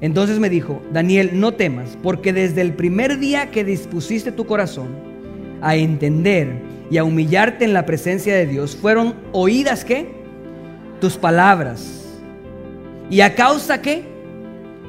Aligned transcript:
Entonces 0.00 0.38
me 0.38 0.48
dijo, 0.48 0.80
Daniel, 0.92 1.30
no 1.34 1.54
temas, 1.54 1.98
porque 2.02 2.32
desde 2.32 2.60
el 2.60 2.74
primer 2.74 3.18
día 3.18 3.50
que 3.50 3.64
dispusiste 3.64 4.30
tu 4.30 4.46
corazón 4.46 4.88
a 5.60 5.74
entender 5.76 6.62
y 6.90 6.98
a 6.98 7.04
humillarte 7.04 7.64
en 7.64 7.72
la 7.72 7.84
presencia 7.84 8.34
de 8.34 8.46
Dios, 8.46 8.76
fueron 8.76 9.14
oídas 9.32 9.84
qué? 9.84 10.08
Tus 11.00 11.16
palabras. 11.16 12.04
¿Y 13.10 13.20
a 13.22 13.34
causa 13.34 13.82
qué? 13.82 14.04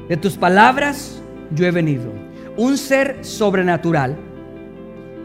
De 0.08 0.16
tus 0.16 0.36
palabras 0.36 1.20
yo 1.54 1.66
he 1.66 1.70
venido. 1.70 2.12
Un 2.56 2.78
ser 2.78 3.18
sobrenatural 3.22 4.16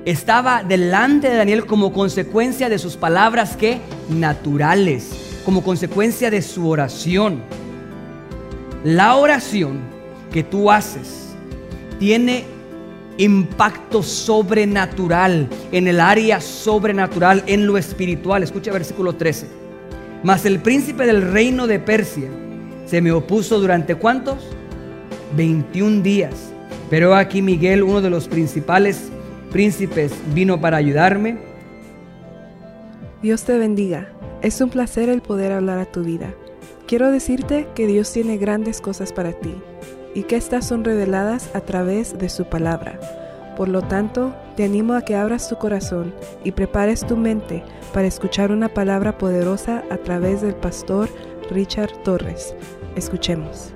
estaba 0.05 0.63
delante 0.63 1.29
de 1.29 1.37
Daniel 1.37 1.65
como 1.65 1.91
consecuencia 1.91 2.69
de 2.69 2.77
sus 2.77 2.95
palabras 2.95 3.57
que 3.57 3.79
naturales, 4.09 5.41
como 5.43 5.63
consecuencia 5.63 6.29
de 6.29 6.41
su 6.41 6.69
oración. 6.69 7.41
La 8.85 9.15
oración 9.15 9.79
que 10.31 10.43
tú 10.43 10.69
haces 10.69 11.33
tiene 11.97 12.43
impacto 13.17 14.03
sobrenatural 14.03 15.49
en 15.71 15.87
el 15.87 15.99
área 15.99 16.39
sobrenatural, 16.39 17.43
en 17.47 17.65
lo 17.65 17.79
espiritual. 17.79 18.43
Escucha 18.43 18.71
versículo 18.71 19.13
13. 19.13 19.47
Mas 20.21 20.45
el 20.45 20.59
príncipe 20.59 21.07
del 21.07 21.23
reino 21.23 21.65
de 21.65 21.79
Persia 21.79 22.29
se 22.85 23.01
me 23.01 23.11
opuso 23.11 23.59
durante 23.59 23.95
cuántos? 23.95 24.37
21 25.35 26.03
días. 26.03 26.53
Pero 26.87 27.15
aquí 27.15 27.41
Miguel, 27.41 27.81
uno 27.81 28.01
de 28.01 28.11
los 28.11 28.27
principales 28.27 29.09
príncipes, 29.51 30.13
vino 30.35 30.61
para 30.61 30.77
ayudarme. 30.77 31.39
Dios 33.23 33.45
te 33.45 33.57
bendiga. 33.57 34.09
Es 34.43 34.61
un 34.61 34.69
placer 34.69 35.09
el 35.09 35.23
poder 35.23 35.53
hablar 35.53 35.79
a 35.79 35.85
tu 35.85 36.03
vida. 36.03 36.35
Quiero 36.87 37.09
decirte 37.09 37.67
que 37.73 37.87
Dios 37.87 38.13
tiene 38.13 38.37
grandes 38.37 38.79
cosas 38.79 39.11
para 39.11 39.33
ti 39.33 39.55
y 40.13 40.21
que 40.21 40.35
estas 40.35 40.67
son 40.67 40.83
reveladas 40.83 41.49
a 41.55 41.61
través 41.61 42.15
de 42.19 42.29
su 42.29 42.45
palabra. 42.45 42.99
Por 43.57 43.69
lo 43.69 43.81
tanto, 43.81 44.35
te 44.55 44.65
animo 44.65 44.93
a 44.93 45.01
que 45.01 45.15
abras 45.15 45.49
tu 45.49 45.55
corazón 45.55 46.13
y 46.43 46.51
prepares 46.51 47.03
tu 47.07 47.17
mente 47.17 47.63
para 47.91 48.05
escuchar 48.05 48.51
una 48.51 48.71
palabra 48.71 49.17
poderosa 49.17 49.83
a 49.89 49.97
través 49.97 50.43
del 50.43 50.53
pastor 50.53 51.09
Richard 51.49 52.03
Torres. 52.03 52.53
Escuchemos. 52.95 53.73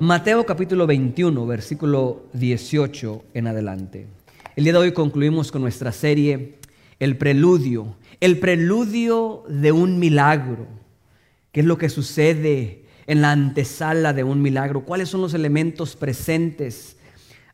Mateo 0.00 0.44
capítulo 0.44 0.88
21, 0.88 1.46
versículo 1.46 2.24
18 2.32 3.24
en 3.34 3.46
adelante. 3.46 4.08
El 4.56 4.64
día 4.64 4.72
de 4.72 4.80
hoy 4.80 4.92
concluimos 4.92 5.52
con 5.52 5.62
nuestra 5.62 5.92
serie 5.92 6.58
El 6.98 7.16
preludio, 7.18 7.94
el 8.18 8.40
preludio 8.40 9.44
de 9.48 9.70
un 9.70 10.00
milagro. 10.00 10.83
¿Qué 11.54 11.60
es 11.60 11.66
lo 11.66 11.78
que 11.78 11.88
sucede 11.88 12.82
en 13.06 13.20
la 13.20 13.30
antesala 13.30 14.12
de 14.12 14.24
un 14.24 14.42
milagro? 14.42 14.84
¿Cuáles 14.84 15.08
son 15.08 15.20
los 15.20 15.34
elementos 15.34 15.94
presentes 15.94 16.96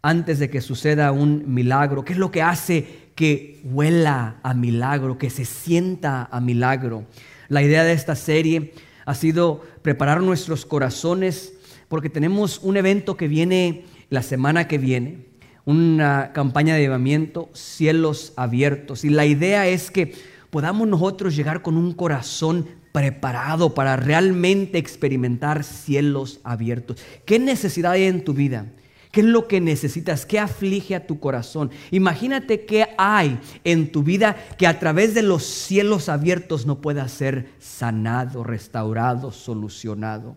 antes 0.01 0.39
de 0.39 0.49
que 0.49 0.63
suceda 0.63 1.13
un 1.13 1.53
milagro? 1.53 2.03
¿Qué 2.03 2.15
es 2.15 2.19
lo 2.19 2.31
que 2.31 2.41
hace 2.41 3.11
que 3.15 3.61
huela 3.63 4.41
a 4.43 4.55
milagro, 4.55 5.19
que 5.19 5.29
se 5.29 5.45
sienta 5.45 6.31
a 6.33 6.41
milagro? 6.41 7.05
La 7.49 7.63
idea 7.63 7.85
de 7.85 7.93
esta 7.93 8.17
serie 8.17 8.73
ha 9.05 9.15
sido 9.15 9.63
preparar 9.83 10.23
nuestros 10.23 10.65
corazones 10.65 11.53
porque 11.89 12.09
tenemos 12.09 12.61
un 12.63 12.79
evento 12.79 13.19
que 13.19 13.29
viene 13.29 13.85
la 14.09 14.23
semana 14.23 14.67
que 14.67 14.79
viene, 14.79 15.27
una 15.67 16.33
campaña 16.33 16.75
de 16.75 16.81
llevamiento, 16.81 17.51
cielos 17.53 18.33
abiertos. 18.37 19.05
Y 19.05 19.11
la 19.11 19.27
idea 19.27 19.67
es 19.67 19.91
que 19.91 20.15
podamos 20.49 20.89
nosotros 20.89 21.37
llegar 21.37 21.61
con 21.61 21.77
un 21.77 21.93
corazón 21.93 22.80
preparado 22.93 23.75
para 23.75 23.97
realmente 23.97 24.79
experimentar 24.79 25.65
cielos 25.65 26.41
abiertos. 26.45 26.99
¿Qué 27.25 27.39
necesidad 27.39 27.93
hay 27.93 28.05
en 28.05 28.25
tu 28.25 28.35
vida? 28.35 28.67
¿Qué 29.13 29.21
es 29.23 29.27
lo 29.27 29.49
que 29.49 29.61
necesitas? 29.61 30.25
¿Qué 30.25 30.39
aflige 30.39 30.95
a 30.95 31.07
tu 31.07 31.19
corazón? 31.19 31.71
Imagínate 31.91 32.65
qué 32.65 32.87
hay 32.97 33.41
en 33.65 33.91
tu 33.91 34.05
vida 34.05 34.37
que 34.57 34.69
a 34.69 34.79
través 34.79 35.15
de 35.15 35.23
los 35.23 35.43
cielos 35.45 36.09
abiertos 36.09 36.65
no 36.65 36.81
pueda 36.81 37.09
ser 37.09 37.51
sanado, 37.59 38.45
restaurado, 38.45 39.33
solucionado. 39.33 40.37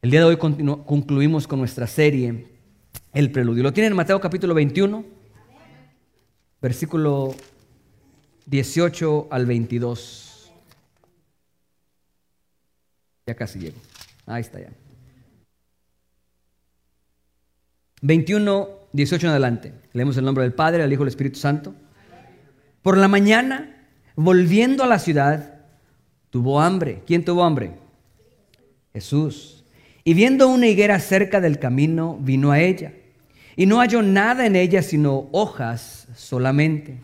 El 0.00 0.12
día 0.12 0.20
de 0.20 0.26
hoy 0.26 0.36
concluimos 0.36 1.48
con 1.48 1.58
nuestra 1.58 1.88
serie, 1.88 2.46
El 3.12 3.32
Preludio. 3.32 3.64
¿Lo 3.64 3.72
tienen 3.72 3.92
en 3.92 3.96
Mateo 3.96 4.20
capítulo 4.20 4.54
21? 4.54 5.04
Versículo 6.62 7.34
18 8.46 9.28
al 9.30 9.46
22. 9.46 10.29
Ya 13.26 13.34
casi 13.34 13.58
llego. 13.58 13.78
Ahí 14.26 14.40
está 14.40 14.60
ya. 14.60 14.70
21, 18.02 18.68
18 18.92 19.26
en 19.26 19.30
adelante. 19.30 19.74
Leemos 19.92 20.16
el 20.16 20.24
nombre 20.24 20.44
del 20.44 20.54
Padre, 20.54 20.82
del 20.82 20.92
Hijo 20.92 21.02
y 21.02 21.04
del 21.04 21.08
Espíritu 21.08 21.38
Santo. 21.38 21.74
Por 22.82 22.96
la 22.96 23.08
mañana, 23.08 23.88
volviendo 24.16 24.82
a 24.82 24.86
la 24.86 24.98
ciudad, 24.98 25.60
tuvo 26.30 26.60
hambre. 26.60 27.02
¿Quién 27.06 27.24
tuvo 27.24 27.44
hambre? 27.44 27.72
Jesús. 28.92 29.64
Y 30.02 30.14
viendo 30.14 30.48
una 30.48 30.66
higuera 30.66 30.98
cerca 30.98 31.40
del 31.40 31.58
camino, 31.58 32.18
vino 32.20 32.50
a 32.50 32.60
ella. 32.60 32.94
Y 33.56 33.66
no 33.66 33.80
halló 33.80 34.02
nada 34.02 34.46
en 34.46 34.56
ella 34.56 34.82
sino 34.82 35.28
hojas 35.32 36.08
solamente. 36.14 36.98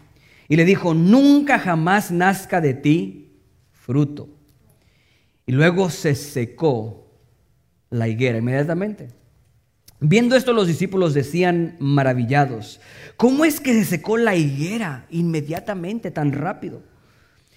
Y 0.49 0.57
le 0.57 0.65
dijo, 0.65 0.95
nunca 0.95 1.59
jamás 1.59 2.11
nazca 2.11 2.61
de 2.61 2.73
ti 2.73 3.33
fruto. 3.73 4.29
Y 5.47 5.53
luego 5.53 5.91
se 5.91 6.15
secó 6.15 7.07
la 7.91 8.09
higuera 8.09 8.39
inmediatamente. 8.39 9.09
Viendo 10.01 10.37
esto 10.37 10.53
los 10.53 10.67
discípulos 10.67 11.15
decían 11.15 11.77
maravillados, 11.79 12.81
¿cómo 13.17 13.45
es 13.45 13.61
que 13.61 13.73
se 13.73 13.85
secó 13.85 14.19
la 14.19 14.37
higuera 14.37 15.07
inmediatamente 15.09 16.11
tan 16.11 16.33
rápido? 16.33 16.83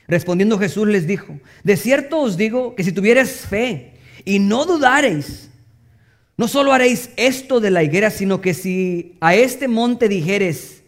Respondiendo 0.07 0.57
Jesús 0.57 0.87
les 0.87 1.05
dijo, 1.05 1.39
de 1.63 1.75
cierto 1.75 2.19
os 2.21 2.37
digo 2.37 2.75
que 2.75 2.83
si 2.83 2.91
tuvieres 2.91 3.41
fe, 3.41 3.93
y 4.25 4.39
no 4.39 4.65
dudaréis, 4.65 5.49
no 6.37 6.47
solo 6.47 6.71
haréis 6.71 7.09
esto 7.17 7.59
de 7.59 7.71
la 7.71 7.83
higuera, 7.83 8.09
sino 8.09 8.41
que 8.41 8.53
si 8.53 9.17
a 9.19 9.35
este 9.35 9.67
monte 9.67 10.07
dijeres, 10.07 10.83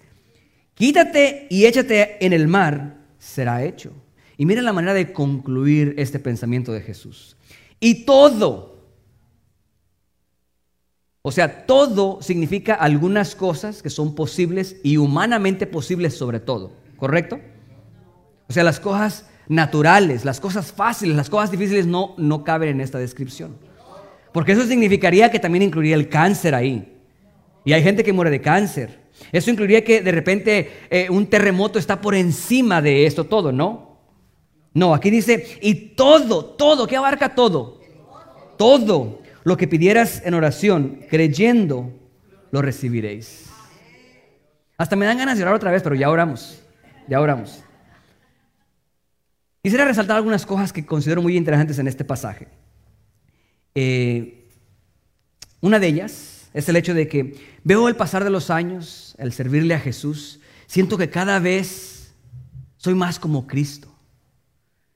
quítate 0.75 1.47
y 1.49 1.65
échate 1.65 2.25
en 2.25 2.33
el 2.33 2.47
mar, 2.47 2.97
será 3.19 3.63
hecho. 3.63 3.93
Y 4.41 4.45
miren 4.47 4.65
la 4.65 4.73
manera 4.73 4.95
de 4.95 5.13
concluir 5.13 5.93
este 5.99 6.17
pensamiento 6.17 6.71
de 6.71 6.81
Jesús. 6.81 7.37
Y 7.79 8.05
todo, 8.05 8.87
o 11.21 11.31
sea, 11.31 11.67
todo 11.67 12.23
significa 12.23 12.73
algunas 12.73 13.35
cosas 13.35 13.83
que 13.83 13.91
son 13.91 14.15
posibles 14.15 14.77
y 14.81 14.97
humanamente 14.97 15.67
posibles 15.67 16.17
sobre 16.17 16.39
todo, 16.39 16.71
¿correcto? 16.97 17.39
O 18.49 18.53
sea, 18.53 18.63
las 18.63 18.79
cosas 18.79 19.29
naturales, 19.47 20.25
las 20.25 20.39
cosas 20.39 20.71
fáciles, 20.71 21.15
las 21.15 21.29
cosas 21.29 21.51
difíciles 21.51 21.85
no, 21.85 22.15
no 22.17 22.43
caben 22.43 22.69
en 22.69 22.81
esta 22.81 22.97
descripción. 22.97 23.57
Porque 24.33 24.53
eso 24.53 24.65
significaría 24.65 25.29
que 25.29 25.37
también 25.37 25.61
incluiría 25.61 25.93
el 25.93 26.09
cáncer 26.09 26.55
ahí. 26.55 26.99
Y 27.63 27.73
hay 27.73 27.83
gente 27.83 28.03
que 28.03 28.11
muere 28.11 28.31
de 28.31 28.41
cáncer. 28.41 29.01
Eso 29.31 29.51
incluiría 29.51 29.83
que 29.83 30.01
de 30.01 30.11
repente 30.11 30.71
eh, 30.89 31.11
un 31.11 31.27
terremoto 31.27 31.77
está 31.77 32.01
por 32.01 32.15
encima 32.15 32.81
de 32.81 33.05
esto 33.05 33.25
todo, 33.25 33.51
¿no? 33.51 33.90
No, 34.73 34.93
aquí 34.93 35.09
dice, 35.09 35.59
y 35.61 35.75
todo, 35.95 36.45
todo, 36.45 36.87
¿qué 36.87 36.95
abarca 36.95 37.35
todo? 37.35 37.81
Todo 38.57 39.21
lo 39.43 39.57
que 39.57 39.67
pidieras 39.67 40.21
en 40.25 40.33
oración, 40.33 41.01
creyendo, 41.09 41.91
lo 42.51 42.61
recibiréis. 42.61 43.47
Hasta 44.77 44.95
me 44.95 45.05
dan 45.05 45.17
ganas 45.17 45.37
de 45.37 45.43
orar 45.43 45.55
otra 45.55 45.71
vez, 45.71 45.83
pero 45.83 45.95
ya 45.95 46.09
oramos, 46.09 46.61
ya 47.07 47.19
oramos. 47.19 47.63
Quisiera 49.61 49.85
resaltar 49.85 50.17
algunas 50.17 50.45
cosas 50.45 50.73
que 50.73 50.85
considero 50.85 51.21
muy 51.21 51.37
interesantes 51.37 51.77
en 51.77 51.87
este 51.87 52.03
pasaje. 52.03 52.47
Eh, 53.75 54.47
una 55.59 55.79
de 55.79 55.87
ellas 55.87 56.49
es 56.53 56.67
el 56.67 56.75
hecho 56.77 56.93
de 56.93 57.07
que 57.07 57.35
veo 57.63 57.87
el 57.87 57.95
pasar 57.95 58.23
de 58.23 58.29
los 58.29 58.49
años, 58.49 59.15
el 59.19 59.33
servirle 59.33 59.75
a 59.75 59.79
Jesús, 59.79 60.39
siento 60.65 60.97
que 60.97 61.09
cada 61.09 61.39
vez 61.39 62.13
soy 62.77 62.95
más 62.95 63.19
como 63.19 63.45
Cristo. 63.45 63.90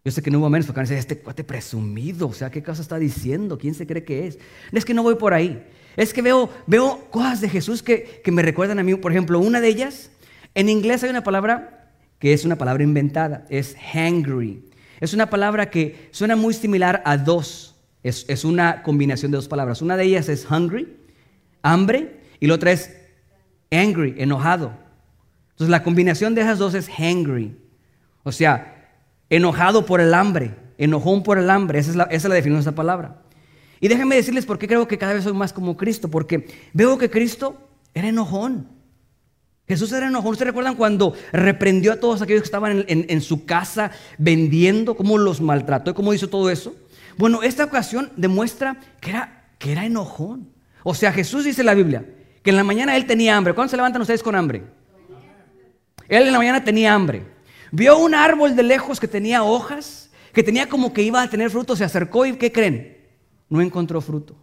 Yo 0.05 0.11
sé 0.11 0.21
que 0.21 0.29
no 0.29 0.37
hubo 0.37 0.49
menos 0.51 0.67
porque 0.67 0.81
van 0.81 0.93
este 0.93 1.17
cuate 1.17 1.43
presumido, 1.43 2.27
o 2.27 2.33
sea, 2.33 2.51
¿qué 2.51 2.61
cosa 2.61 2.83
está 2.83 2.99
diciendo? 2.99 3.57
¿Quién 3.57 3.73
se 3.73 3.87
cree 3.87 4.03
que 4.03 4.27
es? 4.27 4.37
Es 4.71 4.85
que 4.85 4.93
no 4.93 5.01
voy 5.01 5.15
por 5.15 5.33
ahí. 5.33 5.65
Es 5.97 6.13
que 6.13 6.21
veo, 6.21 6.51
veo 6.67 7.07
cosas 7.09 7.41
de 7.41 7.49
Jesús 7.49 7.81
que, 7.81 8.21
que 8.23 8.31
me 8.31 8.43
recuerdan 8.43 8.77
a 8.77 8.83
mí. 8.83 8.93
Por 8.93 9.11
ejemplo, 9.11 9.39
una 9.39 9.61
de 9.61 9.67
ellas, 9.67 10.11
en 10.53 10.69
inglés 10.69 11.03
hay 11.03 11.09
una 11.09 11.23
palabra 11.23 11.89
que 12.19 12.33
es 12.33 12.45
una 12.45 12.55
palabra 12.55 12.83
inventada, 12.83 13.45
es 13.49 13.75
hangry. 13.93 14.63
Es 14.99 15.13
una 15.13 15.29
palabra 15.29 15.69
que 15.69 16.07
suena 16.11 16.35
muy 16.35 16.53
similar 16.53 17.01
a 17.03 17.17
dos. 17.17 17.75
Es, 18.03 18.45
una 18.45 18.83
combinación 18.83 19.31
de 19.31 19.37
dos 19.37 19.47
palabras. 19.47 19.81
Una 19.81 19.97
de 19.97 20.03
ellas 20.03 20.29
es 20.29 20.45
hungry, 20.49 20.95
hambre, 21.63 22.19
y 22.39 22.45
la 22.45 22.53
otra 22.53 22.71
es 22.71 22.95
angry, 23.71 24.13
enojado. 24.19 24.71
Entonces 25.53 25.71
la 25.71 25.81
combinación 25.81 26.35
de 26.35 26.41
esas 26.41 26.59
dos 26.59 26.75
es 26.75 26.87
hangry. 26.89 27.57
O 28.23 28.31
sea, 28.31 28.74
enojado 29.29 29.85
por 29.85 30.01
el 30.01 30.13
hambre, 30.13 30.55
enojón 30.77 31.23
por 31.23 31.37
el 31.37 31.49
hambre. 31.49 31.79
Esa 31.79 31.91
es 31.91 31.95
la, 31.95 32.03
esa 32.05 32.15
es 32.15 32.29
la 32.29 32.35
definición 32.35 32.63
de 32.63 32.69
esa 32.69 32.75
palabra. 32.75 33.21
Y 33.79 33.87
déjenme 33.87 34.15
decirles 34.15 34.45
por 34.45 34.57
qué 34.57 34.67
creo 34.67 34.87
que 34.87 34.97
cada 34.97 35.13
vez 35.13 35.23
soy 35.23 35.33
más 35.33 35.53
como 35.53 35.77
Cristo, 35.77 36.09
porque 36.09 36.47
veo 36.73 36.97
que 36.97 37.09
Cristo 37.09 37.61
era 37.93 38.07
enojón. 38.07 38.69
Jesús 39.67 39.91
era 39.91 40.07
enojón. 40.07 40.31
¿Ustedes 40.31 40.49
recuerdan 40.49 40.75
cuando 40.75 41.13
reprendió 41.31 41.93
a 41.93 41.99
todos 41.99 42.21
aquellos 42.21 42.41
que 42.41 42.47
estaban 42.47 42.85
en, 42.87 43.21
su 43.21 43.45
casa 43.45 43.91
vendiendo, 44.17 44.95
cómo 44.95 45.17
los 45.17 45.41
maltrató 45.41 45.91
y 45.91 45.93
cómo 45.93 46.13
hizo 46.13 46.29
todo 46.29 46.49
eso? 46.49 46.75
Bueno, 47.17 47.41
esta 47.41 47.63
ocasión 47.63 48.11
demuestra 48.15 48.77
que 49.01 49.09
era, 49.11 49.45
que 49.57 49.71
era 49.71 49.85
enojón. 49.85 50.49
O 50.83 50.93
sea, 50.93 51.11
Jesús 51.11 51.45
dice 51.45 51.61
en 51.61 51.65
la 51.67 51.73
Biblia 51.73 52.05
que 52.43 52.51
en 52.51 52.57
la 52.57 52.63
mañana 52.63 52.95
él 52.95 53.07
tenía 53.07 53.35
hambre. 53.35 53.55
¿Cuándo 53.55 53.71
se 53.71 53.77
levantan 53.77 54.01
ustedes 54.01 54.21
con 54.21 54.35
hambre? 54.35 54.63
Él 56.07 56.27
en 56.27 56.31
la 56.31 56.37
mañana 56.37 56.63
tenía 56.63 56.93
hambre. 56.93 57.34
Vio 57.75 57.97
un 57.97 58.15
árbol 58.15 58.55
de 58.55 58.63
lejos 58.63 59.01
que 59.01 59.07
tenía 59.07 59.43
hojas, 59.43 60.09
que 60.31 60.43
tenía 60.43 60.69
como 60.69 60.93
que 60.93 61.01
iba 61.01 61.21
a 61.21 61.29
tener 61.29 61.49
fruto, 61.49 61.75
se 61.75 61.83
acercó 61.83 62.25
y 62.25 62.37
¿qué 62.37 62.49
creen? 62.49 62.97
No 63.49 63.59
encontró 63.59 63.99
fruto. 63.99 64.33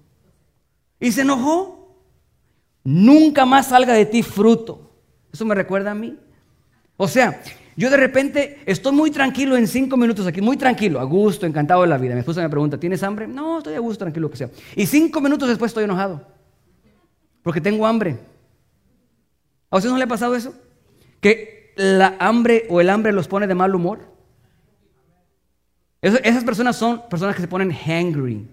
Y 1.00 1.12
se 1.12 1.22
enojó. 1.22 1.96
Nunca 2.84 3.46
más 3.46 3.68
salga 3.68 3.94
de 3.94 4.04
ti 4.04 4.22
fruto. 4.22 4.92
Eso 5.32 5.46
me 5.46 5.54
recuerda 5.54 5.92
a 5.92 5.94
mí. 5.94 6.18
O 6.98 7.08
sea, 7.08 7.42
yo 7.74 7.88
de 7.88 7.96
repente 7.96 8.60
estoy 8.66 8.92
muy 8.92 9.10
tranquilo 9.10 9.56
en 9.56 9.66
cinco 9.66 9.96
minutos 9.96 10.26
aquí, 10.26 10.42
muy 10.42 10.58
tranquilo, 10.58 11.00
a 11.00 11.04
gusto, 11.04 11.46
encantado 11.46 11.80
de 11.80 11.88
la 11.88 11.96
vida. 11.96 12.12
Mi 12.12 12.20
esposa 12.20 12.42
me 12.42 12.50
pregunta, 12.50 12.78
¿tienes 12.78 13.02
hambre? 13.02 13.26
No, 13.26 13.58
estoy 13.58 13.74
a 13.76 13.80
gusto, 13.80 14.04
tranquilo, 14.04 14.30
que 14.30 14.36
sea. 14.36 14.50
Y 14.76 14.84
cinco 14.84 15.22
minutos 15.22 15.48
después 15.48 15.70
estoy 15.70 15.84
enojado, 15.84 16.20
porque 17.42 17.62
tengo 17.62 17.86
hambre. 17.86 18.18
¿A 19.70 19.78
usted 19.78 19.88
no 19.88 19.96
le 19.96 20.04
ha 20.04 20.08
pasado 20.08 20.36
eso? 20.36 20.52
Que 21.18 21.61
la 21.76 22.16
hambre 22.18 22.66
o 22.68 22.80
el 22.80 22.90
hambre 22.90 23.12
los 23.12 23.28
pone 23.28 23.46
de 23.46 23.54
mal 23.54 23.74
humor. 23.74 24.00
esas 26.00 26.44
personas 26.44 26.76
son 26.76 27.02
personas 27.08 27.34
que 27.34 27.42
se 27.42 27.48
ponen 27.48 27.72
hangry. 27.72 28.46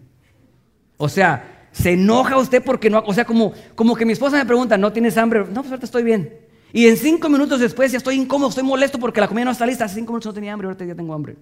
O 0.98 1.10
sea, 1.10 1.68
se 1.72 1.94
enoja 1.94 2.38
usted 2.38 2.64
porque 2.64 2.90
no, 2.90 3.04
o 3.06 3.14
sea, 3.14 3.26
como, 3.26 3.54
como 3.76 3.96
que 3.96 4.06
mi 4.06 4.14
esposa 4.14 4.38
me 4.38 4.46
pregunta, 4.46 4.78
¿no 4.78 4.92
tienes 4.92 5.18
hambre? 5.18 5.40
No, 5.40 5.62
pues 5.62 5.68
ahorita 5.68 5.86
estoy 5.86 6.04
bien. 6.04 6.34
Y 6.72 6.88
en 6.88 6.98
cinco 6.98 7.30
minutos 7.30 7.60
después 7.60 7.92
ya 7.92 7.98
estoy 7.98 8.16
incómodo, 8.16 8.50
estoy 8.50 8.64
molesto 8.64 9.00
porque 9.00 9.22
la 9.22 9.28
comida 9.28 9.46
no 9.46 9.52
está 9.52 9.66
lista. 9.66 9.86
Hace 9.86 9.96
cinco 9.96 10.14
minutos 10.14 10.28
no 10.28 10.34
tenía 10.34 10.54
hambre, 10.54 10.68
ahorita 10.68 10.86
ya 10.86 10.96
tengo 10.96 11.14
hambre. 11.14 11.36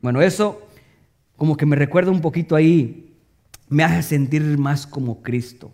Bueno, 0.00 0.22
eso 0.22 0.62
como 1.36 1.56
que 1.56 1.66
me 1.66 1.76
recuerda 1.76 2.10
un 2.10 2.20
poquito 2.20 2.56
ahí, 2.56 3.14
me 3.68 3.84
hace 3.84 4.02
sentir 4.02 4.42
más 4.58 4.86
como 4.86 5.22
Cristo. 5.22 5.72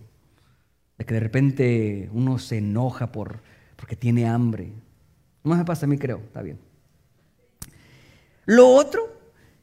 De 0.99 1.05
que 1.05 1.15
de 1.15 1.21
repente 1.21 2.11
uno 2.13 2.39
se 2.39 2.59
enoja 2.59 3.13
por, 3.13 3.43
porque 3.77 3.97
tiene 3.97 4.27
hambre. 4.27 4.73
No 5.45 5.57
me 5.57 5.65
pasa 5.65 5.87
a 5.87 5.89
mí, 5.89 5.99
creo, 5.99 6.19
está 6.19 6.43
bien. 6.43 6.59
Lo 8.45 8.69
otro 8.69 9.21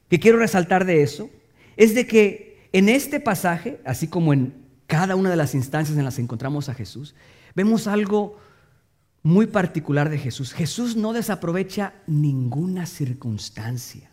que 0.08 0.18
quiero 0.18 0.38
resaltar 0.38 0.84
de 0.84 1.02
eso 1.02 1.30
es 1.76 1.94
de 1.94 2.06
que 2.06 2.68
en 2.72 2.88
este 2.88 3.20
pasaje, 3.20 3.80
así 3.84 4.08
como 4.08 4.32
en 4.32 4.54
cada 4.86 5.16
una 5.16 5.30
de 5.30 5.36
las 5.36 5.54
instancias 5.54 5.96
en 5.96 6.04
las 6.04 6.16
que 6.16 6.22
encontramos 6.22 6.68
a 6.68 6.74
Jesús, 6.74 7.14
vemos 7.54 7.86
algo 7.86 8.38
muy 9.22 9.46
particular 9.46 10.08
de 10.10 10.18
Jesús. 10.18 10.52
Jesús 10.52 10.96
no 10.96 11.12
desaprovecha 11.12 11.94
ninguna 12.06 12.86
circunstancia. 12.86 14.10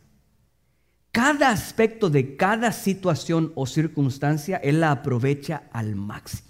Cada 1.11 1.49
aspecto 1.49 2.09
de 2.09 2.35
cada 2.35 2.71
situación 2.71 3.51
o 3.55 3.65
circunstancia, 3.65 4.57
Él 4.57 4.81
la 4.81 4.91
aprovecha 4.91 5.63
al 5.71 5.95
máximo. 5.95 6.47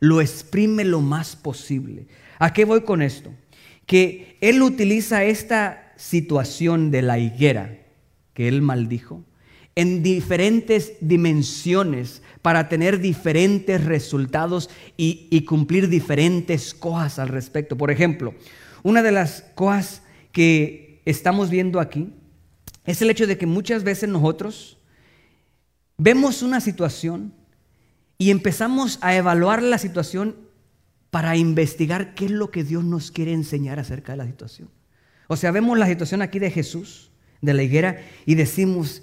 Lo 0.00 0.20
exprime 0.20 0.84
lo 0.84 1.00
más 1.00 1.36
posible. 1.36 2.06
¿A 2.38 2.52
qué 2.52 2.64
voy 2.64 2.82
con 2.82 3.02
esto? 3.02 3.30
Que 3.86 4.36
Él 4.40 4.62
utiliza 4.62 5.24
esta 5.24 5.92
situación 5.96 6.90
de 6.90 7.02
la 7.02 7.18
higuera 7.18 7.78
que 8.34 8.48
Él 8.48 8.60
maldijo 8.60 9.24
en 9.76 10.02
diferentes 10.02 10.94
dimensiones 11.00 12.22
para 12.40 12.68
tener 12.68 12.98
diferentes 12.98 13.84
resultados 13.84 14.70
y, 14.96 15.40
cumplir 15.42 15.88
diferentes 15.88 16.72
cosas 16.72 17.18
al 17.18 17.28
respecto. 17.28 17.76
Por 17.76 17.90
ejemplo, 17.90 18.34
una 18.82 19.02
de 19.02 19.12
las 19.12 19.42
cosas 19.54 20.02
que 20.32 21.02
estamos 21.04 21.50
viendo 21.50 21.78
aquí 21.78 22.10
es 22.86 23.02
el 23.02 23.10
hecho 23.10 23.26
de 23.26 23.36
que 23.36 23.46
muchas 23.46 23.84
veces 23.84 24.08
nosotros 24.08 24.78
vemos 25.98 26.42
una 26.42 26.60
situación 26.60 27.34
y 28.16 28.30
empezamos 28.30 28.98
a 29.02 29.14
evaluar 29.14 29.62
la 29.62 29.76
situación 29.76 30.36
para 31.16 31.34
investigar 31.34 32.12
qué 32.12 32.26
es 32.26 32.30
lo 32.30 32.50
que 32.50 32.62
Dios 32.62 32.84
nos 32.84 33.10
quiere 33.10 33.32
enseñar 33.32 33.78
acerca 33.78 34.12
de 34.12 34.18
la 34.18 34.26
situación. 34.26 34.68
O 35.28 35.36
sea, 35.36 35.50
vemos 35.50 35.78
la 35.78 35.86
situación 35.86 36.20
aquí 36.20 36.38
de 36.38 36.50
Jesús, 36.50 37.10
de 37.40 37.54
la 37.54 37.62
higuera, 37.62 38.02
y 38.26 38.34
decimos, 38.34 39.02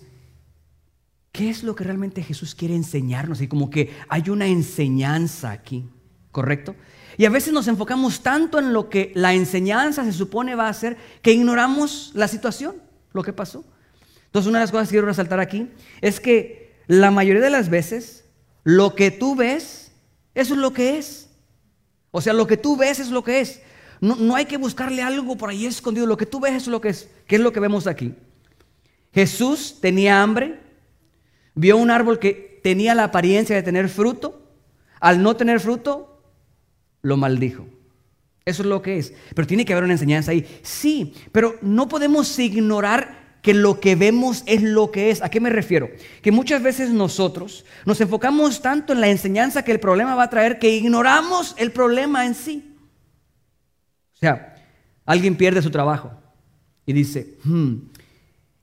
¿Qué 1.31 1.50
es 1.50 1.63
lo 1.63 1.74
que 1.74 1.83
realmente 1.83 2.21
Jesús 2.21 2.54
quiere 2.54 2.75
enseñarnos? 2.75 3.42
Y 3.42 3.48
como 3.48 3.71
que 3.71 3.89
hay 4.10 4.30
una 4.30 4.45
enseñanza 4.45 5.50
aquí, 5.50 5.89
¿correcto? 6.30 6.75
Y 7.18 7.25
a 7.25 7.31
veces 7.31 7.51
nos 7.51 7.68
enfocamos 7.68 8.21
tanto 8.21 8.59
en 8.59 8.74
lo 8.74 8.88
que 8.88 9.12
la 9.16 9.33
enseñanza 9.33 10.06
se 10.06 10.13
supone 10.13 10.54
va 10.54 10.68
a 10.68 10.69
hacer 10.69 10.95
que 11.24 11.31
ignoramos 11.31 12.12
la 12.13 12.27
situación, 12.27 12.75
lo 13.13 13.24
que 13.24 13.33
pasó. 13.33 13.66
Entonces, 14.27 14.48
una 14.48 14.59
de 14.59 14.66
las 14.66 14.71
cosas 14.71 14.89
que 14.89 14.94
quiero 14.94 15.07
resaltar 15.07 15.39
aquí 15.39 15.71
es 16.01 16.19
que 16.19 16.75
la 16.86 17.09
mayoría 17.09 17.42
de 17.42 17.50
las 17.50 17.69
veces 17.69 18.25
lo 18.63 18.94
que 18.94 19.09
tú 19.09 19.36
ves, 19.36 19.92
eso 20.36 20.54
es 20.54 20.59
lo 20.59 20.71
que 20.74 21.00
es. 21.00 21.32
O 22.15 22.21
sea, 22.21 22.31
lo 22.31 22.48
que 22.48 22.56
tú 22.56 22.77
ves 22.77 23.00
es 23.00 23.10
lo 23.10 23.24
que 23.24 23.42
es. 23.42 23.62
No, 24.00 24.15
no 24.15 24.36
hay 24.36 24.45
que 24.45 24.57
buscarle 24.57 25.01
algo 25.01 25.36
por 25.36 25.50
ahí 25.50 25.65
escondido. 25.65 26.06
Lo 26.06 26.15
que 26.15 26.25
tú 26.25 26.39
ves 26.39 26.54
es 26.54 26.68
lo 26.68 26.80
que 26.80 26.89
es. 26.89 27.10
¿Qué 27.27 27.36
es 27.36 27.42
lo 27.42 27.51
que 27.51 27.60
vemos 27.60 27.88
aquí? 27.88 28.13
Jesús 29.12 29.80
tenía 29.81 30.21
hambre, 30.21 30.60
Vio 31.56 31.77
un 31.77 31.92
árbol 31.92 32.19
que 32.19 32.60
tenía 32.63 32.95
la 32.95 33.06
apariencia 33.06 33.56
de 33.56 33.63
tener 33.63 33.89
fruto. 33.89 34.42
Al 35.00 35.21
no 35.21 35.36
tener 35.36 35.60
fruto, 35.60 36.24
lo 37.01 37.18
maldijo. 37.18 37.68
Eso 38.45 38.63
es 38.63 38.68
lo 38.68 38.81
que 38.81 38.98
es. 38.98 39.13
Pero 39.36 39.48
tiene 39.48 39.66
que 39.66 39.74
haber 39.74 39.83
una 39.83 39.94
enseñanza 39.94 40.31
ahí. 40.31 40.45
Sí, 40.63 41.13
pero 41.31 41.56
no 41.62 41.88
podemos 41.88 42.38
ignorar 42.39 43.22
que 43.44 43.54
lo 43.54 43.80
que 43.80 43.95
vemos 43.95 44.42
es 44.48 44.63
lo 44.63 44.90
que 44.90 45.12
es. 45.12 45.22
¿A 45.22 45.30
qué 45.30 45.40
me 45.40 45.51
refiero? 45.51 45.90
Que 46.24 46.31
muchas 46.31 46.63
veces 46.63 46.90
nosotros 46.90 47.66
nos 47.86 48.01
enfocamos 48.01 48.62
tanto 48.62 48.94
en 48.94 49.01
la 49.01 49.10
enseñanza 49.10 49.63
que 49.63 49.74
el 49.74 49.80
problema 49.80 50.16
va 50.16 50.24
a 50.24 50.30
traer 50.30 50.57
que 50.57 50.74
ignoramos 50.74 51.54
el 51.57 51.72
problema 51.72 52.25
en 52.25 52.34
sí. 52.34 52.75
O 54.16 54.18
sea, 54.18 54.56
alguien 55.06 55.36
pierde 55.36 55.62
su 55.62 55.69
trabajo 55.69 56.13
y 56.86 56.94
dice, 56.94 57.38
hmm, 57.44 57.75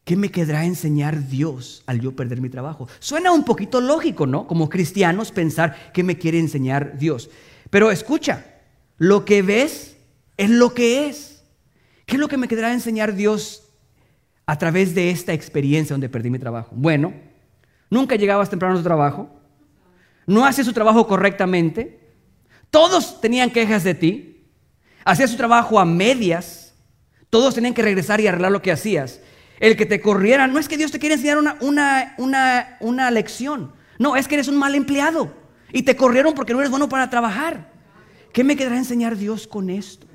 ¿Qué 0.05 0.17
me 0.17 0.31
quedará 0.31 0.65
enseñar 0.65 1.29
Dios 1.29 1.85
al 1.87 2.00
yo 2.00 2.17
perder 2.17 2.41
mi 2.41 2.49
trabajo? 2.49 2.88
Suena 2.99 3.31
un 3.31 3.44
poquito 3.44 3.81
lógico, 3.81 4.27
¿no? 4.27 4.47
Como 4.47 4.69
cristianos 4.69 5.31
pensar 5.31 5.93
qué 5.93 6.03
me 6.03 6.19
quiere 6.19 6.41
enseñar 6.41 6.99
Dios. 6.99 7.31
Pero 7.70 7.93
escucha, 7.93 8.44
lo 8.96 9.25
que 9.25 9.43
ves 9.43 9.96
es 10.37 10.51
lo 10.51 10.75
que 10.75 11.06
es. 11.06 11.44
¿Qué 12.06 12.17
es 12.17 12.20
lo 12.20 12.27
que 12.27 12.39
me 12.39 12.49
quedará 12.49 12.72
enseñar 12.72 13.15
Dios 13.15 13.69
a 14.50 14.58
través 14.58 14.96
de 14.96 15.10
esta 15.10 15.32
experiencia 15.32 15.94
donde 15.94 16.08
perdí 16.08 16.28
mi 16.28 16.40
trabajo? 16.40 16.70
Bueno, 16.72 17.12
nunca 17.88 18.16
llegabas 18.16 18.50
temprano 18.50 18.74
a 18.74 18.78
tu 18.78 18.82
trabajo, 18.82 19.30
no 20.26 20.44
hacías 20.44 20.66
su 20.66 20.72
trabajo 20.72 21.06
correctamente, 21.06 22.00
todos 22.69 23.20
tenían 23.20 23.50
quejas 23.50 23.84
de 23.84 23.94
ti, 23.94 24.48
hacías 25.04 25.30
su 25.30 25.36
trabajo 25.36 25.78
a 25.78 25.84
medias, 25.84 26.74
todos 27.30 27.54
tenían 27.54 27.74
que 27.74 27.82
regresar 27.82 28.20
y 28.20 28.26
arreglar 28.26 28.50
lo 28.50 28.60
que 28.60 28.72
hacías 28.72 29.20
el 29.60 29.76
que 29.76 29.86
te 29.86 30.00
corriera. 30.00 30.48
No 30.48 30.58
es 30.58 30.66
que 30.66 30.76
Dios 30.76 30.90
te 30.90 30.98
quiere 30.98 31.14
enseñar 31.14 31.38
una, 31.38 31.56
una, 31.60 32.76
una, 32.80 33.10
lección. 33.12 33.72
No, 33.98 34.16
es 34.16 34.26
que 34.26 34.34
eres 34.34 34.48
un 34.48 34.56
mal 34.56 34.74
empleado. 34.74 35.32
Y 35.72 35.82
te 35.82 35.94
corrieron 35.94 36.34
porque 36.34 36.54
no 36.54 36.58
eres 36.58 36.70
bueno 36.70 36.88
para 36.88 37.08
trabajar. 37.08 37.70
¿Qué 38.32 38.42
me 38.42 38.56
quedará 38.56 38.76
enseñar 38.76 39.16
Dios 39.16 39.46
con 39.46 39.70
esto? 39.70 40.06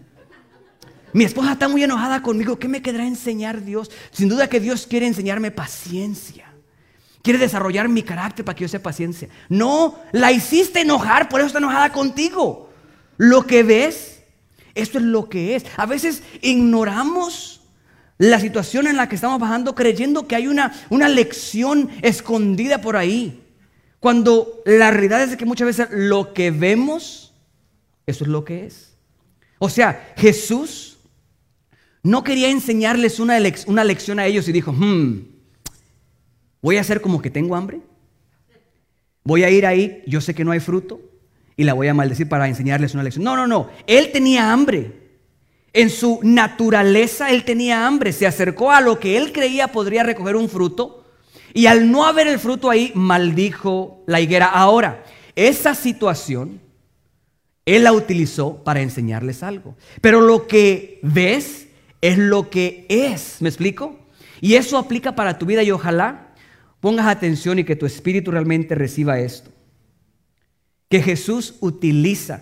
Mi 1.15 1.23
esposa 1.23 1.53
está 1.53 1.69
muy 1.69 1.81
enojada 1.81 2.21
conmigo. 2.21 2.59
¿Qué 2.59 2.67
me 2.67 2.81
quedará 2.81 3.07
enseñar 3.07 3.63
Dios? 3.63 3.89
Sin 4.11 4.27
duda 4.27 4.49
que 4.49 4.59
Dios 4.59 4.85
quiere 4.85 5.07
enseñarme 5.07 5.49
paciencia. 5.49 6.43
Quiere 7.21 7.39
desarrollar 7.39 7.87
mi 7.87 8.03
carácter 8.03 8.43
para 8.43 8.53
que 8.53 8.63
yo 8.63 8.67
sea 8.67 8.83
paciencia. 8.83 9.29
No, 9.47 9.97
la 10.11 10.33
hiciste 10.33 10.81
enojar, 10.81 11.29
por 11.29 11.39
eso 11.39 11.47
está 11.47 11.59
enojada 11.59 11.93
contigo. 11.93 12.69
Lo 13.15 13.47
que 13.47 13.63
ves, 13.63 14.23
esto 14.73 14.97
es 14.97 15.05
lo 15.05 15.29
que 15.29 15.55
es. 15.55 15.65
A 15.77 15.85
veces 15.85 16.21
ignoramos 16.41 17.61
la 18.17 18.41
situación 18.41 18.85
en 18.85 18.97
la 18.97 19.07
que 19.07 19.15
estamos 19.15 19.39
bajando 19.39 19.73
creyendo 19.73 20.27
que 20.27 20.35
hay 20.35 20.49
una, 20.49 20.73
una 20.89 21.07
lección 21.07 21.91
escondida 22.01 22.81
por 22.81 22.97
ahí. 22.97 23.41
Cuando 24.01 24.61
la 24.65 24.91
realidad 24.91 25.23
es 25.23 25.37
que 25.37 25.45
muchas 25.45 25.67
veces 25.67 25.87
lo 25.91 26.33
que 26.33 26.51
vemos, 26.51 27.33
eso 28.05 28.25
es 28.25 28.29
lo 28.29 28.43
que 28.43 28.65
es. 28.65 28.97
O 29.59 29.69
sea, 29.69 30.13
Jesús 30.17 30.91
no 32.05 32.23
quería 32.23 32.51
enseñarles 32.51 33.19
una, 33.19 33.39
una 33.65 33.83
lección 33.83 34.19
a 34.19 34.27
ellos 34.27 34.47
y 34.47 34.51
dijo, 34.51 34.71
hmm, 34.71 35.21
voy 36.61 36.77
a 36.77 36.81
hacer 36.81 37.01
como 37.01 37.19
que 37.19 37.31
tengo 37.31 37.55
hambre. 37.55 37.79
Voy 39.23 39.43
a 39.43 39.49
ir 39.49 39.65
ahí, 39.65 40.03
yo 40.05 40.21
sé 40.21 40.35
que 40.35 40.43
no 40.43 40.51
hay 40.51 40.59
fruto, 40.59 41.01
y 41.57 41.63
la 41.63 41.73
voy 41.73 41.87
a 41.87 41.95
maldecir 41.95 42.29
para 42.29 42.47
enseñarles 42.47 42.93
una 42.93 43.01
lección. 43.01 43.23
No, 43.23 43.35
no, 43.35 43.47
no. 43.47 43.71
Él 43.87 44.11
tenía 44.11 44.53
hambre. 44.53 44.91
En 45.73 45.89
su 45.89 46.19
naturaleza 46.21 47.31
él 47.31 47.43
tenía 47.43 47.87
hambre, 47.87 48.13
se 48.13 48.27
acercó 48.27 48.71
a 48.71 48.81
lo 48.81 48.99
que 48.99 49.17
él 49.17 49.33
creía 49.33 49.69
podría 49.69 50.03
recoger 50.03 50.35
un 50.35 50.47
fruto 50.47 51.03
Y 51.55 51.65
al 51.65 51.89
no 51.91 52.05
haber 52.05 52.27
el 52.27 52.37
fruto 52.37 52.69
ahí, 52.69 52.91
maldijo 52.93 54.03
la 54.05 54.21
higuera. 54.21 54.45
Ahora, 54.45 55.03
esa 55.35 55.73
situación, 55.73 56.61
él 57.65 57.83
la 57.83 57.93
utilizó 57.93 58.63
para 58.63 58.81
enseñarles 58.81 59.41
algo. 59.41 59.75
Pero 60.01 60.21
lo 60.21 60.45
que 60.45 60.99
ves 61.01 61.64
es 62.07 62.17
lo 62.17 62.49
que 62.49 62.85
es. 62.89 63.41
¿Me 63.41 63.49
explico? 63.49 63.99
Y 64.41 64.55
eso 64.55 64.77
aplica 64.77 65.15
para 65.15 65.39
tu 65.39 65.45
vida 65.45 65.63
y 65.63 65.71
ojalá 65.71 66.33
pongas 66.79 67.07
atención 67.07 67.57
y 67.57 67.63
que 67.63 67.75
tu 67.75 67.85
espíritu 67.85 68.31
realmente 68.31 68.75
reciba 68.75 69.19
esto. 69.19 69.49
Que 70.87 71.01
Jesús 71.01 71.55
utiliza, 71.61 72.41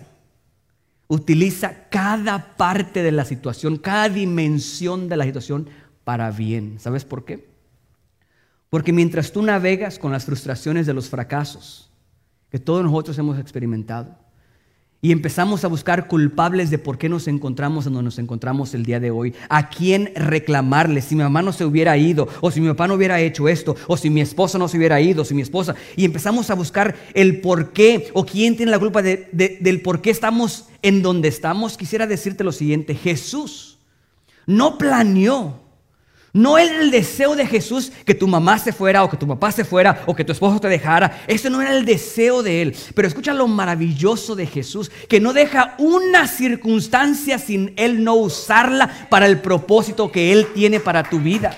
utiliza 1.08 1.88
cada 1.88 2.56
parte 2.56 3.02
de 3.02 3.12
la 3.12 3.24
situación, 3.24 3.78
cada 3.78 4.10
dimensión 4.10 5.08
de 5.08 5.16
la 5.16 5.24
situación 5.24 5.68
para 6.04 6.30
bien. 6.30 6.78
¿Sabes 6.78 7.06
por 7.06 7.24
qué? 7.24 7.48
Porque 8.68 8.92
mientras 8.92 9.32
tú 9.32 9.42
navegas 9.42 9.98
con 9.98 10.12
las 10.12 10.26
frustraciones 10.26 10.86
de 10.86 10.92
los 10.92 11.08
fracasos 11.08 11.90
que 12.50 12.58
todos 12.58 12.84
nosotros 12.84 13.16
hemos 13.18 13.38
experimentado, 13.38 14.18
y 15.04 15.12
empezamos 15.12 15.62
a 15.64 15.68
buscar 15.68 16.08
culpables 16.08 16.70
de 16.70 16.78
por 16.78 16.96
qué 16.96 17.10
nos 17.10 17.28
encontramos 17.28 17.84
donde 17.84 18.02
nos 18.02 18.18
encontramos 18.18 18.72
el 18.72 18.86
día 18.86 19.00
de 19.00 19.10
hoy. 19.10 19.34
¿A 19.50 19.68
quién 19.68 20.10
reclamarle? 20.14 21.02
Si 21.02 21.14
mi 21.14 21.22
mamá 21.22 21.42
no 21.42 21.52
se 21.52 21.66
hubiera 21.66 21.94
ido, 21.98 22.26
o 22.40 22.50
si 22.50 22.62
mi 22.62 22.68
papá 22.68 22.88
no 22.88 22.94
hubiera 22.94 23.20
hecho 23.20 23.46
esto, 23.46 23.76
o 23.86 23.98
si 23.98 24.08
mi 24.08 24.22
esposa 24.22 24.56
no 24.56 24.66
se 24.66 24.78
hubiera 24.78 24.98
ido, 25.02 25.20
o 25.20 25.24
si 25.26 25.34
mi 25.34 25.42
esposa. 25.42 25.74
Y 25.94 26.06
empezamos 26.06 26.48
a 26.48 26.54
buscar 26.54 26.96
el 27.12 27.42
por 27.42 27.74
qué, 27.74 28.08
o 28.14 28.24
quién 28.24 28.56
tiene 28.56 28.72
la 28.72 28.78
culpa 28.78 29.02
del 29.02 29.82
por 29.82 30.00
qué 30.00 30.08
estamos 30.08 30.68
en 30.80 31.02
donde 31.02 31.28
estamos. 31.28 31.76
Quisiera 31.76 32.06
decirte 32.06 32.42
lo 32.42 32.52
siguiente: 32.52 32.94
Jesús 32.94 33.76
no 34.46 34.78
planeó 34.78 35.63
no 36.34 36.58
era 36.58 36.80
el 36.80 36.90
deseo 36.90 37.36
de 37.36 37.46
Jesús 37.46 37.92
que 38.04 38.12
tu 38.12 38.26
mamá 38.26 38.58
se 38.58 38.72
fuera 38.72 39.04
o 39.04 39.08
que 39.08 39.16
tu 39.16 39.24
papá 39.24 39.52
se 39.52 39.64
fuera 39.64 40.02
o 40.04 40.16
que 40.16 40.24
tu 40.24 40.32
esposo 40.32 40.58
te 40.58 40.66
dejara. 40.66 41.22
Ese 41.28 41.48
no 41.48 41.62
era 41.62 41.70
el 41.76 41.84
deseo 41.84 42.42
de 42.42 42.60
Él. 42.60 42.76
Pero 42.92 43.06
escucha 43.06 43.32
lo 43.32 43.46
maravilloso 43.46 44.34
de 44.34 44.48
Jesús, 44.48 44.90
que 45.08 45.20
no 45.20 45.32
deja 45.32 45.76
una 45.78 46.26
circunstancia 46.26 47.38
sin 47.38 47.72
Él 47.76 48.02
no 48.02 48.16
usarla 48.16 49.06
para 49.08 49.26
el 49.26 49.40
propósito 49.40 50.10
que 50.10 50.32
Él 50.32 50.48
tiene 50.52 50.80
para 50.80 51.04
tu 51.04 51.20
vida. 51.20 51.56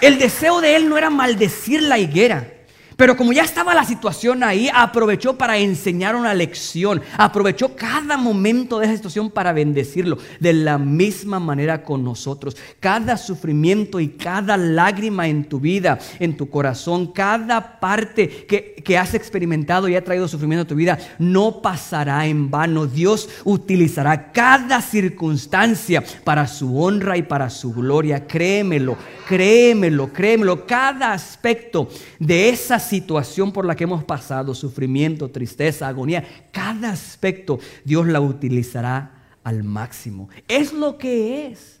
El 0.00 0.18
deseo 0.18 0.62
de 0.62 0.74
Él 0.74 0.88
no 0.88 0.96
era 0.96 1.10
maldecir 1.10 1.82
la 1.82 1.98
higuera. 1.98 2.53
Pero 2.96 3.16
como 3.16 3.32
ya 3.32 3.42
estaba 3.42 3.74
la 3.74 3.84
situación 3.84 4.44
ahí, 4.44 4.70
aprovechó 4.72 5.36
para 5.36 5.58
enseñar 5.58 6.14
una 6.14 6.32
lección. 6.34 7.02
Aprovechó 7.16 7.74
cada 7.74 8.16
momento 8.16 8.78
de 8.78 8.86
esa 8.86 8.96
situación 8.96 9.30
para 9.30 9.52
bendecirlo. 9.52 10.18
De 10.38 10.52
la 10.52 10.78
misma 10.78 11.40
manera 11.40 11.82
con 11.82 12.04
nosotros. 12.04 12.56
Cada 12.78 13.16
sufrimiento 13.16 13.98
y 13.98 14.08
cada 14.10 14.56
lágrima 14.56 15.26
en 15.26 15.44
tu 15.44 15.58
vida, 15.58 15.98
en 16.20 16.36
tu 16.36 16.48
corazón, 16.48 17.08
cada 17.08 17.80
parte 17.80 18.46
que, 18.46 18.74
que 18.84 18.98
has 18.98 19.14
experimentado 19.14 19.88
y 19.88 19.96
ha 19.96 20.04
traído 20.04 20.28
sufrimiento 20.28 20.62
a 20.62 20.68
tu 20.68 20.76
vida, 20.76 20.98
no 21.18 21.62
pasará 21.62 22.26
en 22.26 22.50
vano. 22.50 22.86
Dios 22.86 23.28
utilizará 23.44 24.30
cada 24.30 24.80
circunstancia 24.80 26.04
para 26.22 26.46
su 26.46 26.80
honra 26.80 27.16
y 27.16 27.22
para 27.22 27.50
su 27.50 27.72
gloria. 27.72 28.26
Créemelo, 28.26 28.96
créemelo, 29.26 30.12
créemelo. 30.12 30.64
Cada 30.64 31.12
aspecto 31.12 31.88
de 32.18 32.50
esas 32.50 32.83
situación 32.84 33.52
por 33.52 33.64
la 33.66 33.74
que 33.74 33.82
hemos 33.82 34.04
pasado, 34.04 34.54
sufrimiento, 34.54 35.30
tristeza, 35.30 35.88
agonía, 35.88 36.24
cada 36.52 36.90
aspecto 36.90 37.58
Dios 37.84 38.06
la 38.06 38.20
utilizará 38.20 39.38
al 39.42 39.64
máximo. 39.64 40.28
Es 40.46 40.72
lo 40.72 40.96
que 40.96 41.48
es. 41.48 41.80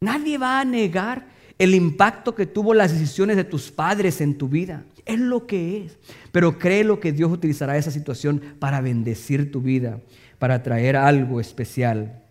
Nadie 0.00 0.38
va 0.38 0.60
a 0.60 0.64
negar 0.64 1.26
el 1.58 1.74
impacto 1.74 2.34
que 2.34 2.46
tuvo 2.46 2.74
las 2.74 2.92
decisiones 2.92 3.36
de 3.36 3.44
tus 3.44 3.70
padres 3.70 4.20
en 4.20 4.36
tu 4.36 4.48
vida. 4.48 4.84
Es 5.04 5.18
lo 5.18 5.46
que 5.46 5.84
es. 5.84 5.98
Pero 6.32 6.58
cree 6.58 6.84
lo 6.84 7.00
que 7.00 7.12
Dios 7.12 7.32
utilizará 7.32 7.76
esa 7.76 7.90
situación 7.90 8.40
para 8.58 8.80
bendecir 8.80 9.50
tu 9.50 9.60
vida, 9.60 10.00
para 10.38 10.62
traer 10.62 10.96
algo 10.96 11.40
especial 11.40 12.22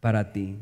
para 0.00 0.32
ti. 0.32 0.56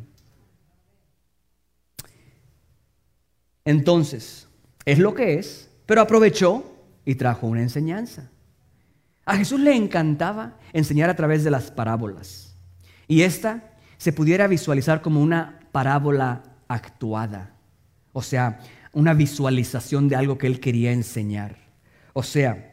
Entonces, 3.64 4.45
es 4.86 4.98
lo 4.98 5.14
que 5.14 5.34
es, 5.34 5.68
pero 5.84 6.00
aprovechó 6.00 6.64
y 7.04 7.16
trajo 7.16 7.46
una 7.46 7.60
enseñanza. 7.60 8.30
A 9.26 9.36
Jesús 9.36 9.60
le 9.60 9.74
encantaba 9.74 10.58
enseñar 10.72 11.10
a 11.10 11.16
través 11.16 11.42
de 11.42 11.50
las 11.50 11.72
parábolas. 11.72 12.56
Y 13.08 13.22
esta 13.22 13.74
se 13.98 14.12
pudiera 14.12 14.46
visualizar 14.46 15.02
como 15.02 15.20
una 15.20 15.60
parábola 15.72 16.44
actuada. 16.68 17.54
O 18.12 18.22
sea, 18.22 18.60
una 18.92 19.12
visualización 19.12 20.08
de 20.08 20.16
algo 20.16 20.38
que 20.38 20.46
él 20.46 20.60
quería 20.60 20.92
enseñar. 20.92 21.56
O 22.12 22.22
sea, 22.22 22.72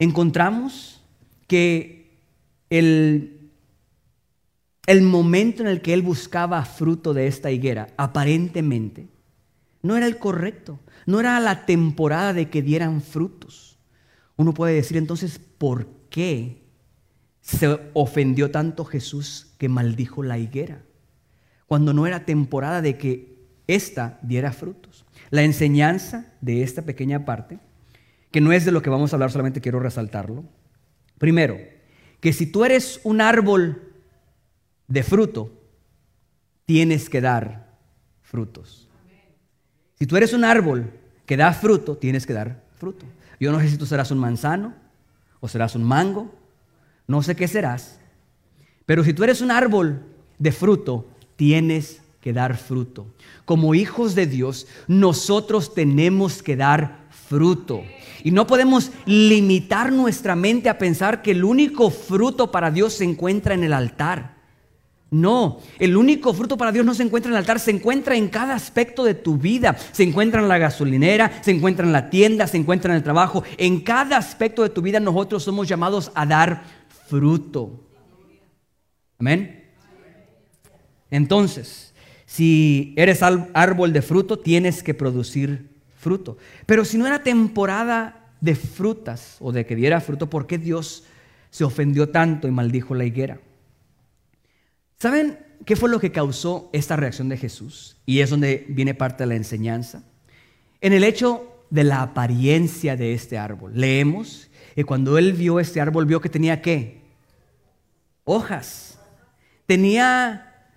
encontramos 0.00 1.00
que 1.46 2.18
el, 2.70 3.50
el 4.86 5.02
momento 5.02 5.62
en 5.62 5.68
el 5.68 5.80
que 5.80 5.94
él 5.94 6.02
buscaba 6.02 6.64
fruto 6.64 7.14
de 7.14 7.28
esta 7.28 7.52
higuera, 7.52 7.88
aparentemente, 7.96 9.06
no 9.82 9.96
era 9.96 10.06
el 10.06 10.18
correcto, 10.18 10.80
no 11.06 11.20
era 11.20 11.38
la 11.40 11.66
temporada 11.66 12.32
de 12.32 12.48
que 12.48 12.62
dieran 12.62 13.02
frutos. 13.02 13.78
Uno 14.36 14.54
puede 14.54 14.74
decir 14.74 14.96
entonces, 14.96 15.38
¿por 15.38 15.88
qué 16.08 16.62
se 17.40 17.90
ofendió 17.92 18.50
tanto 18.50 18.84
Jesús 18.84 19.54
que 19.58 19.68
maldijo 19.68 20.22
la 20.22 20.38
higuera? 20.38 20.82
Cuando 21.66 21.92
no 21.92 22.06
era 22.06 22.24
temporada 22.24 22.82
de 22.82 22.96
que 22.96 23.32
ésta 23.66 24.18
diera 24.22 24.52
frutos. 24.52 25.04
La 25.30 25.42
enseñanza 25.42 26.32
de 26.40 26.62
esta 26.62 26.82
pequeña 26.82 27.24
parte, 27.24 27.58
que 28.30 28.40
no 28.40 28.52
es 28.52 28.64
de 28.64 28.72
lo 28.72 28.82
que 28.82 28.90
vamos 28.90 29.12
a 29.12 29.16
hablar, 29.16 29.30
solamente 29.30 29.60
quiero 29.60 29.80
resaltarlo. 29.80 30.44
Primero, 31.18 31.58
que 32.20 32.32
si 32.32 32.46
tú 32.46 32.64
eres 32.64 33.00
un 33.04 33.20
árbol 33.20 33.94
de 34.88 35.02
fruto, 35.02 35.52
tienes 36.66 37.08
que 37.08 37.20
dar 37.20 37.78
frutos. 38.20 38.81
Si 40.02 40.06
tú 40.06 40.16
eres 40.16 40.32
un 40.32 40.42
árbol 40.42 40.90
que 41.26 41.36
da 41.36 41.52
fruto, 41.52 41.96
tienes 41.96 42.26
que 42.26 42.32
dar 42.32 42.60
fruto. 42.76 43.06
Yo 43.38 43.52
no 43.52 43.60
sé 43.60 43.68
si 43.68 43.76
tú 43.76 43.86
serás 43.86 44.10
un 44.10 44.18
manzano 44.18 44.74
o 45.38 45.46
serás 45.46 45.76
un 45.76 45.84
mango, 45.84 46.34
no 47.06 47.22
sé 47.22 47.36
qué 47.36 47.46
serás, 47.46 48.00
pero 48.84 49.04
si 49.04 49.12
tú 49.12 49.22
eres 49.22 49.40
un 49.40 49.52
árbol 49.52 50.02
de 50.40 50.50
fruto, 50.50 51.06
tienes 51.36 52.02
que 52.20 52.32
dar 52.32 52.56
fruto. 52.56 53.06
Como 53.44 53.76
hijos 53.76 54.16
de 54.16 54.26
Dios, 54.26 54.66
nosotros 54.88 55.72
tenemos 55.72 56.42
que 56.42 56.56
dar 56.56 57.06
fruto. 57.28 57.84
Y 58.24 58.32
no 58.32 58.48
podemos 58.48 58.90
limitar 59.06 59.92
nuestra 59.92 60.34
mente 60.34 60.68
a 60.68 60.78
pensar 60.78 61.22
que 61.22 61.30
el 61.30 61.44
único 61.44 61.90
fruto 61.90 62.50
para 62.50 62.72
Dios 62.72 62.94
se 62.94 63.04
encuentra 63.04 63.54
en 63.54 63.62
el 63.62 63.72
altar. 63.72 64.41
No, 65.12 65.60
el 65.78 65.94
único 65.94 66.32
fruto 66.32 66.56
para 66.56 66.72
Dios 66.72 66.86
no 66.86 66.94
se 66.94 67.02
encuentra 67.02 67.28
en 67.28 67.34
el 67.34 67.40
altar, 67.40 67.60
se 67.60 67.70
encuentra 67.70 68.16
en 68.16 68.28
cada 68.28 68.54
aspecto 68.54 69.04
de 69.04 69.12
tu 69.12 69.36
vida. 69.36 69.76
Se 69.92 70.02
encuentra 70.02 70.40
en 70.40 70.48
la 70.48 70.56
gasolinera, 70.56 71.42
se 71.42 71.50
encuentra 71.50 71.84
en 71.84 71.92
la 71.92 72.08
tienda, 72.08 72.46
se 72.46 72.56
encuentra 72.56 72.92
en 72.92 72.96
el 72.96 73.02
trabajo. 73.02 73.44
En 73.58 73.80
cada 73.80 74.16
aspecto 74.16 74.62
de 74.62 74.70
tu 74.70 74.80
vida 74.80 75.00
nosotros 75.00 75.42
somos 75.42 75.68
llamados 75.68 76.10
a 76.14 76.24
dar 76.24 76.64
fruto. 77.08 77.84
Amén. 79.18 79.64
Entonces, 81.10 81.92
si 82.24 82.94
eres 82.96 83.22
árbol 83.22 83.92
de 83.92 84.00
fruto, 84.00 84.38
tienes 84.38 84.82
que 84.82 84.94
producir 84.94 85.68
fruto. 85.98 86.38
Pero 86.64 86.86
si 86.86 86.96
no 86.96 87.06
era 87.06 87.22
temporada 87.22 88.30
de 88.40 88.54
frutas 88.54 89.36
o 89.40 89.52
de 89.52 89.66
que 89.66 89.76
diera 89.76 90.00
fruto, 90.00 90.30
¿por 90.30 90.46
qué 90.46 90.56
Dios 90.56 91.04
se 91.50 91.64
ofendió 91.64 92.08
tanto 92.08 92.48
y 92.48 92.50
maldijo 92.50 92.94
la 92.94 93.04
higuera? 93.04 93.40
¿Saben 95.02 95.36
qué 95.66 95.74
fue 95.74 95.90
lo 95.90 95.98
que 95.98 96.12
causó 96.12 96.70
esta 96.72 96.94
reacción 96.94 97.28
de 97.28 97.36
Jesús? 97.36 97.96
Y 98.06 98.20
es 98.20 98.30
donde 98.30 98.64
viene 98.68 98.94
parte 98.94 99.24
de 99.24 99.26
la 99.26 99.34
enseñanza. 99.34 100.04
En 100.80 100.92
el 100.92 101.02
hecho 101.02 101.64
de 101.70 101.82
la 101.82 102.02
apariencia 102.02 102.94
de 102.96 103.12
este 103.12 103.36
árbol. 103.36 103.72
Leemos 103.74 104.48
que 104.76 104.84
cuando 104.84 105.18
él 105.18 105.32
vio 105.32 105.58
este 105.58 105.80
árbol, 105.80 106.06
vio 106.06 106.20
que 106.20 106.28
tenía 106.28 106.62
qué? 106.62 107.02
Hojas. 108.22 108.96
Tenía 109.66 110.68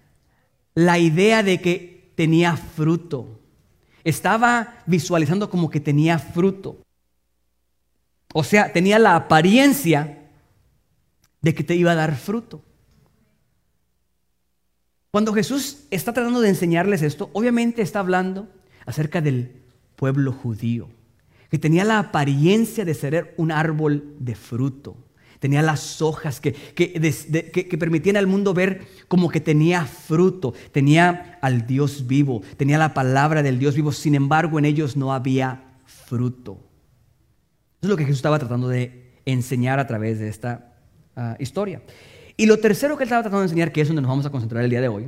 la 0.73 0.97
idea 0.97 1.43
de 1.43 1.61
que 1.61 2.11
tenía 2.15 2.57
fruto. 2.57 3.39
Estaba 4.03 4.79
visualizando 4.87 5.51
como 5.51 5.69
que 5.69 5.79
tenía 5.79 6.17
fruto. 6.17 6.81
O 8.33 8.43
sea, 8.43 8.73
tenía 8.73 8.97
la 8.97 9.15
apariencia 9.15 10.31
de 11.43 11.53
que 11.53 11.63
te 11.63 11.75
iba 11.75 11.91
a 11.91 11.95
dar 11.95 12.15
fruto. 12.15 12.63
Cuando 15.15 15.31
Jesús 15.31 15.77
está 15.91 16.11
tratando 16.11 16.41
de 16.41 16.49
enseñarles 16.49 17.01
esto, 17.01 17.29
obviamente 17.31 17.81
está 17.81 18.01
hablando 18.01 18.49
acerca 18.85 19.21
del 19.21 19.49
pueblo 19.95 20.33
judío, 20.33 20.89
que 21.49 21.57
tenía 21.57 21.85
la 21.85 21.99
apariencia 21.99 22.83
de 22.83 22.93
ser 22.93 23.33
un 23.37 23.49
árbol 23.49 24.17
de 24.19 24.35
fruto, 24.35 24.97
tenía 25.39 25.61
las 25.61 26.01
hojas 26.01 26.41
que, 26.41 26.51
que, 26.51 27.77
permitían 27.79 28.17
al 28.17 28.27
mundo 28.27 28.53
ver 28.53 28.85
como 29.07 29.29
que 29.29 29.39
tenía 29.39 29.85
fruto, 29.85 30.53
tenía 30.73 31.39
al 31.41 31.65
Dios 31.65 32.07
vivo, 32.07 32.41
tenía 32.57 32.77
la 32.77 32.93
palabra 32.93 33.41
del 33.41 33.57
Dios 33.57 33.75
vivo, 33.75 33.93
sin 33.93 34.15
embargo 34.15 34.59
en 34.59 34.65
ellos 34.65 34.97
no 34.97 35.13
había 35.13 35.63
fruto. 35.85 36.59
Eso 37.79 37.83
es 37.83 37.89
lo 37.89 37.95
que 37.95 38.03
Jesús 38.03 38.17
estaba 38.17 38.37
tratando 38.37 38.67
de 38.67 39.13
enseñar 39.23 39.79
a 39.79 39.87
través 39.87 40.19
de 40.19 40.27
esta 40.27 40.73
ah, 41.15 41.37
historia. 41.39 41.81
Y 42.37 42.45
lo 42.45 42.59
tercero 42.59 42.97
que 42.97 43.03
él 43.03 43.07
estaba 43.07 43.23
tratando 43.23 43.41
de 43.41 43.45
enseñar, 43.45 43.71
que 43.71 43.81
es 43.81 43.87
donde 43.87 44.01
nos 44.01 44.09
vamos 44.09 44.25
a 44.25 44.29
concentrar 44.29 44.63
el 44.63 44.69
día 44.69 44.81
de 44.81 44.87
hoy, 44.87 45.07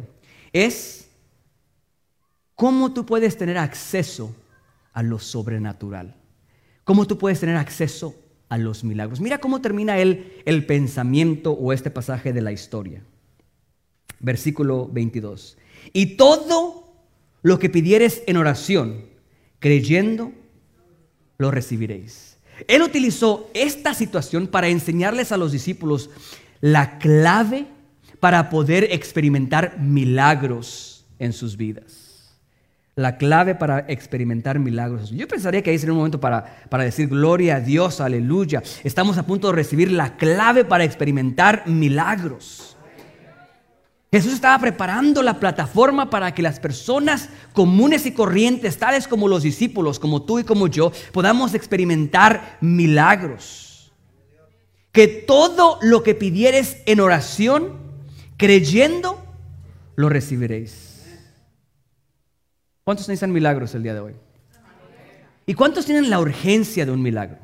es 0.54 1.10
cómo 2.56 2.94
tú 2.94 3.06
puedes 3.06 3.38
tener 3.38 3.58
acceso 3.58 4.34
a 4.94 5.04
lo 5.04 5.20
sobrenatural. 5.20 6.16
Cómo 6.84 7.06
tú 7.06 7.18
puedes 7.18 7.40
tener 7.40 7.58
acceso 7.58 8.16
a 8.50 8.58
los 8.58 8.84
milagros. 8.84 9.20
Mira 9.20 9.40
cómo 9.40 9.62
termina 9.62 9.98
él 9.98 10.42
el 10.46 10.66
pensamiento 10.66 11.52
o 11.52 11.74
este 11.74 11.92
pasaje 11.92 12.32
de 12.32 12.42
la 12.42 12.52
historia. 12.52 13.04
Versículo 14.20 14.88
22. 14.88 15.58
Y 15.94 16.18
todo 16.18 16.94
lo 17.42 17.60
que 17.60 17.70
pidieres 17.70 18.24
en 18.26 18.38
oración, 18.38 19.06
creyendo, 19.60 20.32
lo 21.38 21.52
recibiréis. 21.52 22.38
Él 22.68 22.82
utilizó 22.82 23.50
esta 23.54 23.94
situación 23.94 24.48
para 24.48 24.68
enseñarles 24.70 25.32
a 25.32 25.38
los 25.38 25.52
discípulos 25.52 26.10
la 26.62 26.98
clave 26.98 27.68
para 28.20 28.50
poder 28.50 28.86
experimentar 28.92 29.80
milagros 29.80 31.06
en 31.20 31.34
sus 31.34 31.58
vidas 31.58 32.08
la 32.98 33.16
clave 33.16 33.54
para 33.54 33.86
experimentar 33.88 34.58
milagros. 34.58 35.12
Yo 35.12 35.28
pensaría 35.28 35.62
que 35.62 35.70
ahí 35.70 35.78
sería 35.78 35.94
un 35.94 36.00
momento 36.00 36.20
para, 36.20 36.64
para 36.68 36.84
decir 36.84 37.08
gloria 37.08 37.58
a 37.58 37.60
Dios, 37.60 38.02
aleluya. 38.02 38.64
Estamos 38.84 39.20
a 39.20 39.24
punto 39.24 39.48
de 39.48 39.54
recibir 39.54 39.92
la 39.92 40.18
clave 40.18 40.66
para 40.66 40.84
experimentar 40.84 41.68
milagros. 41.68 42.76
Jesús 44.12 44.34
estaba 44.34 44.58
preparando 44.58 45.22
la 45.22 45.40
plataforma 45.40 46.10
para 46.10 46.34
que 46.34 46.42
las 46.42 46.60
personas 46.60 47.30
comunes 47.54 48.08
y 48.08 48.14
corrientes, 48.14 48.80
tales 48.80 49.08
como 49.08 49.28
los 49.28 49.44
discípulos, 49.44 50.00
como 50.00 50.24
tú 50.24 50.40
y 50.40 50.44
como 50.44 50.66
yo, 50.66 50.92
podamos 51.12 51.54
experimentar 51.54 52.58
milagros. 52.62 53.77
Que 54.98 55.08
todo 55.08 55.78
lo 55.84 56.02
que 56.02 56.16
pidieres 56.16 56.82
en 56.88 57.02
oración, 57.02 57.78
creyendo, 58.36 59.24
lo 59.96 60.10
recibiréis. 60.10 61.06
¿Cuántos 62.84 63.08
necesitan 63.08 63.32
milagros 63.32 63.76
el 63.76 63.84
día 63.84 63.94
de 63.94 64.00
hoy? 64.00 64.14
¿Y 65.46 65.54
cuántos 65.54 65.86
tienen 65.86 66.10
la 66.10 66.20
urgencia 66.20 66.84
de 66.84 66.92
un 66.92 67.04
milagro? 67.04 67.38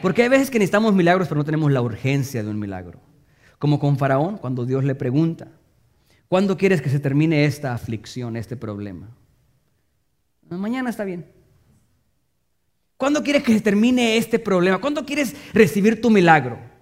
Porque 0.00 0.22
hay 0.22 0.30
veces 0.30 0.48
que 0.48 0.58
necesitamos 0.58 0.94
milagros, 0.94 1.28
pero 1.28 1.36
no 1.36 1.44
tenemos 1.44 1.70
la 1.70 1.82
urgencia 1.82 2.42
de 2.42 2.48
un 2.48 2.58
milagro. 2.58 2.98
Como 3.58 3.78
con 3.78 3.98
Faraón, 3.98 4.38
cuando 4.38 4.64
Dios 4.64 4.82
le 4.82 4.94
pregunta, 4.94 5.48
¿cuándo 6.26 6.56
quieres 6.56 6.80
que 6.80 6.88
se 6.88 7.00
termine 7.00 7.44
esta 7.44 7.74
aflicción, 7.74 8.34
este 8.34 8.56
problema? 8.56 9.14
Mañana 10.48 10.88
está 10.88 11.04
bien. 11.04 11.26
¿Cuándo 12.96 13.22
quieres 13.22 13.42
que 13.42 13.52
se 13.52 13.60
termine 13.60 14.16
este 14.16 14.38
problema? 14.38 14.80
¿Cuándo 14.80 15.04
quieres 15.04 15.36
recibir 15.52 16.00
tu 16.00 16.08
milagro? 16.08 16.77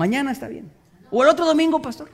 Mañana 0.00 0.32
está 0.32 0.48
bien. 0.48 0.72
O 1.10 1.22
el 1.22 1.28
otro 1.28 1.44
domingo, 1.44 1.82
pastor. 1.82 2.08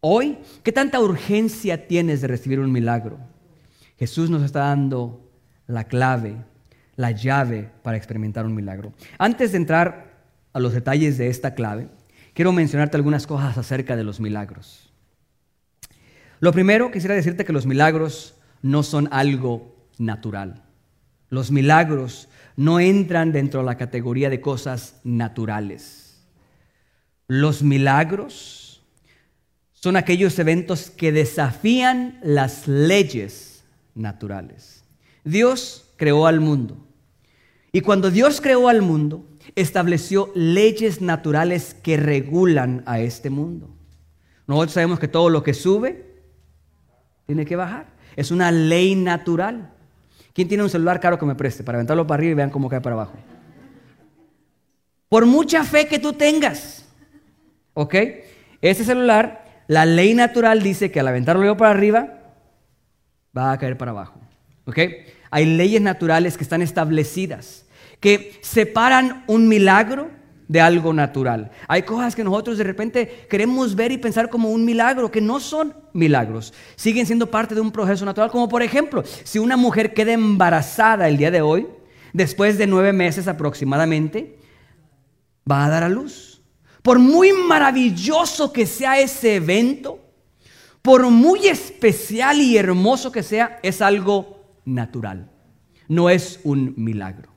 Hoy, 0.00 0.38
¿qué 0.64 0.72
tanta 0.72 0.98
urgencia 0.98 1.86
tienes 1.86 2.20
de 2.20 2.26
recibir 2.26 2.58
un 2.58 2.72
milagro? 2.72 3.20
Jesús 3.96 4.30
nos 4.30 4.42
está 4.42 4.58
dando 4.70 5.30
la 5.68 5.84
clave, 5.84 6.44
la 6.96 7.12
llave 7.12 7.70
para 7.84 7.96
experimentar 7.96 8.44
un 8.46 8.56
milagro. 8.56 8.94
Antes 9.16 9.52
de 9.52 9.58
entrar 9.58 10.24
a 10.52 10.58
los 10.58 10.72
detalles 10.72 11.18
de 11.18 11.28
esta 11.28 11.54
clave, 11.54 11.86
quiero 12.32 12.50
mencionarte 12.50 12.96
algunas 12.96 13.24
cosas 13.24 13.56
acerca 13.56 13.94
de 13.94 14.02
los 14.02 14.18
milagros. 14.18 14.92
Lo 16.40 16.52
primero, 16.52 16.90
quisiera 16.90 17.14
decirte 17.14 17.44
que 17.44 17.52
los 17.52 17.64
milagros 17.64 18.34
no 18.60 18.82
son 18.82 19.08
algo 19.12 19.88
natural. 19.98 20.64
Los 21.28 21.52
milagros 21.52 22.28
no 22.56 22.80
entran 22.80 23.32
dentro 23.32 23.60
de 23.60 23.66
la 23.66 23.76
categoría 23.76 24.30
de 24.30 24.40
cosas 24.40 25.00
naturales. 25.04 26.24
Los 27.26 27.62
milagros 27.62 28.82
son 29.72 29.96
aquellos 29.96 30.38
eventos 30.38 30.90
que 30.90 31.12
desafían 31.12 32.18
las 32.22 32.68
leyes 32.68 33.64
naturales. 33.94 34.84
Dios 35.24 35.92
creó 35.96 36.26
al 36.26 36.40
mundo. 36.40 36.78
Y 37.72 37.80
cuando 37.80 38.10
Dios 38.10 38.40
creó 38.40 38.68
al 38.68 38.82
mundo, 38.82 39.26
estableció 39.56 40.30
leyes 40.34 41.00
naturales 41.00 41.74
que 41.74 41.96
regulan 41.96 42.82
a 42.86 43.00
este 43.00 43.30
mundo. 43.30 43.74
Nosotros 44.46 44.72
sabemos 44.72 45.00
que 45.00 45.08
todo 45.08 45.28
lo 45.28 45.42
que 45.42 45.54
sube 45.54 46.22
tiene 47.26 47.44
que 47.44 47.56
bajar. 47.56 47.94
Es 48.16 48.30
una 48.30 48.52
ley 48.52 48.94
natural. 48.94 49.73
¿Quién 50.34 50.48
tiene 50.48 50.62
un 50.62 50.68
celular 50.68 51.00
caro 51.00 51.18
que 51.18 51.24
me 51.24 51.34
preste 51.34 51.64
para 51.64 51.78
aventarlo 51.78 52.06
para 52.06 52.18
arriba 52.20 52.32
y 52.32 52.34
vean 52.34 52.50
cómo 52.50 52.68
cae 52.68 52.82
para 52.82 52.94
abajo? 52.94 53.14
Por 55.08 55.24
mucha 55.24 55.64
fe 55.64 55.86
que 55.86 55.98
tú 55.98 56.12
tengas, 56.12 56.84
¿ok? 57.72 57.94
Ese 58.60 58.84
celular 58.84 59.44
la 59.66 59.86
ley 59.86 60.14
natural 60.14 60.62
dice 60.62 60.90
que 60.90 61.00
al 61.00 61.08
aventarlo 61.08 61.56
para 61.56 61.70
arriba, 61.70 62.18
va 63.36 63.52
a 63.52 63.58
caer 63.58 63.78
para 63.78 63.92
abajo. 63.92 64.20
¿Ok? 64.66 64.78
Hay 65.30 65.46
leyes 65.46 65.80
naturales 65.80 66.36
que 66.36 66.44
están 66.44 66.62
establecidas, 66.62 67.66
que 68.00 68.38
separan 68.42 69.24
un 69.26 69.48
milagro 69.48 70.10
de 70.48 70.60
algo 70.60 70.92
natural. 70.92 71.50
Hay 71.68 71.82
cosas 71.82 72.14
que 72.14 72.24
nosotros 72.24 72.58
de 72.58 72.64
repente 72.64 73.26
queremos 73.28 73.74
ver 73.74 73.92
y 73.92 73.98
pensar 73.98 74.28
como 74.28 74.50
un 74.50 74.64
milagro, 74.64 75.10
que 75.10 75.20
no 75.20 75.40
son 75.40 75.74
milagros. 75.92 76.52
Siguen 76.76 77.06
siendo 77.06 77.30
parte 77.30 77.54
de 77.54 77.60
un 77.60 77.72
proceso 77.72 78.04
natural, 78.04 78.30
como 78.30 78.48
por 78.48 78.62
ejemplo, 78.62 79.02
si 79.24 79.38
una 79.38 79.56
mujer 79.56 79.94
queda 79.94 80.12
embarazada 80.12 81.08
el 81.08 81.16
día 81.16 81.30
de 81.30 81.42
hoy, 81.42 81.66
después 82.12 82.58
de 82.58 82.66
nueve 82.66 82.92
meses 82.92 83.28
aproximadamente, 83.28 84.38
va 85.50 85.66
a 85.66 85.70
dar 85.70 85.84
a 85.84 85.88
luz. 85.88 86.42
Por 86.82 86.98
muy 86.98 87.32
maravilloso 87.32 88.52
que 88.52 88.66
sea 88.66 89.00
ese 89.00 89.36
evento, 89.36 90.00
por 90.82 91.08
muy 91.08 91.46
especial 91.46 92.40
y 92.42 92.58
hermoso 92.58 93.10
que 93.10 93.22
sea, 93.22 93.58
es 93.62 93.80
algo 93.80 94.58
natural. 94.66 95.30
No 95.88 96.10
es 96.10 96.40
un 96.44 96.74
milagro. 96.76 97.33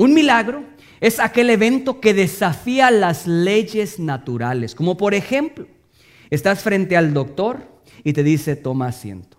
Un 0.00 0.14
milagro 0.14 0.64
es 1.00 1.18
aquel 1.18 1.50
evento 1.50 2.00
que 2.00 2.14
desafía 2.14 2.88
las 2.92 3.26
leyes 3.26 3.98
naturales. 3.98 4.76
Como 4.76 4.96
por 4.96 5.12
ejemplo, 5.12 5.66
estás 6.30 6.62
frente 6.62 6.96
al 6.96 7.12
doctor 7.12 7.82
y 8.04 8.12
te 8.12 8.22
dice, 8.22 8.54
toma 8.54 8.86
asiento. 8.86 9.38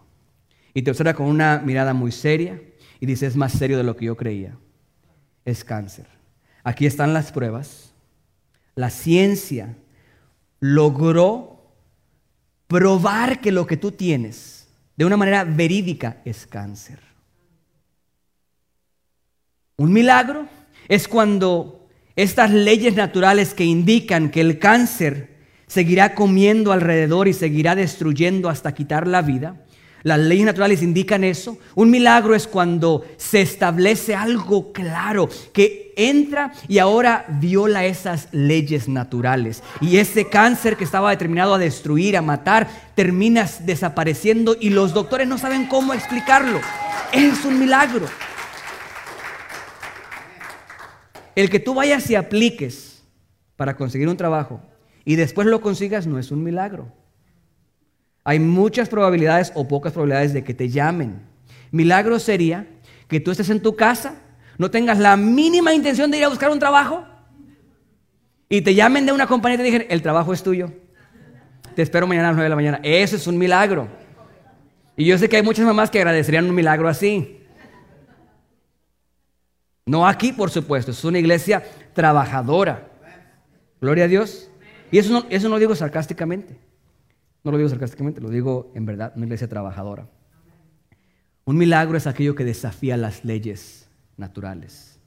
Y 0.74 0.82
te 0.82 0.92
observa 0.92 1.14
con 1.14 1.28
una 1.28 1.60
mirada 1.60 1.94
muy 1.94 2.12
seria 2.12 2.62
y 3.00 3.06
dice, 3.06 3.26
es 3.26 3.38
más 3.38 3.54
serio 3.54 3.78
de 3.78 3.86
lo 3.86 3.96
que 3.96 4.06
yo 4.06 4.18
creía. 4.18 4.58
Es 5.46 5.64
cáncer. 5.64 6.08
Aquí 6.66 6.86
están 6.86 7.14
las 7.14 7.32
pruebas. 7.32 7.94
La 8.76 8.90
ciencia 8.90 9.78
logró 10.60 11.72
probar 12.68 13.40
que 13.40 13.54
lo 13.54 13.66
que 13.66 13.78
tú 13.78 13.94
tienes 13.94 14.68
de 14.98 15.06
una 15.06 15.16
manera 15.16 15.46
verídica 15.46 16.22
es 16.26 16.46
cáncer. 16.46 17.09
Un 19.80 19.94
milagro 19.94 20.46
es 20.90 21.08
cuando 21.08 21.88
estas 22.18 22.52
leyes 22.52 22.96
naturales 22.96 23.54
que 23.54 23.64
indican 23.64 24.30
que 24.30 24.42
el 24.42 24.60
cáncer 24.60 25.38
seguirá 25.68 26.16
comiendo 26.16 26.74
alrededor 26.74 27.30
y 27.30 27.34
seguirá 27.34 27.76
destruyendo 27.76 28.50
hasta 28.50 28.74
quitar 28.74 29.08
la 29.08 29.22
vida, 29.22 29.56
las 30.04 30.20
leyes 30.20 30.46
naturales 30.46 30.84
indican 30.84 31.24
eso. 31.24 31.58
Un 31.76 31.92
milagro 31.92 32.36
es 32.36 32.46
cuando 32.46 33.06
se 33.16 33.40
establece 33.40 34.16
algo 34.16 34.74
claro 34.74 35.30
que 35.54 35.94
entra 35.96 36.52
y 36.68 36.80
ahora 36.80 37.26
viola 37.40 37.86
esas 37.86 38.28
leyes 38.34 38.90
naturales. 38.90 39.64
Y 39.80 39.96
ese 39.96 40.28
cáncer 40.28 40.76
que 40.76 40.84
estaba 40.84 41.12
determinado 41.12 41.54
a 41.54 41.58
destruir, 41.58 42.18
a 42.18 42.22
matar, 42.22 42.68
termina 42.96 43.50
desapareciendo 43.62 44.58
y 44.60 44.72
los 44.72 44.94
doctores 44.94 45.26
no 45.26 45.38
saben 45.38 45.68
cómo 45.68 45.94
explicarlo. 45.94 46.60
Es 47.14 47.46
un 47.46 47.58
milagro. 47.58 48.08
El 51.40 51.50
que 51.50 51.62
tú 51.62 51.74
vayas 51.74 52.10
y 52.10 52.16
apliques 52.16 53.02
para 53.56 53.78
conseguir 53.78 54.10
un 54.10 54.18
trabajo 54.18 54.60
y 55.06 55.16
después 55.16 55.48
lo 55.48 55.62
consigas 55.62 56.06
no 56.06 56.20
es 56.20 56.32
un 56.32 56.44
milagro. 56.44 56.92
Hay 58.26 58.42
muchas 58.42 58.90
probabilidades 58.90 59.54
o 59.56 59.66
pocas 59.66 59.94
probabilidades 59.94 60.34
de 60.34 60.44
que 60.44 60.54
te 60.54 60.68
llamen. 60.68 61.22
Milagro 61.72 62.20
sería 62.20 62.68
que 63.08 63.22
tú 63.22 63.32
estés 63.32 63.50
en 63.52 63.62
tu 63.62 63.78
casa, 63.78 64.16
no 64.58 64.70
tengas 64.70 65.00
la 65.00 65.16
mínima 65.16 65.74
intención 65.74 66.12
de 66.12 66.18
ir 66.18 66.26
a 66.26 66.28
buscar 66.28 66.52
un 66.52 66.60
trabajo 66.60 67.06
y 68.50 68.60
te 68.60 68.76
llamen 68.76 69.06
de 69.06 69.14
una 69.14 69.26
compañía 69.26 69.56
y 69.56 69.58
te 69.60 69.64
digan, 69.64 69.86
el 69.88 70.02
trabajo 70.02 70.34
es 70.34 70.44
tuyo. 70.44 70.74
Te 71.74 71.84
espero 71.84 72.06
mañana 72.06 72.28
a 72.28 72.32
las 72.32 72.36
9 72.36 72.44
de 72.44 72.50
la 72.50 72.56
mañana. 72.58 72.80
Eso 72.84 73.16
es 73.16 73.26
un 73.28 73.38
milagro. 73.38 73.88
Y 74.98 75.06
yo 75.06 75.18
sé 75.18 75.30
que 75.30 75.38
hay 75.38 75.44
muchas 75.44 75.66
mamás 75.66 75.90
que 75.90 76.00
agradecerían 76.00 76.50
un 76.50 76.56
milagro 76.56 76.90
así. 76.90 77.39
No 79.90 80.08
aquí, 80.08 80.34
por 80.34 80.52
supuesto, 80.52 80.92
es 80.92 81.04
una 81.04 81.18
iglesia 81.18 81.64
trabajadora. 81.94 82.92
Gloria 83.82 84.04
a 84.04 84.08
Dios. 84.08 84.52
Y 84.92 85.00
eso 85.00 85.12
no, 85.12 85.26
eso 85.32 85.50
no 85.50 85.56
lo 85.56 85.60
digo 85.60 85.74
sarcásticamente. 85.74 86.60
No 87.44 87.50
lo 87.50 87.58
digo 87.58 87.70
sarcásticamente, 87.70 88.22
lo 88.22 88.30
digo 88.30 88.72
en 88.76 88.86
verdad, 88.86 89.14
una 89.16 89.26
iglesia 89.26 89.48
trabajadora. 89.48 90.08
Un 91.44 91.58
milagro 91.58 91.98
es 91.98 92.06
aquello 92.06 92.36
que 92.36 92.46
desafía 92.46 92.98
las 92.98 93.26
leyes 93.26 93.90
naturales. 94.16 95.00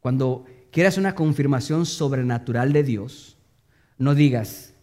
Cuando 0.00 0.44
quieras 0.72 0.98
una 0.98 1.14
confirmación 1.14 1.86
sobrenatural 1.86 2.72
de 2.72 2.82
Dios, 2.82 3.38
no 3.96 4.16
digas, 4.16 4.74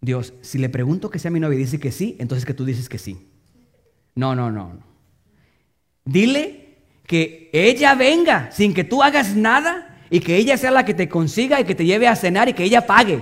Dios, 0.00 0.32
si 0.40 0.56
le 0.56 0.70
pregunto 0.70 1.10
que 1.10 1.18
sea 1.18 1.30
mi 1.30 1.40
novia 1.40 1.56
y 1.56 1.64
dice 1.64 1.78
que 1.78 1.92
sí, 1.92 2.16
entonces 2.18 2.46
que 2.46 2.54
tú 2.54 2.64
dices 2.64 2.88
que 2.88 2.96
sí. 2.96 3.28
No, 4.14 4.34
no. 4.34 4.50
no. 4.50 4.82
Dile 6.06 6.69
que 7.10 7.50
ella 7.52 7.96
venga 7.96 8.52
sin 8.52 8.72
que 8.72 8.84
tú 8.84 9.02
hagas 9.02 9.34
nada 9.34 9.98
y 10.10 10.20
que 10.20 10.36
ella 10.36 10.56
sea 10.56 10.70
la 10.70 10.84
que 10.84 10.94
te 10.94 11.08
consiga 11.08 11.60
y 11.60 11.64
que 11.64 11.74
te 11.74 11.84
lleve 11.84 12.06
a 12.06 12.14
cenar 12.14 12.48
y 12.48 12.52
que 12.52 12.62
ella 12.62 12.86
pague. 12.86 13.20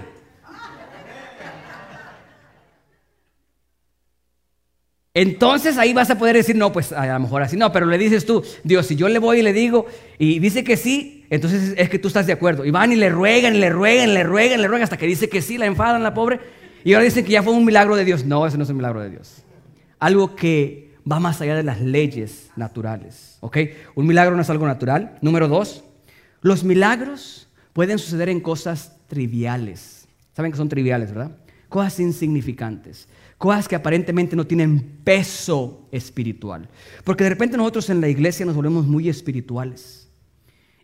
Entonces 5.14 5.78
ahí 5.78 5.94
vas 5.94 6.10
a 6.10 6.18
poder 6.18 6.36
decir, 6.36 6.54
no, 6.54 6.70
pues 6.70 6.92
a 6.92 7.06
lo 7.06 7.20
mejor 7.20 7.40
así 7.40 7.56
no, 7.56 7.72
pero 7.72 7.86
le 7.86 7.96
dices 7.96 8.26
tú, 8.26 8.44
Dios, 8.62 8.84
si 8.84 8.94
yo 8.94 9.08
le 9.08 9.18
voy 9.18 9.38
y 9.38 9.42
le 9.42 9.54
digo 9.54 9.86
y 10.18 10.38
dice 10.38 10.64
que 10.64 10.76
sí, 10.76 11.24
entonces 11.30 11.72
es 11.78 11.88
que 11.88 11.98
tú 11.98 12.08
estás 12.08 12.26
de 12.26 12.34
acuerdo. 12.34 12.66
Y 12.66 12.70
van 12.70 12.92
y 12.92 12.96
le 12.96 13.08
ruegan, 13.08 13.58
le 13.58 13.70
ruegan, 13.70 14.12
le 14.12 14.22
ruegan, 14.22 14.60
le 14.60 14.68
ruegan 14.68 14.84
hasta 14.84 14.98
que 14.98 15.06
dice 15.06 15.30
que 15.30 15.40
sí, 15.40 15.56
la 15.56 15.64
enfadan 15.64 16.02
la 16.02 16.12
pobre. 16.12 16.40
Y 16.84 16.92
ahora 16.92 17.04
dicen 17.04 17.24
que 17.24 17.32
ya 17.32 17.42
fue 17.42 17.54
un 17.54 17.64
milagro 17.64 17.96
de 17.96 18.04
Dios. 18.04 18.26
No, 18.26 18.46
ese 18.46 18.58
no 18.58 18.64
es 18.64 18.70
un 18.70 18.76
milagro 18.76 19.00
de 19.00 19.08
Dios. 19.08 19.44
Algo 19.98 20.36
que 20.36 20.87
va 21.10 21.20
más 21.20 21.40
allá 21.40 21.56
de 21.56 21.62
las 21.62 21.80
leyes 21.80 22.50
naturales. 22.56 23.38
¿Ok? 23.40 23.58
Un 23.94 24.06
milagro 24.06 24.36
no 24.36 24.42
es 24.42 24.50
algo 24.50 24.66
natural. 24.66 25.18
Número 25.22 25.48
dos, 25.48 25.84
los 26.40 26.64
milagros 26.64 27.48
pueden 27.72 27.98
suceder 27.98 28.28
en 28.28 28.40
cosas 28.40 28.96
triviales. 29.08 30.06
Saben 30.34 30.52
que 30.52 30.58
son 30.58 30.68
triviales, 30.68 31.10
¿verdad? 31.10 31.36
Cosas 31.68 32.00
insignificantes. 32.00 33.08
Cosas 33.38 33.68
que 33.68 33.76
aparentemente 33.76 34.36
no 34.36 34.46
tienen 34.46 34.98
peso 35.04 35.86
espiritual. 35.92 36.68
Porque 37.04 37.24
de 37.24 37.30
repente 37.30 37.56
nosotros 37.56 37.88
en 37.90 38.00
la 38.00 38.08
iglesia 38.08 38.44
nos 38.44 38.56
volvemos 38.56 38.86
muy 38.86 39.08
espirituales. 39.08 40.08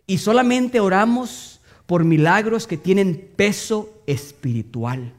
Y 0.07 0.17
solamente 0.19 0.79
oramos 0.79 1.61
por 1.85 2.03
milagros 2.03 2.67
que 2.67 2.77
tienen 2.77 3.29
peso 3.35 4.01
espiritual. 4.07 5.13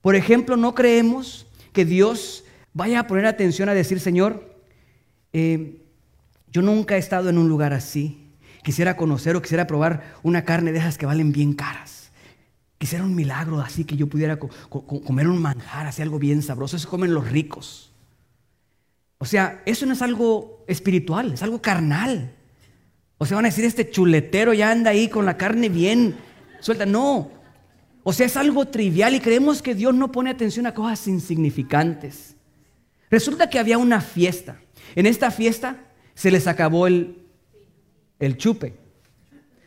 Por 0.00 0.16
ejemplo, 0.16 0.56
no 0.56 0.74
creemos 0.74 1.46
que 1.72 1.84
Dios 1.84 2.44
vaya 2.74 3.00
a 3.00 3.06
poner 3.06 3.26
atención 3.26 3.68
a 3.68 3.74
decir, 3.74 4.00
Señor, 4.00 4.56
eh, 5.32 5.82
yo 6.50 6.62
nunca 6.62 6.96
he 6.96 6.98
estado 6.98 7.30
en 7.30 7.38
un 7.38 7.48
lugar 7.48 7.72
así. 7.72 8.30
Quisiera 8.62 8.96
conocer 8.96 9.34
o 9.34 9.42
quisiera 9.42 9.66
probar 9.66 10.14
una 10.22 10.44
carne 10.44 10.72
de 10.72 10.78
esas 10.78 10.98
que 10.98 11.06
valen 11.06 11.32
bien 11.32 11.54
caras. 11.54 12.12
Quisiera 12.78 13.04
un 13.04 13.14
milagro 13.14 13.60
así 13.60 13.84
que 13.84 13.96
yo 13.96 14.08
pudiera 14.08 14.38
comer 14.38 15.28
un 15.28 15.40
manjar, 15.40 15.86
así 15.86 16.02
algo 16.02 16.18
bien 16.18 16.42
sabroso. 16.42 16.76
Eso 16.76 16.88
comen 16.88 17.14
los 17.14 17.30
ricos. 17.30 17.92
O 19.18 19.24
sea, 19.24 19.62
eso 19.66 19.86
no 19.86 19.92
es 19.92 20.02
algo 20.02 20.64
espiritual, 20.66 21.32
es 21.32 21.42
algo 21.42 21.62
carnal. 21.62 22.34
O 23.18 23.26
sea, 23.26 23.36
van 23.36 23.44
a 23.44 23.48
decir, 23.48 23.64
este 23.64 23.88
chuletero 23.88 24.52
ya 24.52 24.72
anda 24.72 24.90
ahí 24.90 25.08
con 25.08 25.24
la 25.24 25.36
carne 25.36 25.68
bien 25.68 26.16
suelta. 26.60 26.86
No. 26.86 27.30
O 28.02 28.12
sea, 28.12 28.26
es 28.26 28.36
algo 28.36 28.66
trivial 28.66 29.14
y 29.14 29.20
creemos 29.20 29.62
que 29.62 29.76
Dios 29.76 29.94
no 29.94 30.10
pone 30.10 30.30
atención 30.30 30.66
a 30.66 30.74
cosas 30.74 31.06
insignificantes. 31.06 32.36
Resulta 33.12 33.50
que 33.50 33.58
había 33.58 33.76
una 33.76 34.00
fiesta. 34.00 34.56
En 34.96 35.04
esta 35.04 35.30
fiesta 35.30 35.76
se 36.14 36.30
les 36.30 36.46
acabó 36.46 36.86
el, 36.86 37.18
chupe. 38.38 38.74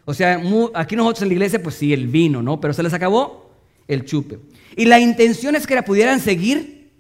O 0.04 0.16
sea, 0.16 0.42
aquí 0.74 0.96
nosotros 0.96 1.22
en 1.22 1.28
la 1.28 1.34
iglesia, 1.36 1.62
pues 1.62 1.76
sí, 1.76 1.94
el 1.94 2.08
vino, 2.08 2.42
¿no? 2.42 2.60
Pero 2.60 2.74
se 2.74 2.82
les 2.82 2.92
acabó 2.92 3.52
el 3.88 4.04
chupe. 4.04 4.40
Y 4.76 4.86
la 4.86 5.00
intención 5.00 5.56
es 5.56 5.68
que 5.68 5.76
la 5.76 5.86
pudieran 5.86 6.20
seguir 6.20 6.92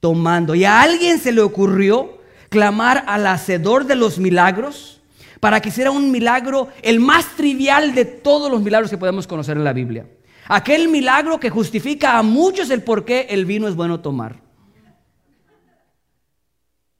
tomando. 0.00 0.54
Y 0.54 0.64
a 0.64 0.80
alguien 0.80 1.18
se 1.18 1.30
le 1.30 1.42
ocurrió 1.42 2.18
clamar 2.48 3.04
al 3.06 3.26
hacedor 3.26 3.84
de 3.84 3.94
los 3.94 4.18
milagros 4.18 5.02
para 5.40 5.60
que 5.60 5.68
hiciera 5.68 5.90
un 5.90 6.10
milagro, 6.10 6.68
el 6.80 7.00
más 7.00 7.36
trivial 7.36 7.94
de 7.94 8.06
todos 8.06 8.50
los 8.50 8.62
milagros 8.62 8.90
que 8.90 8.96
podemos 8.96 9.26
conocer 9.26 9.58
en 9.58 9.64
la 9.64 9.74
Biblia. 9.74 10.06
Aquel 10.46 10.88
milagro 10.88 11.38
que 11.38 11.50
justifica 11.50 12.16
a 12.16 12.22
muchos 12.22 12.70
el 12.70 12.82
por 12.82 13.04
qué 13.04 13.26
el 13.28 13.44
vino 13.44 13.68
es 13.68 13.74
bueno 13.74 14.00
tomar. 14.00 14.51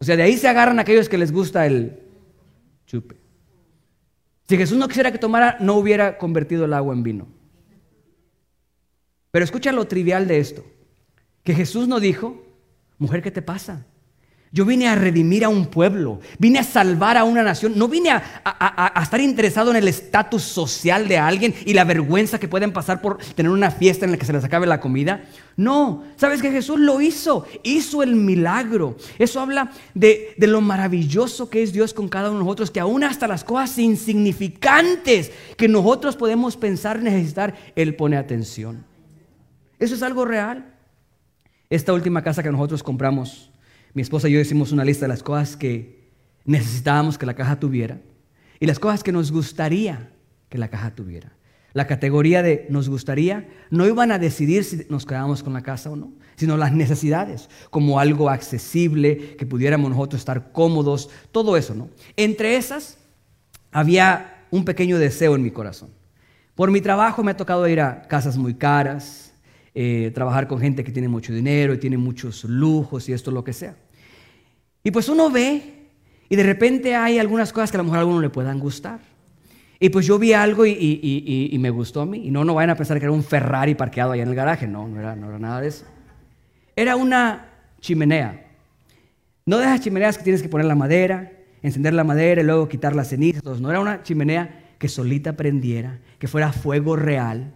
O 0.03 0.05
sea, 0.05 0.17
de 0.17 0.25
ahí 0.25 0.37
se 0.37 0.49
agarran 0.49 0.81
aquellos 0.81 1.09
que 1.09 1.17
les 1.17 1.31
gusta 1.31 1.65
el 1.65 1.97
chupe. 2.87 3.21
Si 4.49 4.57
Jesús 4.57 4.77
no 4.77 4.89
quisiera 4.89 5.13
que 5.13 5.19
tomara, 5.19 5.59
no 5.61 5.77
hubiera 5.77 6.19
convertido 6.19 6.65
el 6.65 6.73
agua 6.73 6.93
en 6.93 7.05
vino. 7.05 7.29
Pero 9.31 9.45
escucha 9.45 9.71
lo 9.71 9.87
trivial 9.87 10.27
de 10.27 10.41
esto. 10.41 10.65
Que 11.45 11.55
Jesús 11.55 11.87
no 11.87 12.01
dijo, 12.01 12.45
mujer, 12.99 13.23
¿qué 13.23 13.31
te 13.31 13.43
pasa? 13.43 13.87
Yo 14.55 14.67
vine 14.67 14.87
a 14.87 14.95
redimir 14.95 15.47
a 15.47 15.49
un 15.49 15.65
pueblo, 15.65 16.21
vine 16.39 16.59
a 16.59 16.63
salvar 16.63 17.17
a 17.17 17.25
una 17.25 17.43
nación, 17.43 17.73
no 17.75 17.89
vine 17.89 18.11
a, 18.11 19.03
estar 19.03 19.19
interesado 19.19 19.71
en 19.71 19.79
el 19.79 19.89
estatus 19.89 20.43
social 20.43 21.09
de 21.09 21.17
alguien 21.17 21.55
y 21.65 21.73
la 21.73 21.85
vergüenza 21.85 22.39
que 22.39 22.49
pueden 22.49 22.71
pasar 22.71 23.01
por 23.01 23.17
tener 23.17 23.51
una 23.51 23.71
fiesta 23.71 24.05
en 24.05 24.11
la 24.11 24.19
que 24.19 24.27
se 24.27 24.33
les 24.35 24.45
acabe 24.45 24.67
la 24.67 24.79
comida. 24.79 25.25
No, 25.57 26.05
sabes 26.17 26.43
que 26.43 26.51
Jesús 26.51 26.79
lo 26.79 27.01
hizo, 27.01 27.47
hizo 27.63 28.03
el 28.03 28.15
milagro. 28.15 28.99
Eso 29.19 29.41
habla 29.41 29.73
de, 29.95 30.35
de 30.37 30.47
lo 30.47 30.61
maravilloso 30.61 31.49
que 31.49 31.63
es 31.63 31.73
Dios 31.73 31.95
con 31.95 32.11
cada 32.11 32.29
uno 32.29 32.41
de 32.41 32.45
nosotros, 32.45 32.71
que 32.71 32.81
aún 32.81 33.05
hasta 33.05 33.27
las 33.27 33.45
cosas 33.45 33.79
insignificantes 33.79 35.33
que 35.57 35.67
nosotros 35.67 36.15
podemos 36.15 36.59
pensar 36.59 37.01
necesitar, 37.01 37.55
Él 37.75 37.97
pone 37.97 38.19
atención. 38.19 38.85
Eso 39.79 39.95
es 39.95 40.03
algo 40.03 40.27
real. 40.27 40.75
Esta 41.71 41.95
última 41.95 42.23
casa 42.23 42.43
que 42.43 42.53
nosotros 42.53 42.83
compramos 42.83 43.49
mi 43.95 44.03
esposa 44.03 44.29
y 44.29 44.33
yo 44.33 44.41
hicimos 44.41 44.73
una 44.73 44.85
lista 44.85 45.05
de 45.05 45.11
las 45.11 45.23
cosas 45.23 45.57
que 45.57 46.11
necesitábamos 46.45 47.19
que 47.19 47.27
la 47.27 47.35
caja 47.35 47.59
tuviera 47.61 48.01
y 48.59 48.67
las 48.67 48.79
cosas 48.79 49.03
que 49.03 49.13
nos 49.13 49.33
gustaría 49.33 50.13
que 50.49 50.59
la 50.59 50.69
caja 50.69 50.95
tuviera. 50.95 51.33
La 51.73 51.87
categoría 51.87 52.43
de 52.43 52.67
nos 52.69 52.89
gustaría 52.89 53.49
no 53.71 53.87
iban 53.87 54.13
a 54.13 54.19
decidir 54.19 54.65
si 54.65 54.85
nos 54.91 55.07
quedábamos 55.07 55.43
con 55.43 55.55
la 55.55 55.63
casa 55.63 55.91
o 55.91 55.97
no, 55.97 56.13
sino 56.37 56.57
las 56.57 56.73
necesidades, 56.73 57.49
como 57.71 57.99
algo 57.99 58.29
accesible, 58.29 59.37
que 59.37 59.47
pudiéramos 59.47 59.91
nosotros 59.91 60.21
estar 60.21 60.53
cómodos, 60.53 61.09
todo 61.31 61.57
eso, 61.57 61.75
¿no? 61.75 61.89
Entre 62.17 62.57
esas 62.57 62.99
había 63.71 64.45
un 64.51 64.65
pequeño 64.67 64.99
deseo 64.99 65.35
en 65.35 65.43
mi 65.43 65.51
corazón. 65.51 65.91
Por 66.55 66.71
mi 66.71 66.83
trabajo 66.83 67.23
me 67.23 67.31
ha 67.31 67.37
tocado 67.37 67.67
ir 67.67 67.81
a 67.81 68.03
casas 68.03 68.37
muy 68.37 68.55
caras, 68.55 69.33
eh, 69.75 70.11
trabajar 70.15 70.47
con 70.49 70.61
gente 70.61 70.85
que 70.85 70.93
tiene 70.93 71.09
mucho 71.09 71.33
dinero 71.33 71.73
y 71.73 71.79
tiene 71.79 71.97
muchos 71.97 72.45
lujos 72.45 73.09
y 73.09 73.15
esto 73.15 73.31
lo 73.31 73.43
que 73.43 73.55
sea. 73.55 73.77
Y 74.83 74.91
pues 74.91 75.09
uno 75.09 75.31
ve 75.31 75.89
y 76.29 76.37
de 76.37 76.43
repente 76.43 76.95
hay 76.95 77.19
algunas 77.19 77.53
cosas 77.53 77.71
que 77.71 77.77
a 77.77 77.79
lo 77.79 77.85
mejor 77.85 77.99
a 77.99 78.01
alguno 78.01 78.21
le 78.21 78.31
puedan 78.31 78.59
gustar. 78.59 79.01
Y 79.79 79.89
pues 79.89 80.07
yo 80.07 80.19
vi 80.19 80.33
algo 80.33 80.65
y, 80.65 81.57
me 81.59 81.71
gustó 81.71 82.03
a 82.03 82.07
mí. 82.07 82.27
Y 82.27 82.31
no, 82.31 82.45
no 82.45 82.55
vayan 82.55 82.71
a 82.71 82.77
pensar 82.77 82.99
que 82.99 83.05
era 83.05 83.13
un 83.13 83.25
Ferrari 83.25 83.75
parqueado 83.75 84.13
allá 84.13 84.23
en 84.23 84.29
el 84.29 84.35
garaje. 84.35 84.67
No, 84.67 84.87
no 84.87 85.01
era, 85.01 85.17
no 85.17 85.29
era 85.29 85.39
nada 85.39 85.61
de 85.61 85.69
eso. 85.69 85.85
Era 86.77 86.97
una 86.97 87.49
chimenea. 87.81 88.47
No 89.45 89.59
de 89.59 89.65
esas 89.65 89.81
chimeneas 89.81 90.17
que 90.17 90.25
tienes 90.25 90.41
que 90.41 90.49
poner 90.49 90.67
la 90.67 90.77
madera, 90.77 91.33
encender 91.63 91.95
la 91.95 92.05
madera 92.05 92.43
y 92.43 92.45
luego 92.45 92.69
quitar 92.69 92.95
las 92.95 93.09
cenizas. 93.09 93.61
No, 93.61 93.71
era 93.71 93.81
una 93.81 94.03
chimenea 94.05 94.75
que 94.79 94.89
solita 94.89 95.33
prendiera, 95.35 95.99
que 96.19 96.29
fuera 96.29 96.53
fuego 96.53 96.95
real, 96.95 97.55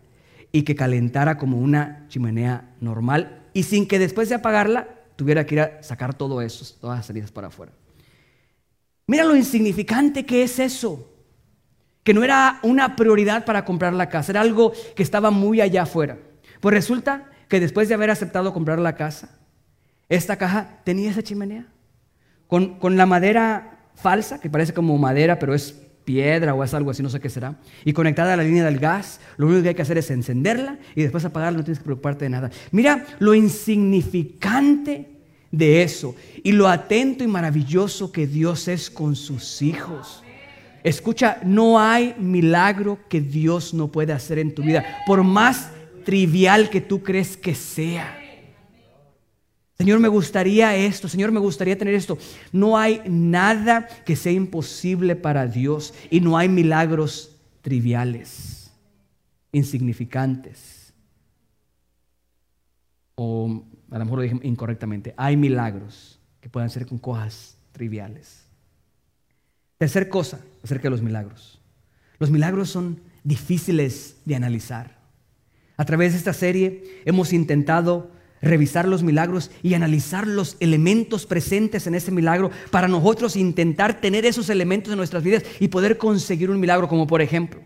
y 0.56 0.62
que 0.62 0.74
calentara 0.74 1.36
como 1.36 1.58
una 1.58 2.06
chimenea 2.08 2.70
normal 2.80 3.42
y 3.52 3.64
sin 3.64 3.86
que 3.86 3.98
después 3.98 4.30
de 4.30 4.36
apagarla 4.36 4.88
tuviera 5.16 5.44
que 5.44 5.54
ir 5.54 5.60
a 5.60 5.82
sacar 5.82 6.14
todo 6.14 6.40
eso, 6.40 6.64
todas 6.80 6.98
las 6.98 7.06
cenizas 7.06 7.32
para 7.32 7.48
afuera. 7.48 7.72
Mira 9.06 9.24
lo 9.24 9.36
insignificante 9.36 10.26
que 10.26 10.42
es 10.42 10.58
eso, 10.58 11.12
que 12.02 12.14
no 12.14 12.22
era 12.22 12.60
una 12.62 12.96
prioridad 12.96 13.44
para 13.44 13.64
comprar 13.64 13.92
la 13.92 14.08
casa, 14.08 14.32
era 14.32 14.40
algo 14.40 14.72
que 14.94 15.02
estaba 15.02 15.30
muy 15.30 15.60
allá 15.60 15.82
afuera. 15.82 16.18
Pues 16.60 16.74
resulta 16.74 17.30
que 17.48 17.60
después 17.60 17.88
de 17.88 17.94
haber 17.94 18.10
aceptado 18.10 18.52
comprar 18.52 18.78
la 18.78 18.94
casa, 18.94 19.30
esta 20.08 20.36
caja 20.36 20.80
tenía 20.84 21.10
esa 21.10 21.22
chimenea, 21.22 21.66
con, 22.46 22.78
con 22.78 22.96
la 22.96 23.06
madera 23.06 23.90
falsa, 23.94 24.40
que 24.40 24.50
parece 24.50 24.74
como 24.74 24.96
madera, 24.98 25.38
pero 25.38 25.54
es 25.54 25.85
piedra 26.06 26.54
o 26.54 26.64
es 26.64 26.72
algo 26.72 26.90
así, 26.90 27.02
no 27.02 27.10
sé 27.10 27.20
qué 27.20 27.28
será, 27.28 27.58
y 27.84 27.92
conectada 27.92 28.32
a 28.32 28.36
la 28.36 28.44
línea 28.44 28.64
del 28.64 28.78
gas, 28.78 29.20
lo 29.36 29.46
único 29.46 29.62
que 29.62 29.68
hay 29.70 29.74
que 29.74 29.82
hacer 29.82 29.98
es 29.98 30.10
encenderla 30.10 30.78
y 30.94 31.02
después 31.02 31.24
apagarla, 31.26 31.58
no 31.58 31.64
tienes 31.64 31.80
que 31.80 31.84
preocuparte 31.84 32.24
de 32.24 32.30
nada. 32.30 32.50
Mira 32.70 33.04
lo 33.18 33.34
insignificante 33.34 35.10
de 35.50 35.82
eso 35.82 36.14
y 36.42 36.52
lo 36.52 36.68
atento 36.68 37.24
y 37.24 37.26
maravilloso 37.26 38.10
que 38.12 38.26
Dios 38.26 38.68
es 38.68 38.88
con 38.88 39.16
sus 39.16 39.60
hijos. 39.60 40.22
Escucha, 40.84 41.38
no 41.44 41.80
hay 41.80 42.14
milagro 42.18 43.00
que 43.08 43.20
Dios 43.20 43.74
no 43.74 43.88
pueda 43.88 44.14
hacer 44.14 44.38
en 44.38 44.54
tu 44.54 44.62
vida, 44.62 45.02
por 45.06 45.24
más 45.24 45.70
trivial 46.04 46.70
que 46.70 46.80
tú 46.80 47.02
crees 47.02 47.36
que 47.36 47.54
sea. 47.56 48.25
Señor, 49.78 50.00
me 50.00 50.08
gustaría 50.08 50.74
esto, 50.74 51.06
Señor, 51.06 51.32
me 51.32 51.40
gustaría 51.40 51.76
tener 51.76 51.94
esto. 51.94 52.16
No 52.50 52.78
hay 52.78 53.02
nada 53.06 53.86
que 54.06 54.16
sea 54.16 54.32
imposible 54.32 55.16
para 55.16 55.46
Dios 55.46 55.92
y 56.10 56.20
no 56.20 56.38
hay 56.38 56.48
milagros 56.48 57.36
triviales, 57.60 58.70
insignificantes. 59.52 60.94
O 63.16 63.64
a 63.90 63.98
lo 63.98 64.04
mejor 64.04 64.18
lo 64.18 64.22
dije 64.22 64.38
incorrectamente, 64.42 65.14
hay 65.16 65.36
milagros 65.36 66.18
que 66.40 66.48
pueden 66.48 66.70
ser 66.70 66.86
con 66.86 66.98
cosas 66.98 67.58
triviales. 67.72 68.44
Tercer 69.76 70.08
cosa 70.08 70.40
acerca 70.64 70.84
de 70.84 70.90
los 70.90 71.02
milagros. 71.02 71.60
Los 72.18 72.30
milagros 72.30 72.70
son 72.70 73.00
difíciles 73.24 74.16
de 74.24 74.36
analizar. 74.36 74.96
A 75.76 75.84
través 75.84 76.12
de 76.12 76.18
esta 76.18 76.32
serie 76.32 77.02
hemos 77.04 77.34
intentado 77.34 78.10
revisar 78.46 78.86
los 78.88 79.02
milagros 79.02 79.50
y 79.62 79.74
analizar 79.74 80.26
los 80.26 80.56
elementos 80.60 81.26
presentes 81.26 81.86
en 81.86 81.94
ese 81.94 82.10
milagro 82.10 82.50
para 82.70 82.88
nosotros 82.88 83.36
intentar 83.36 84.00
tener 84.00 84.24
esos 84.24 84.48
elementos 84.48 84.92
en 84.92 84.98
nuestras 84.98 85.22
vidas 85.22 85.42
y 85.60 85.68
poder 85.68 85.98
conseguir 85.98 86.50
un 86.50 86.60
milagro, 86.60 86.88
como 86.88 87.06
por 87.06 87.22
ejemplo, 87.22 87.60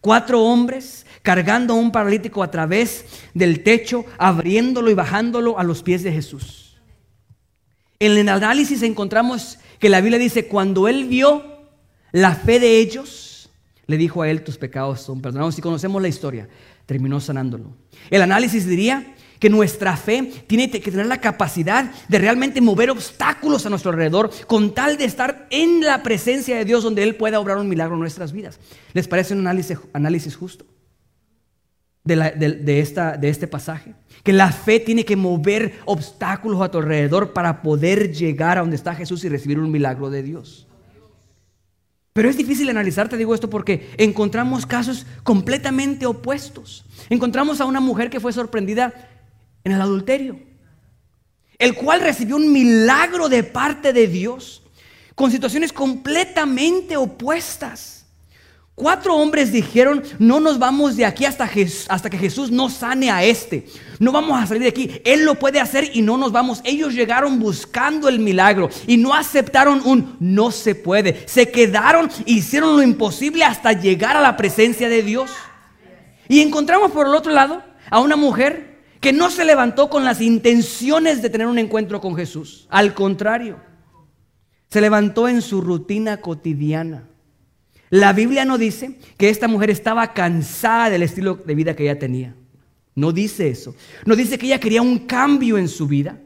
cuatro 0.00 0.42
hombres 0.42 1.06
cargando 1.22 1.74
a 1.74 1.76
un 1.76 1.92
paralítico 1.92 2.42
a 2.42 2.50
través 2.50 3.04
del 3.34 3.62
techo, 3.62 4.04
abriéndolo 4.18 4.90
y 4.90 4.94
bajándolo 4.94 5.58
a 5.58 5.64
los 5.64 5.82
pies 5.82 6.02
de 6.02 6.12
Jesús. 6.12 6.78
En 7.98 8.12
el 8.12 8.28
análisis 8.28 8.82
encontramos 8.82 9.58
que 9.78 9.90
la 9.90 10.00
Biblia 10.00 10.18
dice, 10.18 10.46
cuando 10.46 10.88
él 10.88 11.06
vio 11.06 11.44
la 12.12 12.34
fe 12.34 12.58
de 12.58 12.78
ellos, 12.78 13.50
le 13.86 13.96
dijo 13.96 14.22
a 14.22 14.30
él, 14.30 14.42
tus 14.42 14.56
pecados 14.56 15.00
son 15.02 15.20
perdonados. 15.20 15.54
Si 15.54 15.60
conocemos 15.60 16.00
la 16.00 16.08
historia, 16.08 16.48
terminó 16.86 17.20
sanándolo. 17.20 17.76
El 18.08 18.22
análisis 18.22 18.66
diría 18.66 19.14
que 19.40 19.50
nuestra 19.50 19.96
fe 19.96 20.30
tiene 20.46 20.70
que 20.70 20.90
tener 20.90 21.06
la 21.06 21.20
capacidad 21.20 21.90
de 22.08 22.18
realmente 22.18 22.60
mover 22.60 22.90
obstáculos 22.90 23.66
a 23.66 23.70
nuestro 23.70 23.90
alrededor 23.90 24.30
con 24.46 24.74
tal 24.74 24.98
de 24.98 25.06
estar 25.06 25.48
en 25.50 25.80
la 25.80 26.02
presencia 26.04 26.56
de 26.56 26.64
Dios 26.64 26.84
donde 26.84 27.02
Él 27.02 27.16
pueda 27.16 27.40
obrar 27.40 27.56
un 27.56 27.68
milagro 27.68 27.94
en 27.94 28.00
nuestras 28.00 28.32
vidas. 28.32 28.60
¿Les 28.92 29.08
parece 29.08 29.34
un 29.34 29.46
análisis, 29.46 30.36
justo 30.36 30.66
de, 32.04 32.80
esta, 32.80 33.16
de 33.16 33.30
este 33.30 33.48
pasaje? 33.48 33.94
Que 34.22 34.34
la 34.34 34.52
fe 34.52 34.78
tiene 34.78 35.06
que 35.06 35.16
mover 35.16 35.80
obstáculos 35.86 36.60
a 36.60 36.70
tu 36.70 36.78
alrededor 36.78 37.32
para 37.32 37.62
poder 37.62 38.12
llegar 38.12 38.58
a 38.58 38.60
donde 38.60 38.76
está 38.76 38.94
Jesús 38.94 39.24
y 39.24 39.30
recibir 39.30 39.58
un 39.58 39.70
milagro 39.70 40.10
de 40.10 40.22
Dios. 40.22 40.66
Pero 42.12 42.28
es 42.28 42.36
difícil 42.36 42.68
analizar, 42.68 43.08
te 43.08 43.16
digo 43.16 43.34
esto, 43.34 43.48
porque 43.48 43.88
encontramos 43.96 44.66
casos 44.66 45.06
completamente 45.22 46.06
opuestos. 46.06 46.84
Encontramos 47.08 47.60
a 47.60 47.66
una 47.66 47.80
mujer 47.80 48.10
que 48.10 48.20
fue 48.20 48.32
sorprendida 48.32 49.09
en 49.64 49.72
el 49.72 49.80
adulterio, 49.80 50.38
el 51.58 51.74
cual 51.74 52.00
recibió 52.00 52.36
un 52.36 52.52
milagro 52.52 53.28
de 53.28 53.42
parte 53.42 53.92
de 53.92 54.06
Dios, 54.06 54.62
con 55.14 55.30
situaciones 55.30 55.72
completamente 55.72 56.96
opuestas. 56.96 58.00
Cuatro 58.74 59.14
hombres 59.14 59.52
dijeron, 59.52 60.02
no 60.18 60.40
nos 60.40 60.58
vamos 60.58 60.96
de 60.96 61.04
aquí 61.04 61.26
hasta, 61.26 61.46
hasta, 61.88 62.08
que 62.08 62.16
Jesús 62.16 62.50
no 62.50 62.70
sane 62.70 63.10
a 63.10 63.22
este. 63.22 63.66
No 63.98 64.10
vamos 64.10 64.42
a 64.42 64.46
salir 64.46 64.62
de 64.62 64.70
aquí. 64.70 65.02
Él 65.04 65.26
lo 65.26 65.34
puede 65.34 65.60
hacer 65.60 65.90
y 65.92 66.00
no 66.00 66.16
nos 66.16 66.32
vamos. 66.32 66.62
Ellos 66.64 66.94
llegaron 66.94 67.38
buscando 67.38 68.08
el 68.08 68.20
milagro 68.20 68.70
y 68.86 68.96
no 68.96 69.12
aceptaron 69.12 69.82
un 69.84 70.16
no 70.18 70.50
se 70.50 70.74
puede. 70.74 71.28
Se 71.28 71.50
quedaron 71.50 72.08
e 72.24 72.32
hicieron 72.32 72.74
lo 72.74 72.82
imposible 72.82 73.44
hasta 73.44 73.74
llegar 73.74 74.16
a 74.16 74.22
la 74.22 74.38
presencia 74.38 74.88
de 74.88 75.02
Dios. 75.02 75.30
Y 76.26 76.40
encontramos 76.40 76.90
por 76.90 77.06
el 77.06 77.14
otro 77.14 77.32
lado 77.32 77.62
a 77.90 78.00
una 78.00 78.16
mujer 78.16 78.69
que 79.00 79.12
no 79.12 79.30
se 79.30 79.46
levantó 79.46 79.88
con 79.88 80.04
las 80.04 80.20
intenciones 80.20 81.22
de 81.22 81.30
tener 81.30 81.46
un 81.46 81.58
encuentro 81.58 82.00
con 82.00 82.14
Jesús. 82.14 82.66
Al 82.70 82.92
contrario, 82.92 83.58
se 84.68 84.80
levantó 84.80 85.26
en 85.26 85.40
su 85.40 85.62
rutina 85.62 86.20
cotidiana. 86.20 87.08
La 87.88 88.12
Biblia 88.12 88.44
no 88.44 88.58
dice 88.58 88.98
que 89.16 89.30
esta 89.30 89.48
mujer 89.48 89.70
estaba 89.70 90.12
cansada 90.12 90.90
del 90.90 91.02
estilo 91.02 91.34
de 91.34 91.54
vida 91.54 91.74
que 91.74 91.84
ella 91.84 91.98
tenía. 91.98 92.36
No 92.94 93.10
dice 93.12 93.48
eso. 93.48 93.74
No 94.04 94.14
dice 94.14 94.38
que 94.38 94.46
ella 94.46 94.60
quería 94.60 94.82
un 94.82 94.98
cambio 95.00 95.56
en 95.56 95.68
su 95.68 95.88
vida. 95.88 96.20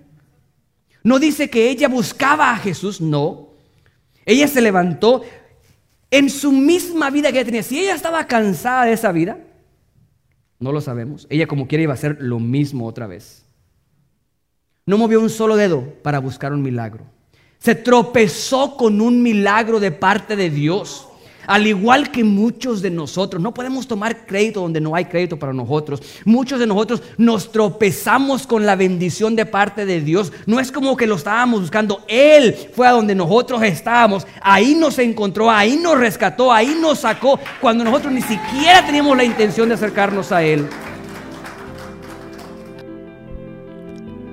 No 1.02 1.18
dice 1.18 1.48
que 1.48 1.70
ella 1.70 1.88
buscaba 1.88 2.50
a 2.50 2.58
Jesús. 2.58 3.00
No. 3.00 3.50
Ella 4.26 4.48
se 4.48 4.60
levantó 4.60 5.22
en 6.10 6.28
su 6.28 6.50
misma 6.50 7.10
vida 7.10 7.30
que 7.30 7.38
ella 7.38 7.46
tenía. 7.46 7.62
Si 7.62 7.78
ella 7.78 7.94
estaba 7.94 8.26
cansada 8.26 8.84
de 8.84 8.92
esa 8.92 9.12
vida, 9.12 9.38
no 10.64 10.72
lo 10.72 10.80
sabemos. 10.80 11.26
Ella 11.30 11.46
como 11.46 11.68
quiera 11.68 11.84
iba 11.84 11.92
a 11.92 11.94
hacer 11.94 12.16
lo 12.20 12.40
mismo 12.40 12.86
otra 12.86 13.06
vez. 13.06 13.44
No 14.86 14.98
movió 14.98 15.20
un 15.20 15.30
solo 15.30 15.56
dedo 15.56 15.84
para 16.02 16.18
buscar 16.18 16.52
un 16.52 16.62
milagro. 16.62 17.04
Se 17.58 17.74
tropezó 17.74 18.76
con 18.76 19.00
un 19.00 19.22
milagro 19.22 19.78
de 19.78 19.92
parte 19.92 20.36
de 20.36 20.50
Dios. 20.50 21.08
Al 21.46 21.66
igual 21.66 22.10
que 22.10 22.24
muchos 22.24 22.82
de 22.82 22.90
nosotros, 22.90 23.42
no 23.42 23.52
podemos 23.52 23.86
tomar 23.86 24.26
crédito 24.26 24.60
donde 24.60 24.80
no 24.80 24.94
hay 24.94 25.06
crédito 25.06 25.38
para 25.38 25.52
nosotros. 25.52 26.02
Muchos 26.24 26.58
de 26.58 26.66
nosotros 26.66 27.02
nos 27.16 27.52
tropezamos 27.52 28.46
con 28.46 28.66
la 28.66 28.76
bendición 28.76 29.36
de 29.36 29.46
parte 29.46 29.84
de 29.86 30.00
Dios. 30.00 30.32
No 30.46 30.60
es 30.60 30.72
como 30.72 30.96
que 30.96 31.06
lo 31.06 31.16
estábamos 31.16 31.60
buscando. 31.60 32.04
Él 32.08 32.54
fue 32.74 32.86
a 32.86 32.92
donde 32.92 33.14
nosotros 33.14 33.62
estábamos. 33.62 34.26
Ahí 34.40 34.74
nos 34.74 34.98
encontró, 34.98 35.50
ahí 35.50 35.76
nos 35.76 35.98
rescató, 35.98 36.52
ahí 36.52 36.76
nos 36.80 37.00
sacó 37.00 37.38
cuando 37.60 37.84
nosotros 37.84 38.12
ni 38.12 38.22
siquiera 38.22 38.84
teníamos 38.84 39.16
la 39.16 39.24
intención 39.24 39.68
de 39.68 39.74
acercarnos 39.74 40.32
a 40.32 40.42
Él. 40.42 40.66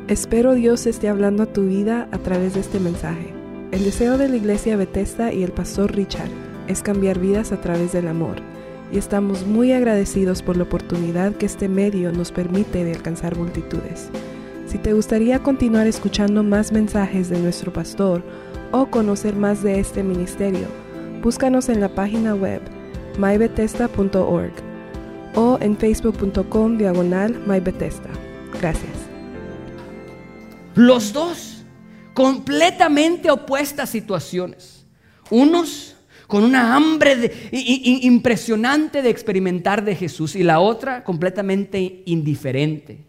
Espero 0.08 0.56
Dios 0.56 0.88
esté 0.88 1.08
hablando 1.08 1.44
a 1.44 1.46
tu 1.46 1.68
vida 1.68 2.10
a 2.12 2.18
través 2.18 2.54
de 2.54 2.60
este 2.60 2.80
mensaje. 2.80 3.34
El 3.72 3.86
deseo 3.86 4.18
de 4.18 4.28
la 4.28 4.36
iglesia 4.36 4.76
Bethesda 4.76 5.32
y 5.32 5.44
el 5.44 5.54
pastor 5.54 5.96
Richard 5.96 6.51
es 6.68 6.82
cambiar 6.82 7.20
vidas 7.20 7.52
a 7.52 7.62
través 7.62 7.92
del 7.92 8.08
amor, 8.08 8.38
y 8.92 8.98
estamos 8.98 9.46
muy 9.46 9.72
agradecidos 9.72 10.42
por 10.42 10.58
la 10.58 10.64
oportunidad 10.64 11.36
que 11.36 11.46
este 11.46 11.70
medio 11.70 12.12
nos 12.12 12.32
permite 12.32 12.84
de 12.84 12.94
alcanzar 12.94 13.38
multitudes. 13.38 14.10
Si 14.68 14.78
te 14.78 14.94
gustaría 14.94 15.44
continuar 15.44 15.88
escuchando 15.88 16.44
más 16.44 16.72
mensajes 16.72 17.30
de 17.30 17.40
nuestro 17.40 17.72
pastor 17.74 18.24
o 18.72 18.86
conocer 18.88 19.36
más 19.36 19.64
de 19.64 19.80
este 19.80 20.04
ministerio, 20.04 20.68
búscanos 21.22 21.70
en 21.70 21.82
la 21.82 21.90
página 21.90 22.36
web 22.36 22.62
mybetesta.org 23.18 24.54
o 25.36 25.58
en 25.62 25.78
facebook.com 25.78 26.78
diagonal 26.78 27.42
mybetesta. 27.48 28.10
Gracias. 28.60 28.94
Los 30.76 31.12
dos, 31.12 31.64
completamente 32.14 33.30
opuestas 33.30 33.90
situaciones. 33.90 34.86
Unos 35.30 35.96
con 36.32 36.46
una 36.46 36.78
hambre 36.78 37.30
impresionante 37.52 39.02
de 39.02 39.10
experimentar 39.10 39.84
de 39.84 39.98
Jesús 39.98 40.38
y 40.38 40.44
la 40.44 40.62
otra 40.62 41.04
completamente 41.04 42.04
indiferente. 42.06 43.04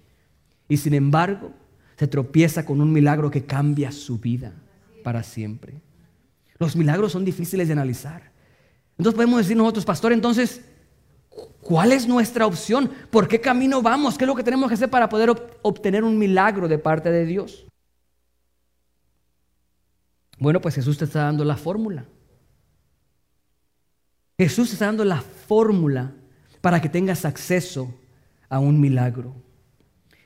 Y 0.69 0.77
sin 0.77 0.93
embargo, 0.93 1.53
se 1.97 2.09
tropieza 2.09 2.67
con 2.67 2.81
un 2.81 2.93
milagro 2.93 3.31
que 3.31 3.45
cambia 3.45 3.93
su 3.93 4.19
vida 4.19 4.53
para 5.05 5.23
siempre. 5.23 5.81
Los 6.59 6.75
milagros 6.75 7.13
son 7.13 7.25
difíciles 7.25 7.69
de 7.69 7.75
analizar. 7.75 8.33
Entonces 8.99 9.15
podemos 9.15 9.39
decir 9.39 9.57
nosotros, 9.57 9.85
pastor, 9.85 10.13
entonces, 10.13 10.63
¿cuál 11.61 11.93
es 11.93 12.09
nuestra 12.09 12.45
opción? 12.45 12.91
¿Por 13.09 13.29
qué 13.29 13.41
camino 13.41 13.83
vamos? 13.83 14.19
¿Qué 14.19 14.25
es 14.25 14.29
lo 14.29 14.35
que 14.35 14.43
tenemos 14.43 14.67
que 14.67 14.75
hacer 14.75 14.91
para 14.91 15.09
poder 15.09 15.31
obtener 15.63 16.03
un 16.03 16.19
milagro 16.19 16.67
de 16.67 16.79
parte 16.79 17.13
de 17.13 17.25
Dios? 17.25 17.67
Bueno, 20.41 20.61
pues 20.61 20.75
Jesús 20.75 20.99
te 20.99 21.05
está 21.05 21.23
dando 21.23 21.45
la 21.45 21.57
fórmula. 21.57 22.05
Jesús 24.39 24.73
está 24.73 24.87
dando 24.87 25.05
la 25.05 25.21
fórmula 25.21 26.13
para 26.61 26.81
que 26.81 26.89
tengas 26.89 27.25
acceso 27.25 27.95
a 28.49 28.59
un 28.59 28.81
milagro. 28.81 29.35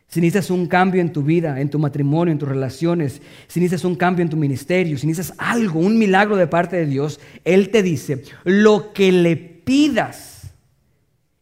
Si 0.09 0.21
necesitas 0.21 0.51
un 0.51 0.66
cambio 0.66 1.01
en 1.01 1.12
tu 1.12 1.23
vida, 1.23 1.61
en 1.61 1.69
tu 1.69 1.79
matrimonio, 1.79 2.31
en 2.31 2.38
tus 2.38 2.49
relaciones, 2.49 3.21
si 3.49 3.61
necesitas 3.61 3.85
un 3.85 3.97
cambio 3.97 4.23
en 4.23 4.31
tu 4.31 4.37
ministerio, 4.37 4.97
si 4.97 5.07
necesitas 5.07 5.37
algo, 5.38 5.81
un 5.81 5.99
milagro 5.99 6.37
de 6.37 6.47
parte 6.47 6.77
de 6.77 6.87
Dios, 6.87 7.21
Él 7.45 7.71
te 7.71 7.83
dice, 7.83 8.23
lo 8.45 8.92
que 8.92 9.11
le 9.11 9.37
pidas 9.37 10.55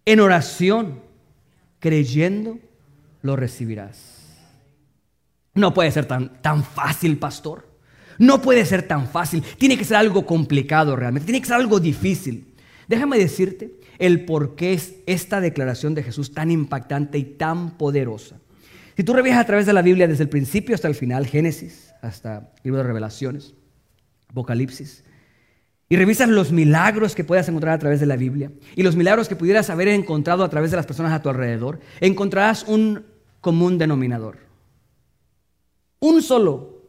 en 0.06 0.20
oración, 0.20 1.00
creyendo, 1.78 2.58
lo 3.22 3.36
recibirás. 3.36 4.14
No 5.54 5.72
puede 5.74 5.90
ser 5.92 6.06
tan, 6.06 6.40
tan 6.42 6.64
fácil, 6.64 7.18
pastor. 7.18 7.68
No 8.18 8.40
puede 8.42 8.64
ser 8.64 8.82
tan 8.86 9.08
fácil. 9.08 9.42
Tiene 9.58 9.76
que 9.76 9.84
ser 9.84 9.96
algo 9.96 10.26
complicado 10.26 10.96
realmente. 10.96 11.26
Tiene 11.26 11.40
que 11.40 11.46
ser 11.46 11.56
algo 11.56 11.80
difícil. 11.80 12.53
Déjame 12.88 13.18
decirte 13.18 13.74
el 13.98 14.24
por 14.24 14.54
qué 14.56 14.72
es 14.72 14.94
esta 15.06 15.40
declaración 15.40 15.94
de 15.94 16.02
Jesús 16.02 16.32
tan 16.32 16.50
impactante 16.50 17.18
y 17.18 17.24
tan 17.24 17.76
poderosa. 17.76 18.40
Si 18.96 19.02
tú 19.02 19.12
revisas 19.12 19.40
a 19.40 19.46
través 19.46 19.66
de 19.66 19.72
la 19.72 19.82
Biblia 19.82 20.06
desde 20.06 20.22
el 20.24 20.28
principio 20.28 20.74
hasta 20.74 20.88
el 20.88 20.94
final, 20.94 21.26
Génesis, 21.26 21.92
hasta 22.00 22.52
el 22.56 22.62
libro 22.64 22.78
de 22.78 22.84
Revelaciones, 22.84 23.54
Apocalipsis, 24.28 25.04
y 25.88 25.96
revisas 25.96 26.28
los 26.28 26.52
milagros 26.52 27.14
que 27.14 27.24
puedas 27.24 27.48
encontrar 27.48 27.74
a 27.74 27.78
través 27.78 28.00
de 28.00 28.06
la 28.06 28.16
Biblia 28.16 28.50
y 28.74 28.82
los 28.82 28.96
milagros 28.96 29.28
que 29.28 29.36
pudieras 29.36 29.68
haber 29.70 29.88
encontrado 29.88 30.44
a 30.44 30.48
través 30.48 30.70
de 30.70 30.76
las 30.76 30.86
personas 30.86 31.12
a 31.12 31.22
tu 31.22 31.28
alrededor, 31.28 31.80
encontrarás 32.00 32.64
un 32.64 33.04
común 33.40 33.78
denominador. 33.78 34.38
Un 36.00 36.22
solo 36.22 36.82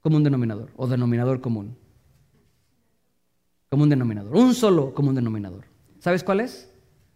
común 0.00 0.22
denominador 0.22 0.70
o 0.76 0.86
denominador 0.86 1.40
común. 1.40 1.76
Común 3.68 3.88
denominador. 3.88 4.34
Un 4.36 4.54
solo 4.54 4.94
común 4.94 5.14
denominador. 5.14 5.64
¿Sabes 6.00 6.24
cuál 6.24 6.40
es? 6.40 6.70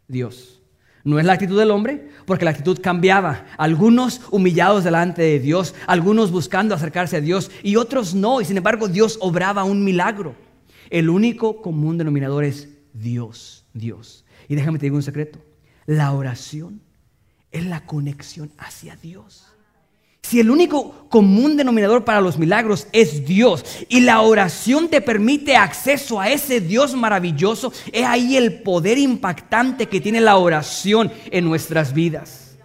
Dios. 0.08 0.60
No 1.04 1.18
es 1.18 1.24
la 1.24 1.32
actitud 1.32 1.58
del 1.58 1.70
hombre, 1.70 2.10
porque 2.26 2.44
la 2.44 2.52
actitud 2.52 2.78
cambiaba. 2.80 3.46
Algunos 3.58 4.20
humillados 4.30 4.84
delante 4.84 5.22
de 5.22 5.40
Dios, 5.40 5.74
algunos 5.86 6.30
buscando 6.30 6.74
acercarse 6.74 7.16
a 7.16 7.20
Dios 7.20 7.50
y 7.62 7.76
otros 7.76 8.14
no. 8.14 8.40
Y 8.40 8.44
sin 8.44 8.56
embargo 8.56 8.86
Dios 8.88 9.18
obraba 9.20 9.64
un 9.64 9.84
milagro. 9.84 10.34
El 10.90 11.08
único 11.08 11.60
común 11.62 11.98
denominador 11.98 12.44
es 12.44 12.68
Dios, 12.92 13.64
Dios. 13.72 14.24
Y 14.48 14.54
déjame 14.54 14.78
te 14.78 14.86
digo 14.86 14.96
un 14.96 15.02
secreto. 15.02 15.40
La 15.86 16.12
oración 16.12 16.80
es 17.50 17.66
la 17.66 17.84
conexión 17.86 18.52
hacia 18.58 18.94
Dios. 18.96 19.51
Si 20.22 20.40
el 20.40 20.50
único 20.50 21.08
común 21.08 21.56
denominador 21.56 22.04
para 22.04 22.20
los 22.20 22.38
milagros 22.38 22.86
es 22.92 23.26
Dios 23.26 23.64
y 23.88 24.00
la 24.00 24.22
oración 24.22 24.88
te 24.88 25.00
permite 25.00 25.56
acceso 25.56 26.20
a 26.20 26.30
ese 26.30 26.60
Dios 26.60 26.94
maravilloso, 26.94 27.72
es 27.92 28.06
ahí 28.06 28.36
el 28.36 28.62
poder 28.62 28.96
impactante 28.98 29.88
que 29.88 30.00
tiene 30.00 30.20
la 30.20 30.36
oración 30.36 31.12
en 31.30 31.44
nuestras 31.44 31.92
vidas. 31.92 32.56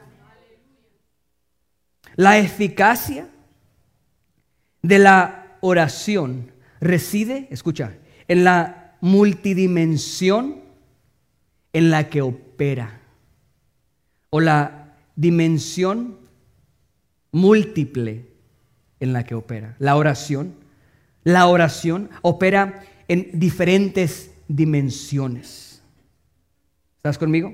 La 2.16 2.38
eficacia 2.38 3.28
de 4.82 5.00
la 5.00 5.58
oración 5.62 6.52
reside, 6.80 7.48
escucha, 7.52 7.98
en 8.28 8.44
la 8.44 8.96
multidimensión 9.02 10.62
en 11.74 11.92
la 11.92 12.10
que 12.10 12.22
opera 12.22 13.02
o 14.30 14.40
la 14.40 14.96
dimensión 15.16 16.27
múltiple 17.38 18.26
en 19.00 19.14
la 19.14 19.24
que 19.24 19.36
opera. 19.36 19.76
La 19.80 19.96
oración, 19.96 20.56
la 21.24 21.48
oración 21.48 22.10
opera 22.22 22.84
en 23.08 23.30
diferentes 23.34 24.32
dimensiones. 24.48 25.82
¿Estás 26.98 27.18
conmigo? 27.18 27.54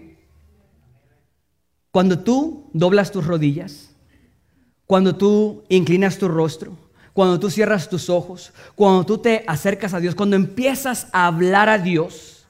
Cuando 1.92 2.20
tú 2.20 2.70
doblas 2.74 3.12
tus 3.12 3.28
rodillas, 3.28 3.92
cuando 4.88 5.16
tú 5.16 5.64
inclinas 5.70 6.18
tu 6.18 6.28
rostro, 6.28 6.76
cuando 7.14 7.40
tú 7.40 7.52
cierras 7.52 7.90
tus 7.90 8.10
ojos, 8.10 8.54
cuando 8.74 9.06
tú 9.06 9.20
te 9.20 9.44
acercas 9.48 9.94
a 9.94 10.00
Dios, 10.00 10.16
cuando 10.16 10.36
empiezas 10.36 11.08
a 11.12 11.28
hablar 11.28 11.70
a 11.70 11.78
Dios, 11.78 12.48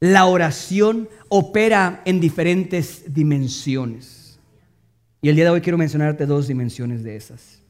la 0.00 0.24
oración 0.24 1.08
opera 1.28 2.02
en 2.04 2.20
diferentes 2.20 3.12
dimensiones. 3.12 4.23
Y 5.24 5.30
el 5.30 5.36
día 5.36 5.46
de 5.46 5.50
hoy 5.52 5.62
quiero 5.62 5.78
mencionarte 5.78 6.26
dos 6.26 6.48
dimensiones 6.48 7.02
de 7.02 7.16
esas. 7.16 7.62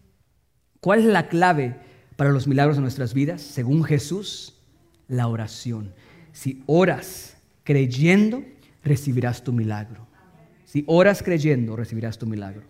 ¿Cuál 0.81 0.99
es 0.99 1.05
la 1.05 1.29
clave 1.29 1.77
para 2.17 2.33
los 2.33 2.49
milagros 2.49 2.75
de 2.79 2.83
nuestras 2.83 3.15
vidas? 3.15 3.43
Según 3.43 3.85
Jesús, 3.85 4.61
la 5.07 5.29
oración. 5.29 5.95
Si 6.33 6.65
oras 6.67 7.37
creyendo, 7.63 8.43
recibirás 8.83 9.45
tu 9.45 9.53
milagro. 9.53 10.05
Si 10.65 10.83
oras 10.89 11.23
creyendo, 11.23 11.77
recibirás 11.77 12.19
tu 12.19 12.27
milagro. 12.27 12.65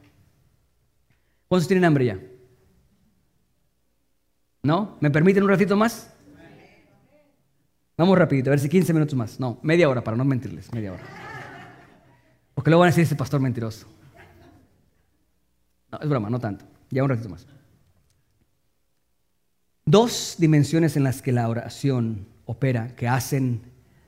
¿Cuántos 1.49 1.67
tienen 1.67 1.87
hambre 1.87 2.05
ya? 2.05 2.21
¿No? 4.65 4.99
¿Me 5.01 5.11
permiten 5.11 5.45
un 5.45 5.49
ratito 5.49 5.79
más? 5.79 6.13
Vamos 7.97 8.19
rapidito, 8.19 8.51
a 8.51 8.53
ver 8.53 8.61
si 8.61 8.69
15 8.69 8.93
minutos 8.93 9.15
más. 9.15 9.41
No, 9.41 9.59
media 9.63 9.89
hora 9.89 10.05
para 10.05 10.19
no 10.19 10.27
mentirles, 10.27 10.71
media 10.75 10.93
hora. 10.93 11.05
Porque 12.53 12.69
luego 12.69 12.81
van 12.81 12.89
a 12.89 12.91
decir 12.91 13.05
ese 13.05 13.17
pastor 13.17 13.41
mentiroso 13.41 13.87
es 16.03 16.09
broma, 16.09 16.31
no 16.31 16.39
tanto. 16.39 16.65
Ya 16.91 17.03
un 17.03 17.11
ratito 17.11 17.29
más. 17.29 17.47
Dos 19.87 20.37
dimensiones 20.39 20.97
en 20.97 21.05
las 21.05 21.21
que 21.21 21.33
la 21.33 21.49
oración 21.49 22.27
opera, 22.47 22.95
que 22.97 23.09
hacen 23.09 23.63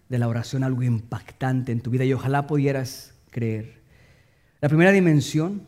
de 0.09 0.19
la 0.19 0.29
oración 0.29 0.63
algo 0.63 0.83
impactante 0.83 1.73
en 1.73 1.81
tu 1.81 1.91
vida 1.91 2.05
y 2.05 2.13
ojalá 2.13 2.47
pudieras 2.47 3.15
creer. 3.31 3.83
La 4.61 4.69
primera 4.69 4.93
dimensión 4.93 5.67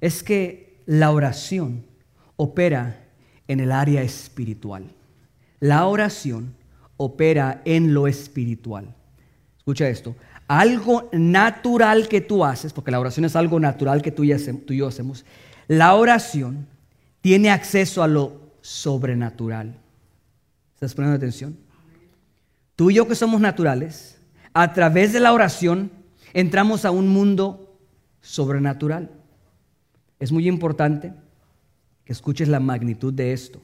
es 0.00 0.22
que 0.22 0.82
la 0.86 1.10
oración 1.10 1.84
opera 2.36 3.04
en 3.48 3.60
el 3.60 3.72
área 3.72 4.02
espiritual. 4.02 4.84
La 5.60 5.86
oración 5.86 6.54
opera 6.96 7.62
en 7.64 7.94
lo 7.94 8.06
espiritual. 8.06 8.94
Escucha 9.58 9.88
esto. 9.88 10.14
Algo 10.48 11.08
natural 11.12 12.08
que 12.08 12.20
tú 12.20 12.44
haces, 12.44 12.72
porque 12.72 12.90
la 12.90 13.00
oración 13.00 13.24
es 13.24 13.34
algo 13.34 13.58
natural 13.58 14.02
que 14.02 14.12
tú 14.12 14.22
y, 14.22 14.28
yo 14.76 14.86
hacemos, 14.86 15.24
la 15.68 15.94
oración 15.94 16.66
tiene 17.20 17.50
acceso 17.50 18.02
a 18.02 18.08
lo 18.08 18.40
sobrenatural. 18.60 19.74
¿Estás 20.74 20.94
poniendo 20.94 21.16
atención? 21.16 21.56
Tú 22.76 22.90
y 22.90 22.94
yo 22.94 23.08
que 23.08 23.14
somos 23.14 23.40
naturales, 23.40 24.18
a 24.52 24.72
través 24.72 25.12
de 25.12 25.20
la 25.20 25.32
oración 25.32 25.90
entramos 26.34 26.84
a 26.84 26.90
un 26.90 27.08
mundo 27.08 27.78
sobrenatural. 28.20 29.10
Es 30.18 30.32
muy 30.32 30.48
importante 30.48 31.12
que 32.04 32.12
escuches 32.12 32.48
la 32.48 32.60
magnitud 32.60 33.12
de 33.12 33.32
esto. 33.32 33.60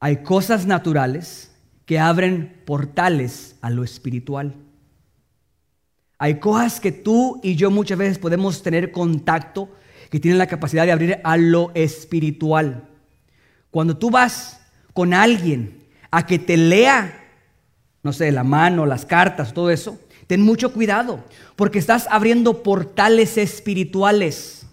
Hay 0.00 0.22
cosas 0.22 0.66
naturales 0.66 1.52
que 1.86 1.98
abren 1.98 2.62
portales 2.66 3.56
a 3.60 3.70
lo 3.70 3.84
espiritual. 3.84 4.54
Hay 6.18 6.38
cosas 6.38 6.80
que 6.80 6.92
tú 6.92 7.40
y 7.42 7.56
yo 7.56 7.70
muchas 7.70 7.98
veces 7.98 8.18
podemos 8.18 8.62
tener 8.62 8.92
contacto 8.92 9.70
que 10.10 10.20
tienen 10.20 10.38
la 10.38 10.46
capacidad 10.46 10.84
de 10.84 10.92
abrir 10.92 11.20
a 11.22 11.36
lo 11.36 11.70
espiritual. 11.74 12.88
Cuando 13.70 13.96
tú 13.96 14.10
vas 14.10 14.60
con 14.92 15.14
alguien 15.14 15.86
a 16.10 16.26
que 16.26 16.38
te 16.38 16.56
lea, 16.56 17.28
no 18.02 18.12
sé, 18.12 18.32
la 18.32 18.44
mano, 18.44 18.86
las 18.86 19.06
cartas, 19.06 19.54
todo 19.54 19.70
eso, 19.70 19.98
ten 20.26 20.42
mucho 20.42 20.72
cuidado, 20.72 21.24
porque 21.54 21.78
estás 21.78 22.06
abriendo 22.10 22.62
portales 22.62 23.38
espirituales. 23.38 24.66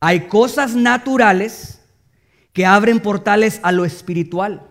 Hay 0.00 0.26
cosas 0.26 0.74
naturales 0.74 1.80
que 2.52 2.66
abren 2.66 3.00
portales 3.00 3.60
a 3.62 3.70
lo 3.70 3.84
espiritual. 3.84 4.66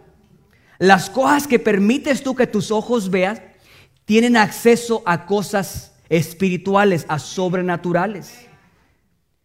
Las 0.79 1.09
cosas 1.09 1.47
que 1.47 1.59
permites 1.59 2.23
tú 2.23 2.35
que 2.35 2.47
tus 2.47 2.71
ojos 2.71 3.09
veas 3.09 3.41
tienen 4.05 4.35
acceso 4.35 5.03
a 5.05 5.25
cosas 5.25 5.93
espirituales, 6.09 7.05
a 7.07 7.19
sobrenaturales. 7.19 8.48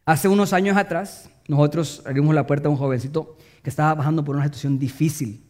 Hace 0.06 0.28
unos 0.28 0.52
años 0.52 0.76
atrás, 0.76 1.30
nosotros 1.48 2.02
abrimos 2.04 2.34
la 2.34 2.46
puerta 2.46 2.68
a 2.68 2.70
un 2.70 2.76
jovencito 2.76 3.38
que 3.62 3.70
estaba 3.70 3.94
bajando 3.94 4.22
por 4.22 4.36
una 4.36 4.44
situación 4.44 4.78
difícil. 4.78 5.42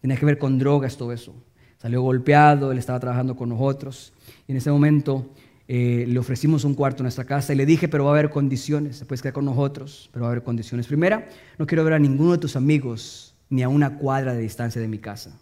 Tenía 0.00 0.16
que 0.16 0.24
ver 0.24 0.38
con 0.38 0.58
drogas, 0.58 0.96
todo 0.96 1.12
eso. 1.12 1.34
Salió 1.76 2.00
golpeado, 2.00 2.72
él 2.72 2.78
estaba 2.78 2.98
trabajando 2.98 3.36
con 3.36 3.50
nosotros. 3.50 4.14
Y 4.46 4.52
en 4.52 4.58
ese 4.58 4.70
momento 4.70 5.34
eh, 5.66 6.06
le 6.08 6.18
ofrecimos 6.18 6.64
un 6.64 6.72
cuarto 6.72 7.02
en 7.02 7.04
nuestra 7.04 7.24
casa 7.24 7.52
y 7.52 7.56
le 7.56 7.66
dije, 7.66 7.86
pero 7.86 8.04
va 8.04 8.10
a 8.10 8.14
haber 8.14 8.30
condiciones, 8.30 8.96
se 8.96 9.04
puede 9.04 9.20
quedar 9.20 9.34
con 9.34 9.44
nosotros, 9.44 10.08
pero 10.10 10.22
va 10.22 10.28
a 10.28 10.32
haber 10.32 10.42
condiciones. 10.42 10.86
Primera, 10.86 11.28
no 11.58 11.66
quiero 11.66 11.84
ver 11.84 11.92
a 11.92 11.98
ninguno 11.98 12.32
de 12.32 12.38
tus 12.38 12.56
amigos 12.56 13.34
ni 13.50 13.62
a 13.62 13.68
una 13.68 13.98
cuadra 13.98 14.32
de 14.32 14.40
distancia 14.40 14.80
de 14.80 14.88
mi 14.88 14.98
casa. 14.98 15.38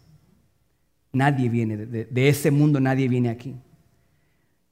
Nadie 1.13 1.49
viene, 1.49 1.77
de, 1.77 2.05
de 2.05 2.29
ese 2.29 2.51
mundo 2.51 2.81
nadie 2.81 3.07
viene 3.07 3.29
aquí. 3.29 3.55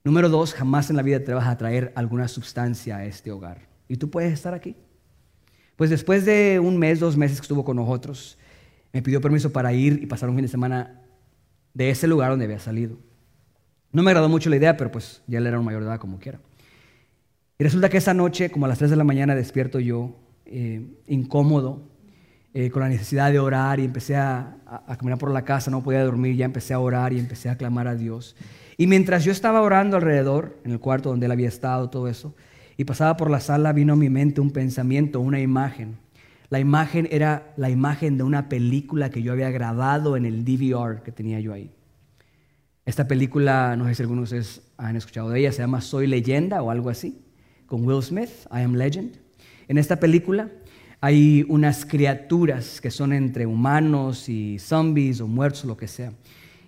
Número 0.03 0.29
dos, 0.29 0.53
jamás 0.53 0.91
en 0.91 0.97
la 0.97 1.03
vida 1.03 1.21
te 1.21 1.33
vas 1.33 1.47
a 1.47 1.57
traer 1.57 1.93
alguna 1.95 2.27
sustancia 2.27 2.97
a 2.97 3.05
este 3.05 3.31
hogar 3.31 3.74
y 3.95 3.97
tú 3.97 4.11
puedes 4.11 4.33
estar 4.33 4.55
aquí. 4.55 4.75
Pues 5.77 5.89
después 5.89 6.25
de 6.25 6.59
un 6.59 6.77
mes, 6.77 6.99
dos 6.99 7.17
meses 7.17 7.39
que 7.39 7.43
estuvo 7.43 7.65
con 7.65 7.77
nosotros, 7.77 8.37
me 8.93 9.03
pidió 9.03 9.21
permiso 9.21 9.53
para 9.53 9.73
ir 9.73 10.01
y 10.03 10.07
pasar 10.07 10.29
un 10.29 10.35
fin 10.35 10.43
de 10.43 10.49
semana 10.49 11.01
de 11.75 11.91
ese 11.91 12.09
lugar 12.09 12.31
donde 12.31 12.45
había 12.45 12.59
salido. 12.59 12.97
No 13.93 14.03
me 14.03 14.11
agradó 14.11 14.29
mucho 14.29 14.51
la 14.51 14.57
idea, 14.57 14.77
pero 14.77 14.91
pues 14.91 15.23
ya 15.29 15.39
él 15.39 15.47
era 15.47 15.61
un 15.61 15.65
mayor 15.65 15.83
de 15.83 15.91
edad 15.91 16.01
como 16.01 16.19
quiera. 16.19 16.41
Y 17.57 17.63
resulta 17.63 17.89
que 17.89 17.99
esa 17.99 18.15
noche, 18.15 18.51
como 18.51 18.67
a 18.67 18.69
las 18.69 18.79
3 18.79 18.91
de 18.91 18.97
la 18.97 19.05
mañana, 19.05 19.37
despierto 19.37 19.79
yo, 19.79 20.17
eh, 20.45 20.85
incómodo, 21.07 21.89
eh, 22.53 22.71
con 22.71 22.83
la 22.83 22.89
necesidad 22.89 23.31
de 23.31 23.39
orar 23.39 23.79
y 23.79 23.85
empecé 23.85 24.17
a, 24.17 24.57
a, 24.67 24.97
caminar 24.97 25.19
por 25.19 25.31
la 25.31 25.45
casa, 25.45 25.71
no 25.71 25.85
podía 25.85 26.03
dormir, 26.03 26.35
ya 26.35 26.47
empecé 26.47 26.75
a 26.75 26.81
orar 26.81 27.13
y 27.13 27.21
empecé 27.21 27.49
a 27.49 27.57
clamar 27.57 27.87
a 27.87 27.95
Dios. 27.95 28.35
Y 28.77 28.89
mientras 28.89 29.23
yo 29.23 29.31
estaba 29.31 29.61
orando 29.61 29.97
alrededor, 29.97 30.59
en 30.65 30.73
el 30.73 30.81
cuarto 30.81 31.11
donde 31.11 31.27
él 31.27 31.33
había 31.33 31.47
estado, 31.47 31.91
todo 31.91 32.09
eso, 32.09 32.35
y 32.77 32.85
pasaba 32.85 33.17
por 33.17 33.31
la 33.31 33.41
sala, 33.41 33.73
vino 33.73 33.93
a 33.93 33.97
mi 33.97 34.11
mente 34.11 34.41
un 34.41 34.51
pensamiento, 34.51 35.21
una 35.21 35.41
imagen. 35.41 35.97
La 36.51 36.61
imagen 36.61 37.09
era 37.11 37.53
la 37.57 37.71
imagen 37.71 38.19
de 38.19 38.25
una 38.25 38.49
película 38.49 39.11
que 39.11 39.23
yo 39.23 39.33
había 39.33 39.51
grabado 39.51 40.17
en 40.17 40.25
el 40.25 40.45
DVR 40.45 41.03
que 41.03 41.13
tenía 41.13 41.41
yo 41.41 41.53
ahí. 41.53 41.71
Esta 42.85 43.09
película, 43.09 43.77
no 43.77 43.87
sé 43.87 43.95
si 43.95 44.03
algunos 44.03 44.31
de 44.31 44.39
ustedes 44.39 44.63
han 44.77 44.97
escuchado 44.97 45.31
de 45.31 45.41
ella, 45.41 45.53
se 45.53 45.63
llama 45.63 45.81
Soy 45.81 46.07
leyenda 46.07 46.63
o 46.63 46.71
algo 46.71 46.91
así, 46.91 47.19
con 47.67 47.87
Will 47.87 48.03
Smith, 48.03 48.31
I 48.53 48.61
Am 48.61 48.75
Legend. 48.75 49.17
En 49.69 49.79
esta 49.79 49.99
película 49.99 50.51
hay 51.01 51.45
unas 51.49 51.87
criaturas 51.87 52.81
que 52.81 52.91
son 52.91 53.13
entre 53.13 53.47
humanos 53.47 54.29
y 54.29 54.59
zombies 54.59 55.21
o 55.21 55.27
muertos, 55.27 55.65
lo 55.65 55.77
que 55.77 55.89
sea. 55.89 56.13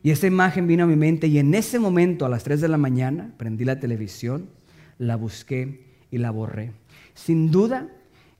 Y 0.02 0.10
esa 0.10 0.26
imagen 0.26 0.66
vino 0.66 0.84
a 0.84 0.86
mi 0.86 0.96
mente 0.96 1.26
y 1.26 1.38
en 1.38 1.54
ese 1.54 1.78
momento, 1.78 2.26
a 2.26 2.28
las 2.28 2.44
3 2.44 2.60
de 2.60 2.68
la 2.68 2.76
mañana, 2.76 3.34
prendí 3.36 3.64
la 3.64 3.80
televisión, 3.80 4.48
la 4.98 5.16
busqué 5.16 5.85
y 6.10 6.18
la 6.18 6.30
borré. 6.30 6.72
sin 7.14 7.50
duda 7.50 7.88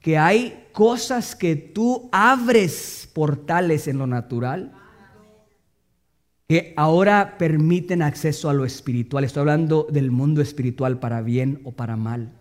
que 0.01 0.19
hay 0.19 0.67
cosas 0.73 1.35
que 1.35 1.57
tú 1.57 2.09
abres 2.13 3.09
portales 3.13 3.89
en 3.89 3.99
lo 3.99 4.07
natural 4.07 4.73
que 6.49 6.75
ahora 6.77 7.39
permiten 7.39 8.03
acceso 8.03 8.49
a 8.49 8.55
lo 8.55 8.65
espiritual. 8.65 9.25
Estoy 9.25 9.41
hablando 9.41 9.87
del 9.91 10.13
mundo 10.13 10.41
espiritual 10.41 11.01
para 11.01 11.23
bien 11.23 11.61
o 11.65 11.73
para 11.73 11.97
mal. 11.97 12.33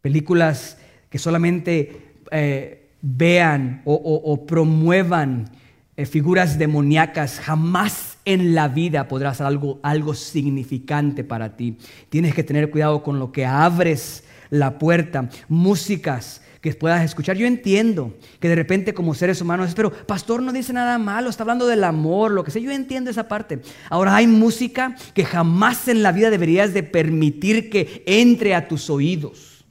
Películas 0.00 0.78
que 1.10 1.18
solamente 1.18 2.14
eh, 2.30 2.90
vean 3.02 3.82
o, 3.84 4.46
promuevan 4.46 5.50
eh, 5.96 6.06
figuras 6.06 6.58
demoníacas, 6.58 7.40
jamás 7.40 8.17
en 8.28 8.54
la 8.54 8.68
vida 8.68 9.08
podrás 9.08 9.32
hacer 9.32 9.46
algo, 9.46 9.80
algo 9.82 10.12
significante 10.12 11.24
para 11.24 11.56
ti. 11.56 11.78
Tienes 12.10 12.34
que 12.34 12.44
tener 12.44 12.70
cuidado 12.70 13.02
con 13.02 13.18
lo 13.18 13.32
que 13.32 13.46
abres 13.46 14.22
la 14.50 14.78
puerta. 14.78 15.30
Músicas 15.48 16.42
que 16.60 16.74
puedas 16.74 17.02
escuchar. 17.02 17.38
Yo 17.38 17.46
entiendo 17.46 18.18
que 18.38 18.48
de 18.48 18.54
repente 18.54 18.92
como 18.92 19.14
seres 19.14 19.40
humanos, 19.40 19.72
pero 19.74 19.90
pastor 19.90 20.42
no 20.42 20.52
dice 20.52 20.74
nada 20.74 20.98
malo, 20.98 21.30
está 21.30 21.42
hablando 21.42 21.66
del 21.66 21.82
amor, 21.84 22.32
lo 22.32 22.44
que 22.44 22.50
sé, 22.50 22.60
yo 22.60 22.70
entiendo 22.70 23.10
esa 23.10 23.28
parte. 23.28 23.60
Ahora 23.88 24.14
hay 24.14 24.26
música 24.26 24.94
que 25.14 25.24
jamás 25.24 25.88
en 25.88 26.02
la 26.02 26.12
vida 26.12 26.28
deberías 26.28 26.74
de 26.74 26.82
permitir 26.82 27.70
que 27.70 28.02
entre 28.06 28.54
a 28.54 28.68
tus 28.68 28.90
oídos. 28.90 29.64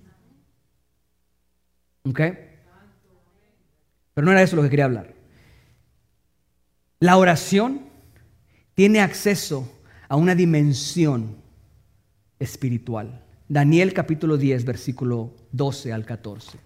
¿Ok? 2.03 2.21
Pero 4.15 4.25
no 4.25 4.31
era 4.31 4.41
eso 4.41 4.55
lo 4.55 4.63
que 4.63 4.69
quería 4.71 4.85
hablar. 4.85 5.13
La 6.99 7.17
oración 7.17 7.86
tiene 8.77 9.01
acceso 9.01 9.67
a 10.07 10.17
una 10.17 10.35
dimensión 10.35 11.35
espiritual. 12.37 13.23
Daniel 13.49 13.91
capítulo 13.91 14.37
10, 14.37 14.65
versículo 14.65 15.33
12 15.51 15.91
al 15.93 16.05
14. 16.05 16.59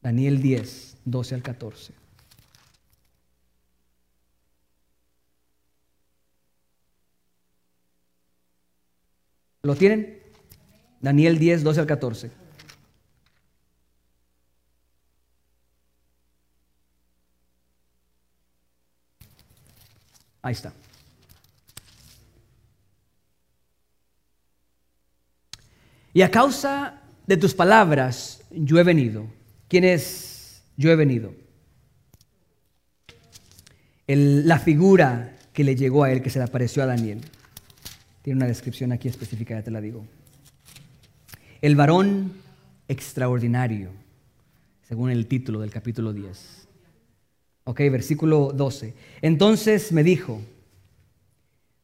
Daniel 0.00 0.42
10, 0.42 0.96
12 1.04 1.34
al 1.36 1.42
14. 1.42 1.92
¿Lo 9.62 9.76
tienen? 9.76 10.18
Daniel 11.00 11.38
10, 11.38 11.62
12 11.62 11.80
al 11.80 11.86
14. 11.86 12.41
Ahí 20.42 20.52
está. 20.52 20.72
Y 26.12 26.22
a 26.22 26.30
causa 26.30 27.00
de 27.26 27.36
tus 27.36 27.54
palabras 27.54 28.42
yo 28.50 28.78
he 28.78 28.82
venido 28.82 29.26
¿Quién 29.72 29.84
es 29.84 30.62
yo 30.76 30.90
he 30.90 30.96
venido? 30.96 31.32
la 34.06 34.58
figura 34.58 35.38
que 35.54 35.64
le 35.64 35.76
llegó 35.76 36.04
a 36.04 36.12
él, 36.12 36.20
que 36.20 36.28
se 36.28 36.38
le 36.38 36.44
apareció 36.44 36.82
a 36.82 36.86
Daniel. 36.86 37.22
Tiene 38.20 38.36
una 38.36 38.46
descripción 38.46 38.92
aquí 38.92 39.08
específica, 39.08 39.54
ya 39.54 39.62
te 39.62 39.70
la 39.70 39.80
digo. 39.80 40.04
El 41.62 41.74
varón 41.74 42.34
extraordinario, 42.86 43.88
según 44.86 45.08
el 45.08 45.26
título 45.26 45.60
del 45.60 45.70
capítulo 45.70 46.12
10. 46.12 46.68
Ok, 47.64 47.80
versículo 47.90 48.52
12. 48.52 48.94
Entonces 49.20 49.92
me 49.92 50.02
dijo, 50.02 50.40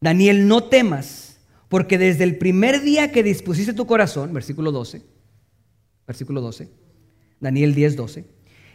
Daniel, 0.00 0.48
no 0.48 0.64
temas, 0.64 1.38
porque 1.68 1.98
desde 1.98 2.24
el 2.24 2.38
primer 2.38 2.82
día 2.82 3.12
que 3.12 3.22
dispusiste 3.22 3.72
tu 3.72 3.86
corazón, 3.86 4.32
versículo 4.32 4.72
12, 4.72 5.02
versículo 6.06 6.40
12, 6.40 6.68
Daniel 7.40 7.74
10, 7.74 7.96
12. 7.96 8.24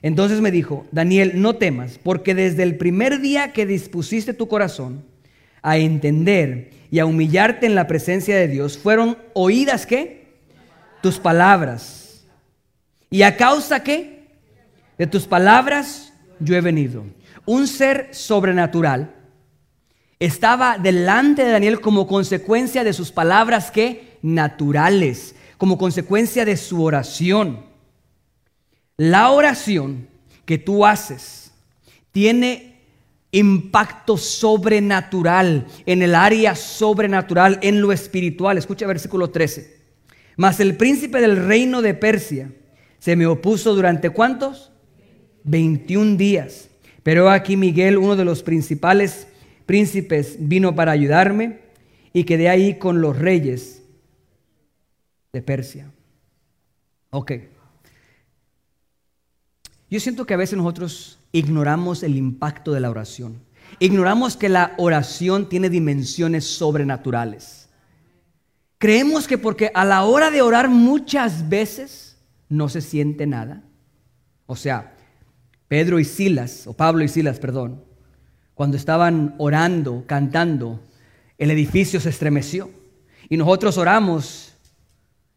Entonces 0.01 0.41
me 0.41 0.51
dijo, 0.51 0.85
Daniel, 0.91 1.41
no 1.41 1.55
temas, 1.55 1.99
porque 2.01 2.35
desde 2.35 2.63
el 2.63 2.77
primer 2.77 3.19
día 3.19 3.53
que 3.53 3.65
dispusiste 3.65 4.33
tu 4.33 4.47
corazón 4.47 5.05
a 5.61 5.77
entender 5.77 6.71
y 6.91 6.99
a 6.99 7.05
humillarte 7.05 7.65
en 7.65 7.75
la 7.75 7.87
presencia 7.87 8.35
de 8.35 8.47
Dios, 8.47 8.77
fueron 8.77 9.17
oídas 9.33 9.85
qué? 9.85 10.27
Tus 11.01 11.19
palabras. 11.19 12.25
¿Y 13.09 13.23
a 13.23 13.35
causa 13.35 13.83
qué? 13.83 14.27
De 14.97 15.07
tus 15.07 15.25
palabras 15.25 16.12
yo 16.39 16.55
he 16.55 16.61
venido. 16.61 17.05
Un 17.45 17.67
ser 17.67 18.09
sobrenatural 18.11 19.13
estaba 20.19 20.77
delante 20.77 21.43
de 21.43 21.51
Daniel 21.51 21.81
como 21.81 22.07
consecuencia 22.07 22.83
de 22.83 22.93
sus 22.93 23.11
palabras 23.11 23.71
que 23.71 24.17
naturales, 24.21 25.35
como 25.57 25.77
consecuencia 25.77 26.45
de 26.45 26.57
su 26.57 26.83
oración. 26.83 27.65
La 28.97 29.31
oración 29.31 30.07
que 30.45 30.57
tú 30.57 30.85
haces 30.85 31.51
tiene 32.11 32.73
impacto 33.31 34.15
sobrenatural 34.15 35.65
en 35.85 36.03
el 36.03 36.15
área 36.15 36.55
sobrenatural, 36.55 37.59
en 37.61 37.81
lo 37.81 37.91
espiritual. 37.91 38.57
Escucha 38.57 38.85
versículo 38.85 39.31
13. 39.31 39.81
Mas 40.37 40.59
el 40.59 40.77
príncipe 40.77 41.19
del 41.19 41.47
reino 41.47 41.81
de 41.81 41.93
Persia 41.93 42.51
se 42.99 43.15
me 43.15 43.25
opuso 43.25 43.75
durante 43.75 44.11
cuántos? 44.11 44.72
21 45.43 46.17
días. 46.17 46.69
Pero 47.03 47.29
aquí 47.29 47.57
Miguel, 47.57 47.97
uno 47.97 48.15
de 48.15 48.25
los 48.25 48.43
principales 48.43 49.27
príncipes, 49.65 50.37
vino 50.39 50.75
para 50.75 50.91
ayudarme 50.91 51.59
y 52.13 52.23
quedé 52.23 52.49
ahí 52.49 52.77
con 52.77 53.01
los 53.01 53.17
reyes 53.17 53.83
de 55.31 55.41
Persia. 55.41 55.91
Ok. 57.09 57.31
Yo 59.89 59.99
siento 59.99 60.25
que 60.25 60.33
a 60.33 60.37
veces 60.37 60.57
nosotros 60.57 61.19
ignoramos 61.31 62.03
el 62.03 62.15
impacto 62.15 62.71
de 62.71 62.79
la 62.79 62.89
oración. 62.89 63.41
Ignoramos 63.79 64.37
que 64.37 64.49
la 64.49 64.73
oración 64.77 65.49
tiene 65.49 65.69
dimensiones 65.69 66.45
sobrenaturales. 66.45 67.69
Creemos 68.77 69.27
que 69.27 69.37
porque 69.37 69.71
a 69.73 69.85
la 69.85 70.03
hora 70.03 70.29
de 70.29 70.41
orar 70.41 70.69
muchas 70.69 71.47
veces 71.49 72.17
no 72.49 72.69
se 72.69 72.81
siente 72.81 73.25
nada. 73.25 73.63
O 74.45 74.55
sea, 74.55 74.92
Pedro 75.73 75.99
y 75.99 76.05
Silas, 76.05 76.67
o 76.67 76.73
Pablo 76.73 77.03
y 77.03 77.07
Silas, 77.07 77.39
perdón, 77.39 77.83
cuando 78.53 78.77
estaban 78.77 79.33
orando, 79.39 80.03
cantando, 80.05 80.79
el 81.39 81.49
edificio 81.49 81.99
se 81.99 82.09
estremeció. 82.09 82.69
Y 83.27 83.37
nosotros 83.37 83.79
oramos 83.79 84.53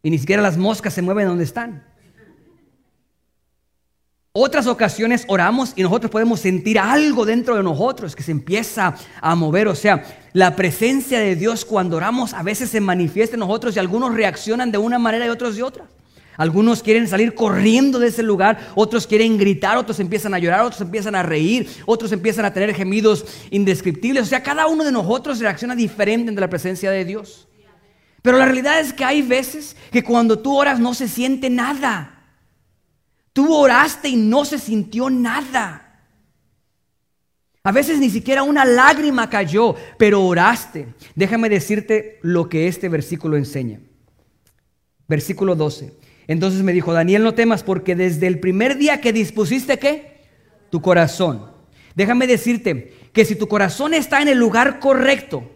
y 0.02 0.10
ni 0.10 0.18
siquiera 0.18 0.42
las 0.42 0.58
moscas 0.58 0.92
se 0.92 1.00
mueven 1.00 1.26
donde 1.26 1.44
están. 1.44 1.86
Otras 4.32 4.66
ocasiones 4.66 5.24
oramos 5.26 5.72
y 5.74 5.82
nosotros 5.82 6.10
podemos 6.10 6.38
sentir 6.40 6.78
algo 6.78 7.24
dentro 7.24 7.56
de 7.56 7.62
nosotros 7.62 8.14
que 8.14 8.22
se 8.22 8.32
empieza 8.32 8.94
a 9.22 9.34
mover. 9.36 9.68
O 9.68 9.74
sea, 9.74 10.04
la 10.34 10.54
presencia 10.54 11.18
de 11.18 11.34
Dios 11.34 11.64
cuando 11.64 11.96
oramos 11.96 12.34
a 12.34 12.42
veces 12.42 12.68
se 12.68 12.82
manifiesta 12.82 13.36
en 13.36 13.40
nosotros 13.40 13.74
y 13.74 13.78
algunos 13.78 14.14
reaccionan 14.14 14.70
de 14.70 14.76
una 14.76 14.98
manera 14.98 15.24
y 15.24 15.30
otros 15.30 15.56
de 15.56 15.62
otra. 15.62 15.86
Algunos 16.36 16.82
quieren 16.82 17.08
salir 17.08 17.34
corriendo 17.34 17.98
de 17.98 18.08
ese 18.08 18.22
lugar, 18.22 18.72
otros 18.74 19.06
quieren 19.06 19.38
gritar, 19.38 19.78
otros 19.78 20.00
empiezan 20.00 20.34
a 20.34 20.38
llorar, 20.38 20.60
otros 20.60 20.82
empiezan 20.82 21.14
a 21.14 21.22
reír, 21.22 21.68
otros 21.86 22.12
empiezan 22.12 22.44
a 22.44 22.52
tener 22.52 22.74
gemidos 22.74 23.24
indescriptibles. 23.50 24.24
O 24.24 24.26
sea, 24.26 24.42
cada 24.42 24.66
uno 24.66 24.84
de 24.84 24.92
nosotros 24.92 25.38
reacciona 25.38 25.74
diferente 25.74 26.28
ante 26.28 26.40
la 26.40 26.50
presencia 26.50 26.90
de 26.90 27.04
Dios. 27.04 27.48
Pero 28.22 28.38
la 28.38 28.44
realidad 28.44 28.80
es 28.80 28.92
que 28.92 29.04
hay 29.04 29.22
veces 29.22 29.76
que 29.90 30.02
cuando 30.02 30.38
tú 30.38 30.56
oras 30.56 30.80
no 30.80 30.94
se 30.94 31.08
siente 31.08 31.48
nada. 31.48 32.12
Tú 33.32 33.54
oraste 33.54 34.08
y 34.08 34.16
no 34.16 34.44
se 34.44 34.58
sintió 34.58 35.08
nada. 35.10 36.00
A 37.62 37.72
veces 37.72 37.98
ni 37.98 38.10
siquiera 38.10 38.42
una 38.42 38.64
lágrima 38.64 39.28
cayó, 39.28 39.74
pero 39.98 40.24
oraste. 40.24 40.88
Déjame 41.14 41.48
decirte 41.48 42.18
lo 42.22 42.48
que 42.48 42.68
este 42.68 42.88
versículo 42.88 43.36
enseña. 43.36 43.80
Versículo 45.08 45.54
12. 45.54 46.05
Entonces 46.28 46.62
me 46.62 46.72
dijo, 46.72 46.92
Daniel, 46.92 47.22
no 47.22 47.34
temas 47.34 47.62
porque 47.62 47.94
desde 47.94 48.26
el 48.26 48.40
primer 48.40 48.78
día 48.78 49.00
que 49.00 49.12
dispusiste 49.12 49.78
qué? 49.78 50.24
Tu 50.70 50.82
corazón. 50.82 51.50
Déjame 51.94 52.26
decirte 52.26 52.92
que 53.12 53.24
si 53.24 53.36
tu 53.36 53.48
corazón 53.48 53.94
está 53.94 54.20
en 54.20 54.28
el 54.28 54.38
lugar 54.38 54.80
correcto, 54.80 55.50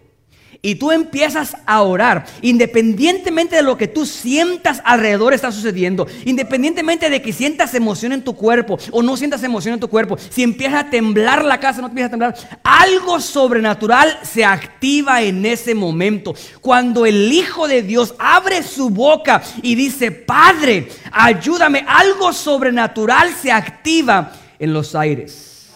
y 0.63 0.75
tú 0.75 0.93
empiezas 0.93 1.57
a 1.65 1.83
orar, 1.83 2.27
independientemente 2.43 3.57
de 3.57 3.63
lo 3.63 3.79
que 3.79 3.89
tú 3.89 4.05
sientas 4.05 4.83
alrededor 4.85 5.33
está 5.33 5.51
sucediendo, 5.51 6.07
independientemente 6.25 7.09
de 7.09 7.23
que 7.23 7.33
sientas 7.33 7.75
emoción 7.75 8.13
en 8.13 8.23
tu 8.23 8.35
cuerpo 8.35 8.79
o 8.91 9.03
no 9.03 9.17
sientas 9.17 9.43
emoción 9.43 9.75
en 9.75 9.81
tu 9.81 9.89
cuerpo, 9.89 10.19
si 10.19 10.43
empieza 10.43 10.81
a 10.81 10.91
temblar 10.91 11.45
la 11.45 11.61
casa, 11.61 11.81
no 11.81 11.89
empieza 11.89 12.09
a 12.09 12.11
temblar, 12.11 12.35
algo 12.63 13.21
sobrenatural 13.21 14.19
se 14.23 14.45
activa 14.45 15.23
en 15.23 15.47
ese 15.47 15.75
momento. 15.75 16.35
Cuando 16.61 17.07
el 17.07 17.33
Hijo 17.33 17.67
de 17.67 17.83
Dios 17.83 18.15
abre 18.19 18.63
su 18.63 18.91
boca 18.91 19.43
y 19.63 19.75
dice, 19.75 20.11
Padre, 20.11 20.89
ayúdame, 21.11 21.85
algo 21.87 22.33
sobrenatural 22.33 23.33
se 23.35 23.51
activa 23.51 24.33
en 24.59 24.73
los 24.75 24.95
aires. 24.95 25.71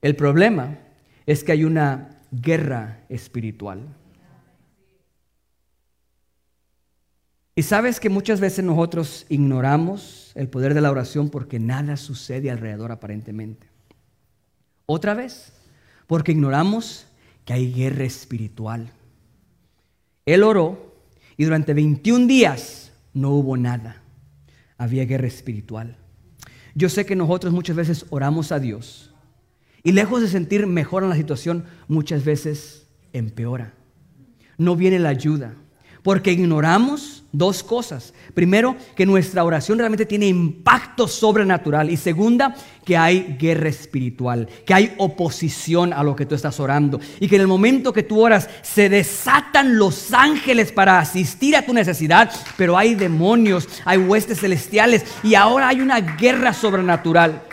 El 0.00 0.16
problema 0.16 0.78
es 1.26 1.42
que 1.42 1.52
hay 1.52 1.64
una 1.64 2.17
guerra 2.30 3.04
espiritual. 3.08 3.80
Y 7.54 7.62
sabes 7.64 7.98
que 7.98 8.08
muchas 8.08 8.38
veces 8.38 8.64
nosotros 8.64 9.26
ignoramos 9.28 10.30
el 10.36 10.48
poder 10.48 10.74
de 10.74 10.80
la 10.80 10.92
oración 10.92 11.28
porque 11.28 11.58
nada 11.58 11.96
sucede 11.96 12.50
alrededor 12.50 12.92
aparentemente. 12.92 13.66
Otra 14.86 15.14
vez, 15.14 15.52
porque 16.06 16.32
ignoramos 16.32 17.06
que 17.44 17.54
hay 17.54 17.72
guerra 17.72 18.04
espiritual. 18.04 18.92
Él 20.24 20.44
oró 20.44 20.94
y 21.36 21.44
durante 21.44 21.74
21 21.74 22.26
días 22.26 22.92
no 23.12 23.30
hubo 23.30 23.56
nada. 23.56 24.02
Había 24.76 25.04
guerra 25.04 25.26
espiritual. 25.26 25.96
Yo 26.74 26.88
sé 26.88 27.04
que 27.06 27.16
nosotros 27.16 27.52
muchas 27.52 27.74
veces 27.74 28.06
oramos 28.10 28.52
a 28.52 28.60
Dios 28.60 29.07
y 29.88 29.92
lejos 29.92 30.20
de 30.20 30.28
sentir 30.28 30.66
mejor 30.66 31.02
en 31.02 31.08
la 31.08 31.16
situación, 31.16 31.64
muchas 31.88 32.22
veces 32.22 32.86
empeora. 33.14 33.72
No 34.58 34.76
viene 34.76 34.98
la 34.98 35.08
ayuda 35.08 35.54
porque 36.02 36.30
ignoramos 36.30 37.24
dos 37.32 37.62
cosas. 37.62 38.12
Primero, 38.34 38.76
que 38.94 39.06
nuestra 39.06 39.44
oración 39.44 39.78
realmente 39.78 40.04
tiene 40.04 40.26
impacto 40.26 41.08
sobrenatural. 41.08 41.88
Y 41.88 41.96
segunda, 41.96 42.54
que 42.84 42.98
hay 42.98 43.38
guerra 43.38 43.70
espiritual, 43.70 44.46
que 44.66 44.74
hay 44.74 44.94
oposición 44.98 45.94
a 45.94 46.02
lo 46.02 46.14
que 46.14 46.26
tú 46.26 46.34
estás 46.34 46.60
orando. 46.60 47.00
Y 47.18 47.28
que 47.28 47.36
en 47.36 47.42
el 47.42 47.48
momento 47.48 47.94
que 47.94 48.02
tú 48.02 48.20
oras 48.20 48.50
se 48.60 48.90
desatan 48.90 49.78
los 49.78 50.12
ángeles 50.12 50.70
para 50.70 50.98
asistir 50.98 51.56
a 51.56 51.64
tu 51.64 51.72
necesidad, 51.72 52.30
pero 52.58 52.76
hay 52.76 52.94
demonios, 52.94 53.66
hay 53.86 53.96
huestes 53.96 54.40
celestiales 54.40 55.06
y 55.22 55.34
ahora 55.34 55.68
hay 55.68 55.80
una 55.80 56.00
guerra 56.00 56.52
sobrenatural. 56.52 57.47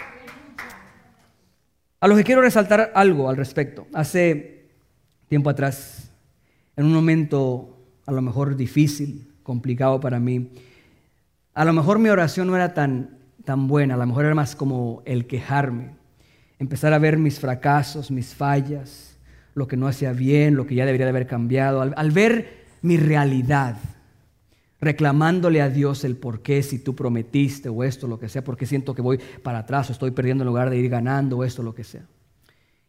A 2.00 2.08
lo 2.08 2.16
que 2.16 2.24
quiero 2.24 2.41
resaltar 2.41 2.91
algo 2.93 3.30
al 3.30 3.38
respecto. 3.38 3.88
Hace 3.93 4.70
tiempo 5.28 5.50
atrás, 5.50 6.12
en 6.76 6.86
un 6.86 6.93
momento 6.93 7.76
a 8.06 8.12
lo 8.12 8.22
mejor 8.22 8.56
difícil, 8.56 9.34
complicado 9.43 10.00
para 10.00 10.20
mí. 10.20 10.52
A 11.54 11.66
lo 11.66 11.74
mejor 11.74 12.00
mi 12.00 12.10
oración 12.10 12.48
no 12.48 12.56
era 12.56 12.74
tan, 12.74 13.18
tan 13.43 13.68
buena, 13.68 13.96
a 13.96 13.98
lo 13.98 14.06
mejor 14.06 14.26
era 14.26 14.36
más 14.36 14.56
como 14.56 15.02
el 15.06 15.26
quejarme, 15.26 15.96
empezar 16.60 16.93
a 16.93 17.00
ver 17.00 17.18
mis 17.18 17.39
fracasos, 17.39 18.12
mis 18.12 18.36
fallas, 18.36 19.18
lo 19.54 19.68
que 19.68 19.78
no 19.78 19.88
hacía 19.88 20.12
bien, 20.12 20.56
lo 20.56 20.68
que 20.68 20.76
ya 20.76 20.86
debería 20.86 21.06
de 21.06 21.12
haber 21.12 21.28
cambiado, 21.28 21.82
al, 21.82 21.93
al 21.96 22.12
ver 22.12 22.66
mi 22.82 22.98
realidad, 22.98 23.78
reclamándole 24.80 25.61
a 25.61 25.69
Dios 25.69 26.03
el 26.03 26.17
por 26.17 26.41
qué, 26.41 26.61
si 26.63 26.80
tú 26.80 26.95
prometiste 26.95 27.69
o 27.69 27.84
esto, 27.84 28.07
lo 28.07 28.19
que 28.19 28.30
sea, 28.30 28.43
porque 28.43 28.65
siento 28.65 28.93
que 28.93 29.01
voy 29.01 29.19
para 29.43 29.59
atrás 29.59 29.89
o 29.89 29.93
estoy 29.93 30.11
perdiendo 30.11 30.43
en 30.43 30.47
lugar 30.47 30.69
de 30.69 30.78
ir 30.78 30.89
ganando 30.89 31.38
o 31.38 31.43
esto, 31.43 31.63
lo 31.63 31.73
que 31.73 31.84
sea. 31.84 32.07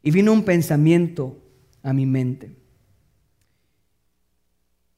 Y 0.03 0.11
vino 0.11 0.33
un 0.33 0.45
pensamiento 0.45 1.43
a 1.83 1.93
mi 1.93 2.07
mente 2.07 2.67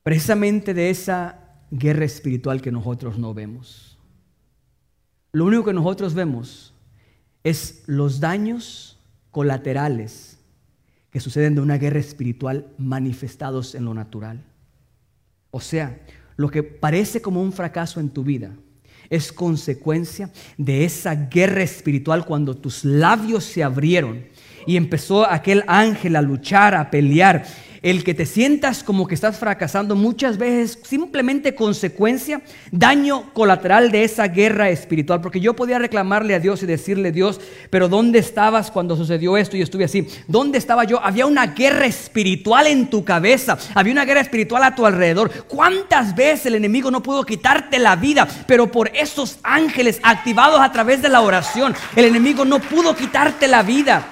precisamente 0.09 0.72
de 0.72 0.89
esa 0.89 1.39
guerra 1.70 2.07
espiritual 2.07 2.62
que 2.62 2.72
nosotros 2.72 3.18
no 3.18 3.34
vemos. 3.34 3.99
Lo 5.32 5.45
único 5.45 5.66
que 5.66 5.74
nosotros 5.74 6.14
vemos 6.14 6.72
es 7.45 7.82
los 7.86 8.18
daños 8.18 8.99
colaterales 9.30 10.39
que 11.11 11.20
suceden 11.20 11.55
de 11.55 11.61
una 11.61 11.76
guerra 11.76 12.01
espiritual 12.01 12.72
manifestados 12.78 13.74
en 13.74 13.84
lo 13.84 13.93
natural. 13.93 14.47
O 15.51 15.61
sea, 15.61 16.01
lo 16.39 16.49
que 16.49 16.62
parece 16.62 17.20
como 17.20 17.43
un 17.43 17.53
fracaso 17.53 18.01
en 18.01 18.09
tu 18.09 18.22
vida 18.22 18.53
es 19.11 19.32
consecuencia 19.32 20.30
de 20.57 20.84
esa 20.84 21.14
guerra 21.14 21.62
espiritual 21.62 22.24
cuando 22.24 22.57
tus 22.57 22.84
labios 22.84 23.45
se 23.45 23.64
abrieron 23.64 24.24
y 24.64 24.76
empezó 24.76 25.28
aquel 25.28 25.64
ángel 25.66 26.14
a 26.14 26.22
luchar, 26.22 26.74
a 26.74 26.91
pelear 26.91 27.45
el 27.83 28.05
que 28.05 28.14
te 28.14 28.26
sientas 28.26 28.83
como 28.83 29.07
que 29.07 29.14
estás 29.14 29.39
fracasando 29.39 29.95
muchas 29.95 30.39
veces 30.39 30.79
simplemente 30.83 31.55
consecuencia, 31.55 32.41
daño 32.70 33.33
colateral 33.33 33.91
de 33.91 34.05
esa 34.05 34.29
guerra 34.29 34.70
espiritual. 34.70 35.20
Porque 35.20 35.41
yo 35.41 35.55
podía 35.55 35.79
reclamarle 35.79 36.35
a 36.35 36.41
Dios 36.41 36.62
y 36.62 36.66
decirle, 36.66 37.12
Dios, 37.12 37.41
pero 37.70 37.89
¿dónde 37.89 38.18
estabas 38.18 38.70
cuando 38.70 38.97
sucedió 38.97 39.37
esto? 39.37 39.57
Y 39.57 39.62
estuve 39.62 39.85
así. 39.85 40.07
¿Dónde 40.26 40.59
estaba 40.59 40.85
yo? 40.85 41.03
Había 41.03 41.26
una 41.26 41.49
guerra 41.49 41.87
espiritual 41.87 42.66
en 42.66 42.91
tu 42.91 43.05
cabeza. 43.05 43.59
Había 43.74 43.93
una 43.93 44.05
guerra 44.05 44.20
espiritual 44.20 44.62
a 44.64 44.74
tu 44.74 44.87
alrededor. 44.87 45.31
¿Cuántas 45.47 46.14
veces 46.14 46.47
el 46.47 46.55
enemigo 46.55 46.91
no 46.91 47.03
pudo 47.03 47.24
quitarte 47.24 47.79
la 47.79 47.97
vida? 47.97 48.26
Pero 48.47 48.70
por 48.70 48.91
esos 48.95 49.39
ángeles 49.43 50.01
activados 50.03 50.61
a 50.61 50.72
través 50.72 51.03
de 51.03 51.09
la 51.09 51.20
oración, 51.20 51.74
el 51.97 52.05
enemigo 52.05 52.45
no 52.45 52.61
pudo 52.61 52.95
quitarte 52.95 53.49
la 53.49 53.62
vida. 53.62 54.09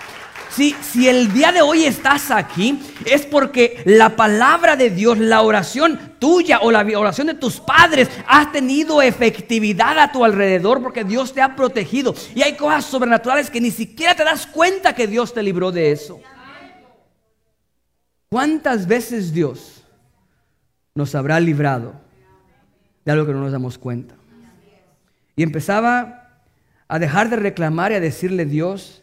Si, 0.56 1.06
el 1.06 1.34
día 1.34 1.52
de 1.52 1.60
hoy 1.60 1.84
estás 1.84 2.30
aquí, 2.30 2.80
es 3.04 3.26
porque 3.26 3.82
la 3.84 4.16
palabra 4.16 4.74
de 4.74 4.88
Dios, 4.88 5.18
la 5.18 5.42
oración 5.42 6.14
tuya 6.18 6.60
o 6.62 6.70
la 6.70 6.80
oración 6.98 7.26
de 7.26 7.34
tus 7.34 7.60
padres 7.60 8.08
ha 8.26 8.50
tenido 8.52 9.02
efectividad 9.02 9.98
a 9.98 10.10
tu 10.10 10.24
alrededor 10.24 10.82
porque 10.82 11.04
Dios 11.04 11.34
te 11.34 11.42
ha 11.42 11.54
protegido. 11.54 12.14
Y 12.34 12.40
hay 12.40 12.56
cosas 12.56 12.86
sobrenaturales 12.86 13.50
que 13.50 13.60
ni 13.60 13.70
siquiera 13.70 14.14
te 14.14 14.24
das 14.24 14.46
cuenta 14.46 14.94
que 14.94 15.06
Dios 15.06 15.34
te 15.34 15.42
libró 15.42 15.70
de 15.70 15.92
eso. 15.92 16.22
¿Cuántas 18.30 18.86
veces 18.86 19.34
Dios 19.34 19.84
nos 20.94 21.14
habrá 21.14 21.38
librado 21.38 22.00
de 23.04 23.12
algo 23.12 23.26
que 23.26 23.32
no 23.32 23.40
nos 23.40 23.52
damos 23.52 23.76
cuenta? 23.76 24.14
Y 25.36 25.42
empezaba 25.42 26.40
a 26.88 26.98
dejar 26.98 27.28
de 27.28 27.36
reclamar 27.36 27.92
y 27.92 27.96
a 27.96 28.00
decirle 28.00 28.46
Dios, 28.46 29.02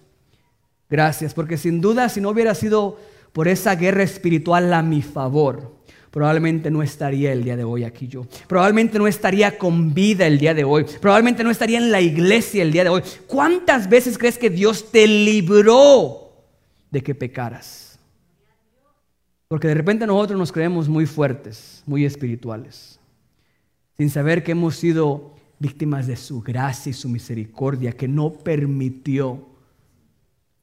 Gracias, 0.94 1.34
porque 1.34 1.58
sin 1.58 1.82
duda 1.82 2.08
si 2.08 2.22
no 2.22 2.30
hubiera 2.30 2.54
sido 2.54 3.00
por 3.32 3.48
esa 3.48 3.74
guerra 3.74 4.04
espiritual 4.04 4.72
a 4.72 4.84
mi 4.84 5.02
favor, 5.02 5.76
probablemente 6.12 6.70
no 6.70 6.84
estaría 6.84 7.34
el 7.34 7.44
día 7.44 7.58
de 7.58 7.64
hoy 7.64 7.84
aquí 7.84 8.08
yo. 8.08 8.28
Probablemente 8.48 9.00
no 9.00 9.08
estaría 9.08 9.58
con 9.58 9.96
vida 9.96 10.28
el 10.28 10.38
día 10.38 10.54
de 10.54 10.64
hoy. 10.64 10.86
Probablemente 11.02 11.44
no 11.44 11.50
estaría 11.50 11.80
en 11.80 11.90
la 11.90 12.00
iglesia 12.00 12.62
el 12.62 12.72
día 12.72 12.84
de 12.84 12.92
hoy. 12.92 13.02
¿Cuántas 13.26 13.90
veces 13.90 14.20
crees 14.20 14.38
que 14.38 14.52
Dios 14.52 14.92
te 14.92 15.08
libró 15.08 16.32
de 16.92 17.02
que 17.02 17.16
pecaras? 17.16 17.98
Porque 19.48 19.70
de 19.70 19.74
repente 19.74 20.06
nosotros 20.06 20.38
nos 20.38 20.52
creemos 20.52 20.88
muy 20.88 21.08
fuertes, 21.08 21.82
muy 21.88 22.06
espirituales, 22.06 23.00
sin 23.98 24.12
saber 24.12 24.44
que 24.44 24.52
hemos 24.52 24.76
sido 24.76 25.34
víctimas 25.58 26.06
de 26.06 26.18
su 26.18 26.44
gracia 26.44 26.92
y 26.92 26.94
su 26.94 27.10
misericordia, 27.10 27.94
que 27.94 28.08
no 28.08 28.32
permitió 28.32 29.53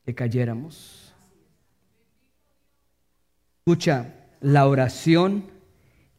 que 0.04 0.14
cayéramos. 0.14 1.12
Escucha, 3.58 4.14
la 4.40 4.66
oración 4.66 5.44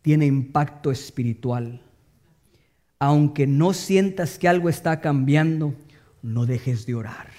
tiene 0.01 0.25
impacto 0.25 0.91
espiritual. 0.91 1.82
Aunque 2.99 3.47
no 3.47 3.73
sientas 3.73 4.38
que 4.38 4.47
algo 4.47 4.69
está 4.69 5.01
cambiando, 5.01 5.73
no 6.21 6.45
dejes 6.45 6.86
de 6.86 6.95
orar. 6.95 7.29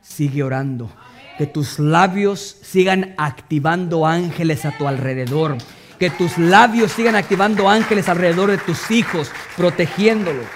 Sigue 0.00 0.42
orando. 0.42 0.90
Que 1.36 1.46
tus 1.46 1.78
labios 1.78 2.58
sigan 2.62 3.14
activando 3.18 4.06
ángeles 4.06 4.64
a 4.64 4.76
tu 4.78 4.86
alrededor. 4.86 5.58
Que 5.98 6.10
tus 6.10 6.38
labios 6.38 6.92
sigan 6.92 7.16
activando 7.16 7.68
ángeles 7.68 8.08
alrededor 8.08 8.50
de 8.50 8.58
tus 8.58 8.90
hijos, 8.90 9.30
protegiéndolos. 9.56 10.46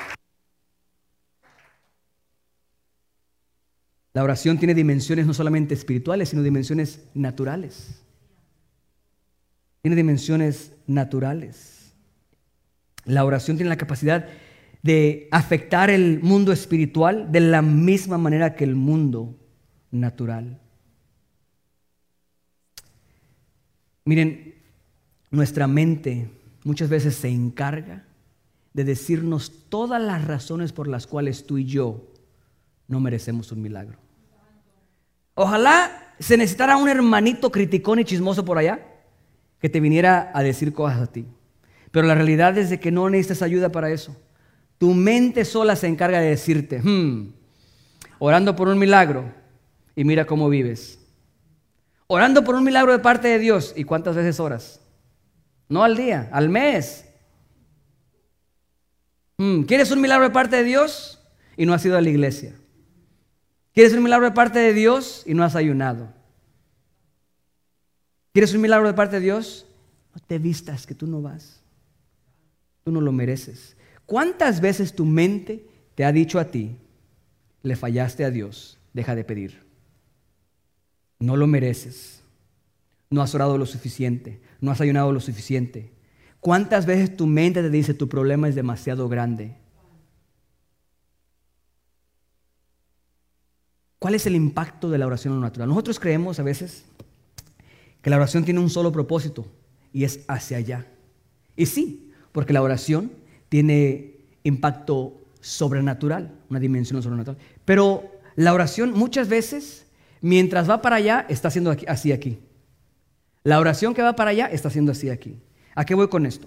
La 4.15 4.23
oración 4.23 4.59
tiene 4.59 4.75
dimensiones 4.75 5.27
no 5.27 5.35
solamente 5.35 5.75
espirituales, 5.75 6.29
sino 6.29 6.43
dimensiones 6.45 7.01
naturales. 7.15 8.01
Tiene 9.83 9.97
dimensiones 9.97 10.73
naturales. 10.87 11.93
La 13.05 13.25
oración 13.25 13.57
tiene 13.57 13.69
la 13.69 13.77
capacidad 13.77 14.29
de 14.83 15.29
afectar 15.33 15.91
el 15.91 16.21
mundo 16.23 16.53
espiritual 16.53 17.33
de 17.33 17.41
la 17.41 17.61
misma 17.61 18.17
manera 18.17 18.55
que 18.55 18.63
el 18.63 18.77
mundo 18.77 19.35
natural. 19.91 20.61
Miren, 24.05 24.55
nuestra 25.31 25.67
mente 25.67 26.31
muchas 26.63 26.89
veces 26.89 27.17
se 27.17 27.31
encarga 27.31 28.05
de 28.75 28.85
decirnos 28.85 29.69
todas 29.69 30.01
las 30.01 30.25
razones 30.25 30.73
por 30.73 30.87
las 30.87 31.09
cuales 31.09 31.47
tú 31.47 31.59
y 31.59 31.65
yo 31.65 32.13
no 32.87 33.01
merecemos 33.01 33.51
un 33.51 33.61
milagro. 33.61 34.04
Ojalá 35.35 36.15
se 36.19 36.37
necesitara 36.37 36.77
un 36.77 36.89
hermanito 36.89 37.51
criticón 37.51 37.99
y 37.99 38.05
chismoso 38.05 38.45
por 38.45 38.59
allá 38.59 38.81
que 39.61 39.69
te 39.69 39.81
viniera 39.81 40.31
a 40.35 40.43
decir 40.43 40.73
cosas 40.73 41.01
a 41.01 41.07
ti. 41.07 41.27
Pero 41.91 42.07
la 42.07 42.15
realidad 42.15 42.57
es 42.59 42.71
de 42.71 42.81
que 42.81 42.91
no 42.91 43.09
necesitas 43.09 43.43
ayuda 43.43 43.71
para 43.71 43.91
eso. 43.91 44.17
Tu 44.79 44.93
mente 44.95 45.45
sola 45.45 45.77
se 45.77 45.87
encarga 45.87 46.21
de 46.21 46.31
decirte, 46.31 46.81
hmm, 46.83 47.33
orando 48.19 48.55
por 48.57 48.69
un 48.69 48.79
milagro 48.79 49.33
y 49.97 50.05
mira 50.05 50.27
cómo 50.27 50.49
vives. 50.49 50.99
Orando 52.07 52.45
por 52.45 52.55
un 52.55 52.65
milagro 52.65 52.93
de 52.93 52.99
parte 52.99 53.29
de 53.29 53.39
Dios. 53.39 53.73
¿Y 53.77 53.85
cuántas 53.85 54.17
veces 54.17 54.39
oras? 54.39 54.81
No 55.69 55.83
al 55.83 55.97
día, 55.97 56.29
al 56.33 56.49
mes. 56.49 57.07
Hmm, 59.39 59.63
¿Quieres 59.63 59.91
un 59.91 60.01
milagro 60.01 60.25
de 60.25 60.31
parte 60.31 60.57
de 60.57 60.65
Dios? 60.65 61.21
Y 61.57 61.67
no 61.67 61.75
has 61.75 61.85
ido 61.85 61.97
a 61.97 62.01
la 62.01 62.11
iglesia. 62.11 62.55
¿Quieres 63.75 63.93
un 63.93 64.05
milagro 64.05 64.27
de 64.27 64.33
parte 64.33 64.61
de 64.61 64.73
Dios 64.73 65.25
y 65.27 65.35
no 65.35 65.43
has 65.43 65.57
ayunado? 65.57 66.09
¿Quieres 68.33 68.55
un 68.55 68.61
milagro 68.61 68.87
de 68.87 68.95
parte 68.95 69.17
de 69.17 69.23
Dios? 69.23 69.67
No 70.15 70.23
te 70.25 70.39
vistas 70.39 70.87
que 70.87 70.95
tú 70.95 71.09
no 71.09 71.21
vas. 71.21 71.61
Tú 72.85 72.93
no 72.93 73.01
lo 73.01 73.11
mereces. 73.11 73.77
¿Cuántas 74.07 74.61
veces 74.61 74.95
tu 74.95 75.05
mente 75.05 75.67
te 75.97 76.05
ha 76.05 76.13
dicho 76.13 76.39
a 76.39 76.47
ti, 76.47 76.77
le 77.63 77.75
fallaste 77.75 78.25
a 78.25 78.31
Dios, 78.31 78.79
deja 78.93 79.17
de 79.17 79.25
pedir? 79.25 79.65
No 81.19 81.37
lo 81.37 81.49
mereces. 81.49 82.23
No 83.11 83.23
has 83.23 83.35
orado 83.35 83.59
lo 83.59 83.67
suficiente. 83.67 84.41
No 84.61 84.71
has 84.71 84.81
ayunado 84.81 85.11
lo 85.11 85.21
suficiente. 85.21 85.93
¿Cuántas 86.39 86.87
veces 86.87 87.17
tu 87.17 87.27
mente 87.27 87.61
te 87.61 87.71
dice 87.71 87.95
tu 87.95 88.09
problema 88.09 88.49
es 88.49 88.55
demasiado 88.55 89.09
grande? 89.09 89.57
¿Cuál 94.05 94.17
es 94.17 94.27
el 94.27 94.37
impacto 94.37 94.91
de 94.91 94.99
la 94.99 95.07
oración 95.07 95.33
en 95.33 95.41
lo 95.41 95.47
natural? 95.47 95.67
Nosotros 95.67 95.99
creemos 95.99 96.39
a 96.39 96.43
veces 96.43 96.85
que 98.03 98.11
la 98.11 98.17
oración 98.17 98.45
tiene 98.45 98.61
un 98.61 98.69
solo 98.69 98.93
propósito 98.93 99.47
y 99.95 100.05
es 100.05 100.21
hacia 100.29 100.59
allá. 100.59 100.87
Y 101.57 101.65
sí, 101.65 102.13
porque 102.31 102.53
la 102.53 102.61
oración 102.61 103.13
tiene 103.49 104.19
impacto 104.43 105.23
sobrenatural, 105.41 106.35
una 106.51 106.61
dimensión 106.61 107.03
sobrenatural. 107.03 107.41
Pero 107.65 108.05
la 108.37 108.53
oración 108.53 108.93
muchas 108.93 109.31
veces, 109.31 109.87
mientras 110.21 110.69
va 110.69 110.83
para 110.83 110.97
allá, 110.97 111.25
está 111.31 111.49
haciendo 111.49 111.75
así 111.89 112.13
aquí. 112.13 112.41
La 113.43 113.59
oración 113.59 113.95
que 113.95 114.03
va 114.03 114.15
para 114.17 114.33
allá 114.33 114.49
está 114.49 114.69
haciendo 114.69 114.93
así 114.93 115.09
aquí. 115.09 115.39
¿A 115.75 115.87
qué 115.87 115.95
voy 115.95 116.09
con 116.09 116.27
esto? 116.27 116.47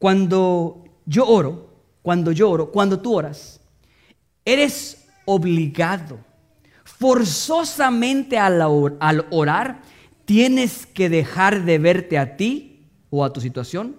Cuando 0.00 0.82
yo 1.06 1.28
oro, 1.28 1.76
cuando 2.02 2.32
yo 2.32 2.50
oro, 2.50 2.72
cuando 2.72 2.98
tú 2.98 3.14
oras, 3.14 3.60
eres 4.44 5.06
obligado, 5.26 6.31
forzosamente 6.84 8.38
al, 8.38 8.62
orar, 9.30 9.82
tienes 10.24 10.86
que 10.86 11.08
dejar 11.08 11.64
de 11.64 11.78
verte 11.78 12.18
a 12.18 12.36
ti 12.36 12.86
o 13.10 13.24
a 13.24 13.32
tu 13.32 13.40
situación 13.40 13.96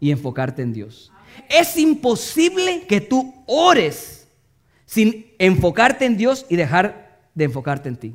y 0.00 0.10
enfocarte 0.10 0.62
en 0.62 0.72
Dios. 0.72 1.12
Es 1.48 1.76
imposible 1.76 2.86
que 2.86 3.00
tú 3.00 3.34
ores 3.46 4.28
sin 4.84 5.26
enfocarte 5.38 6.04
en 6.04 6.16
Dios 6.16 6.46
y 6.48 6.56
dejar 6.56 7.20
de 7.34 7.44
enfocarte 7.44 7.88
en 7.88 7.96
ti. 7.96 8.14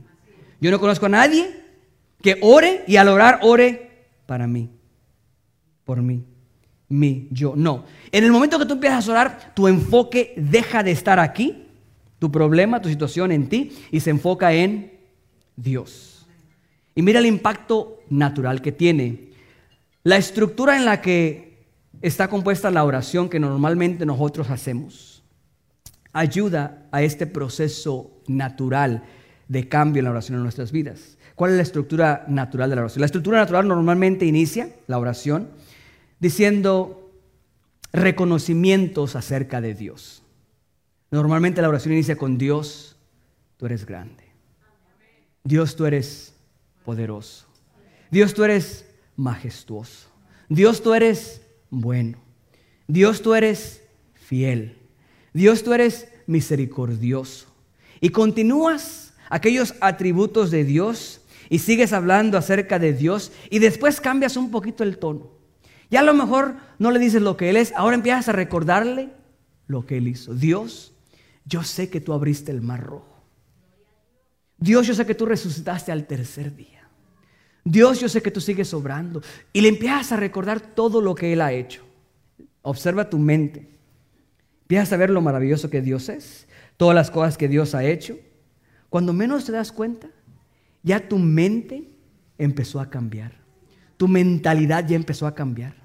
Yo 0.59 0.71
no 0.71 0.79
conozco 0.79 1.05
a 1.05 1.09
nadie 1.09 1.63
que 2.21 2.37
ore 2.41 2.83
y 2.87 2.97
al 2.97 3.07
orar 3.07 3.39
ore 3.43 4.07
para 4.25 4.47
mí, 4.47 4.69
por 5.83 6.01
mí, 6.01 6.25
mí, 6.89 7.27
yo. 7.31 7.53
No. 7.55 7.85
En 8.11 8.23
el 8.23 8.31
momento 8.31 8.59
que 8.59 8.65
tú 8.65 8.73
empiezas 8.73 9.07
a 9.07 9.11
orar, 9.11 9.53
tu 9.53 9.67
enfoque 9.67 10.33
deja 10.35 10.83
de 10.83 10.91
estar 10.91 11.19
aquí, 11.19 11.64
tu 12.19 12.31
problema, 12.31 12.81
tu 12.81 12.89
situación 12.89 13.31
en 13.31 13.49
ti, 13.49 13.71
y 13.91 13.99
se 13.99 14.09
enfoca 14.09 14.53
en 14.53 14.91
Dios. 15.55 16.25
Y 16.95 17.01
mira 17.01 17.19
el 17.19 17.25
impacto 17.25 17.99
natural 18.09 18.61
que 18.61 18.71
tiene. 18.71 19.31
La 20.03 20.17
estructura 20.17 20.77
en 20.77 20.85
la 20.85 21.01
que 21.01 21.65
está 22.01 22.27
compuesta 22.27 22.71
la 22.71 22.83
oración 22.83 23.29
que 23.29 23.39
normalmente 23.39 24.05
nosotros 24.05 24.49
hacemos 24.49 25.23
ayuda 26.13 26.87
a 26.91 27.03
este 27.03 27.27
proceso 27.27 28.09
natural 28.27 29.03
de 29.49 29.67
cambio 29.67 29.99
en 29.99 30.05
la 30.05 30.11
oración 30.11 30.37
en 30.37 30.43
nuestras 30.43 30.71
vidas. 30.71 31.17
¿Cuál 31.35 31.51
es 31.51 31.57
la 31.57 31.63
estructura 31.63 32.25
natural 32.29 32.69
de 32.69 32.75
la 32.77 32.83
oración? 32.83 33.01
La 33.01 33.07
estructura 33.07 33.39
natural 33.39 33.67
normalmente 33.67 34.25
inicia 34.25 34.69
la 34.87 34.97
oración 34.97 35.49
diciendo 36.19 37.11
reconocimientos 37.91 39.17
acerca 39.17 39.59
de 39.59 39.73
Dios. 39.73 40.23
Normalmente 41.11 41.61
la 41.61 41.69
oración 41.69 41.93
inicia 41.93 42.17
con 42.17 42.37
Dios, 42.37 42.95
tú 43.57 43.65
eres 43.65 43.85
grande. 43.85 44.23
Dios, 45.43 45.75
tú 45.75 45.85
eres 45.85 46.33
poderoso. 46.83 47.45
Dios, 48.09 48.33
tú 48.33 48.43
eres 48.43 48.85
majestuoso. 49.15 50.09
Dios, 50.49 50.81
tú 50.81 50.93
eres 50.93 51.41
bueno. 51.69 52.17
Dios, 52.87 53.21
tú 53.21 53.35
eres 53.35 53.83
fiel. 54.13 54.77
Dios, 55.33 55.63
tú 55.63 55.73
eres 55.73 56.07
misericordioso. 56.27 57.47
Y 58.01 58.09
continúas 58.09 59.13
aquellos 59.29 59.75
atributos 59.81 60.51
de 60.51 60.63
Dios 60.63 61.21
y 61.49 61.59
sigues 61.59 61.93
hablando 61.93 62.37
acerca 62.37 62.79
de 62.79 62.93
Dios 62.93 63.31
y 63.49 63.59
después 63.59 64.01
cambias 64.01 64.37
un 64.37 64.51
poquito 64.51 64.83
el 64.83 64.97
tono. 64.97 65.31
Ya 65.91 65.99
a 65.99 66.03
lo 66.03 66.13
mejor 66.13 66.55
no 66.79 66.91
le 66.91 66.99
dices 66.99 67.21
lo 67.21 67.37
que 67.37 67.49
Él 67.49 67.57
es, 67.57 67.71
ahora 67.75 67.95
empiezas 67.95 68.29
a 68.29 68.33
recordarle 68.33 69.09
lo 69.67 69.85
que 69.85 69.97
Él 69.97 70.07
hizo. 70.07 70.33
Dios, 70.33 70.94
yo 71.45 71.63
sé 71.63 71.89
que 71.89 72.01
tú 72.01 72.13
abriste 72.13 72.51
el 72.51 72.61
mar 72.61 72.83
rojo. 72.83 73.23
Dios, 74.57 74.87
yo 74.87 74.93
sé 74.93 75.05
que 75.05 75.15
tú 75.15 75.25
resucitaste 75.25 75.91
al 75.91 76.07
tercer 76.07 76.55
día. 76.55 76.89
Dios, 77.63 77.99
yo 77.99 78.09
sé 78.09 78.21
que 78.21 78.31
tú 78.31 78.41
sigues 78.41 78.73
obrando. 78.73 79.21
Y 79.53 79.61
le 79.61 79.69
empiezas 79.69 80.11
a 80.11 80.17
recordar 80.17 80.59
todo 80.59 81.01
lo 81.01 81.15
que 81.15 81.33
Él 81.33 81.41
ha 81.41 81.53
hecho. 81.53 81.83
Observa 82.61 83.09
tu 83.09 83.19
mente. 83.19 83.69
Empiezas 84.61 84.93
a 84.93 84.97
ver 84.97 85.11
lo 85.11 85.21
maravilloso 85.21 85.69
que 85.69 85.81
Dios 85.81 86.09
es, 86.09 86.47
todas 86.77 86.95
las 86.95 87.11
cosas 87.11 87.37
que 87.37 87.47
Dios 87.47 87.75
ha 87.75 87.83
hecho. 87.83 88.17
Cuando 88.89 89.13
menos 89.13 89.45
te 89.45 89.51
das 89.51 89.71
cuenta, 89.71 90.07
ya 90.81 91.07
tu 91.07 91.19
mente 91.19 91.91
empezó 92.39 92.79
a 92.79 92.89
cambiar. 92.89 93.33
Tu 93.97 94.07
mentalidad 94.07 94.87
ya 94.87 94.95
empezó 94.95 95.27
a 95.27 95.35
cambiar. 95.35 95.84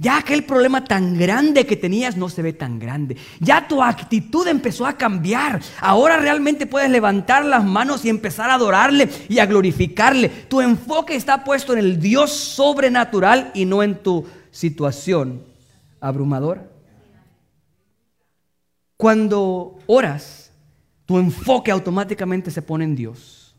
Ya 0.00 0.18
aquel 0.18 0.44
problema 0.44 0.84
tan 0.84 1.18
grande 1.18 1.66
que 1.66 1.76
tenías 1.76 2.16
no 2.16 2.28
se 2.28 2.40
ve 2.40 2.52
tan 2.52 2.78
grande. 2.78 3.16
Ya 3.40 3.66
tu 3.66 3.82
actitud 3.82 4.46
empezó 4.46 4.86
a 4.86 4.96
cambiar. 4.96 5.60
Ahora 5.80 6.18
realmente 6.18 6.66
puedes 6.66 6.88
levantar 6.88 7.44
las 7.44 7.64
manos 7.64 8.04
y 8.04 8.08
empezar 8.08 8.48
a 8.48 8.54
adorarle 8.54 9.08
y 9.28 9.40
a 9.40 9.46
glorificarle. 9.46 10.28
Tu 10.28 10.60
enfoque 10.60 11.16
está 11.16 11.42
puesto 11.42 11.72
en 11.72 11.80
el 11.80 12.00
Dios 12.00 12.30
sobrenatural 12.30 13.50
y 13.54 13.64
no 13.64 13.82
en 13.82 14.00
tu 14.00 14.24
situación 14.52 15.42
abrumadora. 16.00 16.68
Cuando 18.96 19.80
oras, 19.86 20.52
tu 21.06 21.18
enfoque 21.18 21.72
automáticamente 21.72 22.52
se 22.52 22.62
pone 22.62 22.84
en 22.84 22.94
Dios 22.94 23.56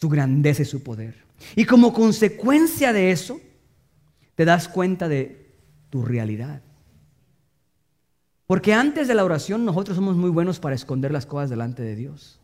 su 0.00 0.08
grandeza 0.08 0.62
y 0.62 0.64
su 0.64 0.82
poder. 0.82 1.22
Y 1.54 1.66
como 1.66 1.92
consecuencia 1.92 2.94
de 2.94 3.10
eso, 3.10 3.40
te 4.34 4.46
das 4.46 4.68
cuenta 4.68 5.06
de 5.06 5.49
tu 5.90 6.02
realidad. 6.04 6.62
Porque 8.46 8.74
antes 8.74 9.06
de 9.06 9.14
la 9.14 9.24
oración 9.24 9.64
nosotros 9.64 9.96
somos 9.96 10.16
muy 10.16 10.30
buenos 10.30 10.58
para 10.58 10.74
esconder 10.74 11.12
las 11.12 11.26
cosas 11.26 11.50
delante 11.50 11.82
de 11.82 11.94
Dios. 11.94 12.40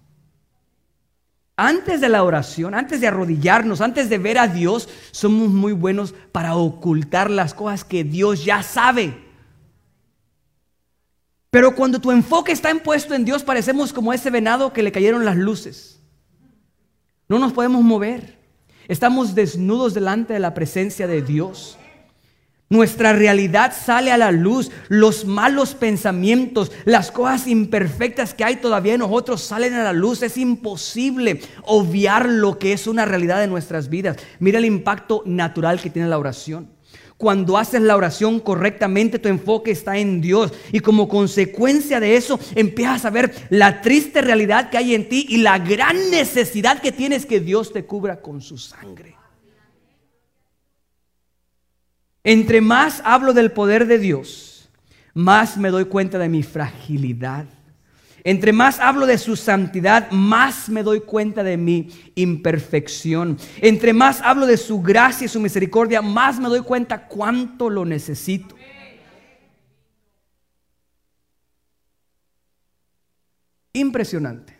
Antes 1.56 2.02
de 2.02 2.08
la 2.10 2.22
oración, 2.22 2.74
antes 2.74 3.00
de 3.00 3.06
arrodillarnos, 3.06 3.80
antes 3.80 4.10
de 4.10 4.18
ver 4.18 4.38
a 4.38 4.46
Dios, 4.46 4.88
somos 5.10 5.48
muy 5.48 5.72
buenos 5.72 6.14
para 6.30 6.54
ocultar 6.54 7.30
las 7.30 7.54
cosas 7.54 7.82
que 7.82 8.04
Dios 8.04 8.44
ya 8.44 8.62
sabe. 8.62 9.16
Pero 11.50 11.74
cuando 11.74 11.98
tu 11.98 12.12
enfoque 12.12 12.52
está 12.52 12.70
impuesto 12.70 13.14
en 13.14 13.24
Dios, 13.24 13.42
parecemos 13.42 13.92
como 13.92 14.12
ese 14.12 14.30
venado 14.30 14.74
que 14.74 14.82
le 14.82 14.92
cayeron 14.92 15.24
las 15.24 15.36
luces. 15.36 15.98
No 17.28 17.38
nos 17.38 17.54
podemos 17.54 17.82
mover. 17.82 18.38
Estamos 18.86 19.34
desnudos 19.34 19.94
delante 19.94 20.34
de 20.34 20.40
la 20.40 20.52
presencia 20.52 21.06
de 21.06 21.22
Dios. 21.22 21.78
Nuestra 22.68 23.12
realidad 23.12 23.72
sale 23.72 24.10
a 24.10 24.18
la 24.18 24.32
luz, 24.32 24.72
los 24.88 25.24
malos 25.24 25.74
pensamientos, 25.74 26.72
las 26.84 27.12
cosas 27.12 27.46
imperfectas 27.46 28.34
que 28.34 28.42
hay 28.42 28.56
todavía 28.56 28.94
en 28.94 29.00
nosotros 29.00 29.40
salen 29.42 29.74
a 29.74 29.84
la 29.84 29.92
luz. 29.92 30.22
Es 30.22 30.36
imposible 30.36 31.40
obviar 31.62 32.28
lo 32.28 32.58
que 32.58 32.72
es 32.72 32.88
una 32.88 33.04
realidad 33.04 33.38
de 33.38 33.46
nuestras 33.46 33.88
vidas. 33.88 34.16
Mira 34.40 34.58
el 34.58 34.64
impacto 34.64 35.22
natural 35.26 35.80
que 35.80 35.90
tiene 35.90 36.08
la 36.08 36.18
oración. 36.18 36.70
Cuando 37.16 37.56
haces 37.56 37.80
la 37.80 37.96
oración 37.96 38.40
correctamente, 38.40 39.20
tu 39.20 39.28
enfoque 39.28 39.70
está 39.70 39.96
en 39.96 40.20
Dios. 40.20 40.52
Y 40.72 40.80
como 40.80 41.08
consecuencia 41.08 42.00
de 42.00 42.16
eso, 42.16 42.38
empiezas 42.56 43.04
a 43.04 43.10
ver 43.10 43.32
la 43.48 43.80
triste 43.80 44.20
realidad 44.20 44.70
que 44.70 44.78
hay 44.78 44.94
en 44.94 45.08
ti 45.08 45.24
y 45.28 45.38
la 45.38 45.60
gran 45.60 46.10
necesidad 46.10 46.80
que 46.80 46.90
tienes 46.92 47.26
que 47.26 47.38
Dios 47.40 47.72
te 47.72 47.86
cubra 47.86 48.20
con 48.20 48.42
su 48.42 48.58
sangre. 48.58 49.15
Entre 52.26 52.60
más 52.60 53.00
hablo 53.06 53.32
del 53.32 53.52
poder 53.52 53.86
de 53.86 53.98
Dios, 53.98 54.68
más 55.14 55.56
me 55.56 55.70
doy 55.70 55.86
cuenta 55.86 56.18
de 56.18 56.28
mi 56.28 56.42
fragilidad 56.42 57.46
entre 58.26 58.52
más 58.52 58.80
hablo 58.80 59.06
de 59.06 59.18
su 59.18 59.36
santidad, 59.36 60.10
más 60.10 60.68
me 60.68 60.82
doy 60.82 61.02
cuenta 61.02 61.44
de 61.44 61.56
mi 61.56 61.90
imperfección. 62.16 63.38
Entre 63.60 63.92
más 63.92 64.20
hablo 64.20 64.46
de 64.46 64.56
su 64.56 64.82
gracia 64.82 65.26
y 65.26 65.28
su 65.28 65.38
misericordia, 65.38 66.02
más 66.02 66.40
me 66.40 66.48
doy 66.48 66.62
cuenta 66.62 67.06
cuánto 67.06 67.70
lo 67.70 67.84
necesito. 67.84 68.56
Impresionante. 73.72 74.55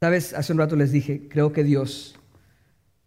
Sabes, 0.00 0.32
hace 0.32 0.52
un 0.52 0.58
rato 0.58 0.76
les 0.76 0.92
dije, 0.92 1.28
creo 1.28 1.52
que 1.52 1.64
Dios 1.64 2.18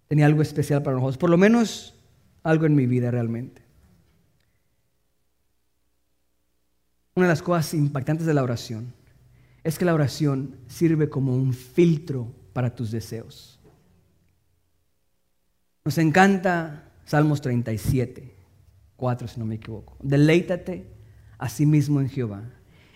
tenía 0.08 0.26
algo 0.26 0.42
especial 0.42 0.84
para 0.84 0.96
nosotros, 0.96 1.18
por 1.18 1.30
lo 1.30 1.38
menos 1.38 1.96
algo 2.44 2.66
en 2.66 2.76
mi 2.76 2.86
vida 2.86 3.12
realmente. 3.12 3.62
Una 7.16 7.28
de 7.28 7.32
las 7.32 7.42
cosas 7.42 7.74
impactantes 7.74 8.26
de 8.26 8.34
la 8.34 8.44
oración 8.44 8.94
es 9.64 9.78
que 9.78 9.86
la 9.86 9.94
oración 9.94 10.58
sirve 10.68 11.10
como 11.10 11.36
un 11.36 11.54
filtro 11.54 12.34
para 12.54 12.76
tus 12.76 12.92
deseos. 12.92 13.60
Nos 15.86 15.98
encanta 15.98 16.92
Salmos 17.06 17.42
37, 17.42 18.34
4 18.96 19.28
si 19.28 19.40
no 19.40 19.46
me 19.46 19.56
equivoco. 19.56 19.98
Deleítate 20.02 20.88
a 21.38 21.50
sí 21.50 21.66
mismo 21.66 22.02
en 22.02 22.10
Jehová 22.10 22.44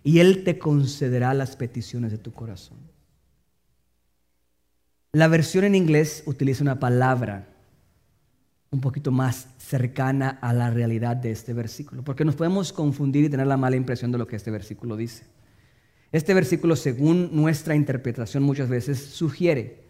y 0.03 0.19
Él 0.19 0.43
te 0.43 0.59
concederá 0.59 1.33
las 1.33 1.55
peticiones 1.55 2.11
de 2.11 2.17
tu 2.17 2.31
corazón. 2.31 2.94
La 5.16 5.30
versión 5.30 5.63
en 5.63 5.76
inglés 5.76 6.24
utiliza 6.26 6.61
una 6.61 6.78
palabra 6.78 7.47
un 8.70 8.82
poquito 8.82 9.13
más 9.13 9.47
cercana 9.59 10.38
a 10.41 10.51
la 10.51 10.72
realidad 10.72 11.16
de 11.16 11.32
este 11.32 11.53
versículo, 11.53 12.03
porque 12.03 12.26
nos 12.26 12.36
podemos 12.36 12.74
confundir 12.74 13.24
y 13.24 13.30
tener 13.30 13.47
la 13.47 13.55
mala 13.55 13.78
impresión 13.78 14.11
de 14.11 14.18
lo 14.18 14.28
que 14.28 14.36
este 14.36 14.51
versículo 14.51 14.97
dice. 14.97 15.24
Este 16.11 16.34
versículo, 16.34 16.76
según 16.76 17.30
nuestra 17.32 17.78
interpretación 17.78 18.43
muchas 18.43 18.68
veces, 18.68 18.99
sugiere 18.99 19.86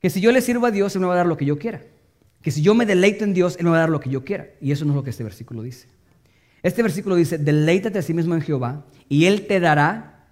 que 0.00 0.10
si 0.10 0.20
yo 0.20 0.32
le 0.32 0.40
sirvo 0.40 0.66
a 0.66 0.72
Dios, 0.72 0.96
Él 0.96 1.02
me 1.02 1.06
va 1.06 1.12
a 1.12 1.18
dar 1.18 1.26
lo 1.26 1.36
que 1.36 1.44
yo 1.44 1.56
quiera. 1.56 1.80
Que 2.42 2.50
si 2.50 2.62
yo 2.62 2.74
me 2.74 2.86
deleito 2.86 3.22
en 3.22 3.32
Dios, 3.32 3.58
Él 3.60 3.66
me 3.66 3.70
va 3.70 3.76
a 3.76 3.80
dar 3.82 3.90
lo 3.90 4.00
que 4.00 4.10
yo 4.10 4.24
quiera. 4.24 4.48
Y 4.60 4.72
eso 4.72 4.84
no 4.84 4.90
es 4.90 4.96
lo 4.96 5.04
que 5.04 5.10
este 5.10 5.22
versículo 5.22 5.62
dice. 5.62 5.86
Este 6.64 6.82
versículo 6.82 7.14
dice, 7.14 7.38
deleítate 7.38 8.00
a 8.00 8.02
sí 8.02 8.12
mismo 8.12 8.34
en 8.34 8.40
Jehová 8.40 8.86
y 9.08 9.26
Él 9.26 9.46
te 9.46 9.60
dará 9.60 10.26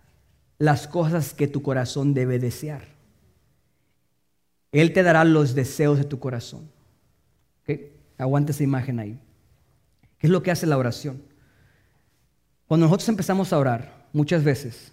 las 0.59 0.89
cosas 0.89 1.33
que 1.33 1.47
tu 1.47 1.63
corazón 1.63 2.13
debe 2.13 2.41
desear. 2.41 2.98
Él 4.73 4.93
te 4.93 5.03
dará 5.03 5.25
los 5.25 5.55
deseos 5.55 5.99
de 5.99 6.05
tu 6.05 6.19
corazón. 6.19 6.71
Aguanta 8.19 8.51
esa 8.51 8.65
imagen 8.65 8.99
ahí. 8.99 9.21
¿Qué 10.19 10.27
es 10.27 10.31
lo 10.31 10.43
que 10.43 10.51
hace 10.51 10.67
la 10.67 10.77
oración? 10.77 11.23
Cuando 12.67 12.87
nosotros 12.87 13.09
empezamos 13.09 13.53
a 13.53 13.59
orar, 13.59 14.09
muchas 14.13 14.43
veces, 14.43 14.93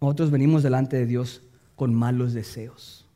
nosotros 0.00 0.30
venimos 0.30 0.62
delante 0.62 0.96
de 0.96 1.06
Dios 1.06 1.42
con 1.74 1.94
malos 1.94 2.34
deseos. 2.34 3.06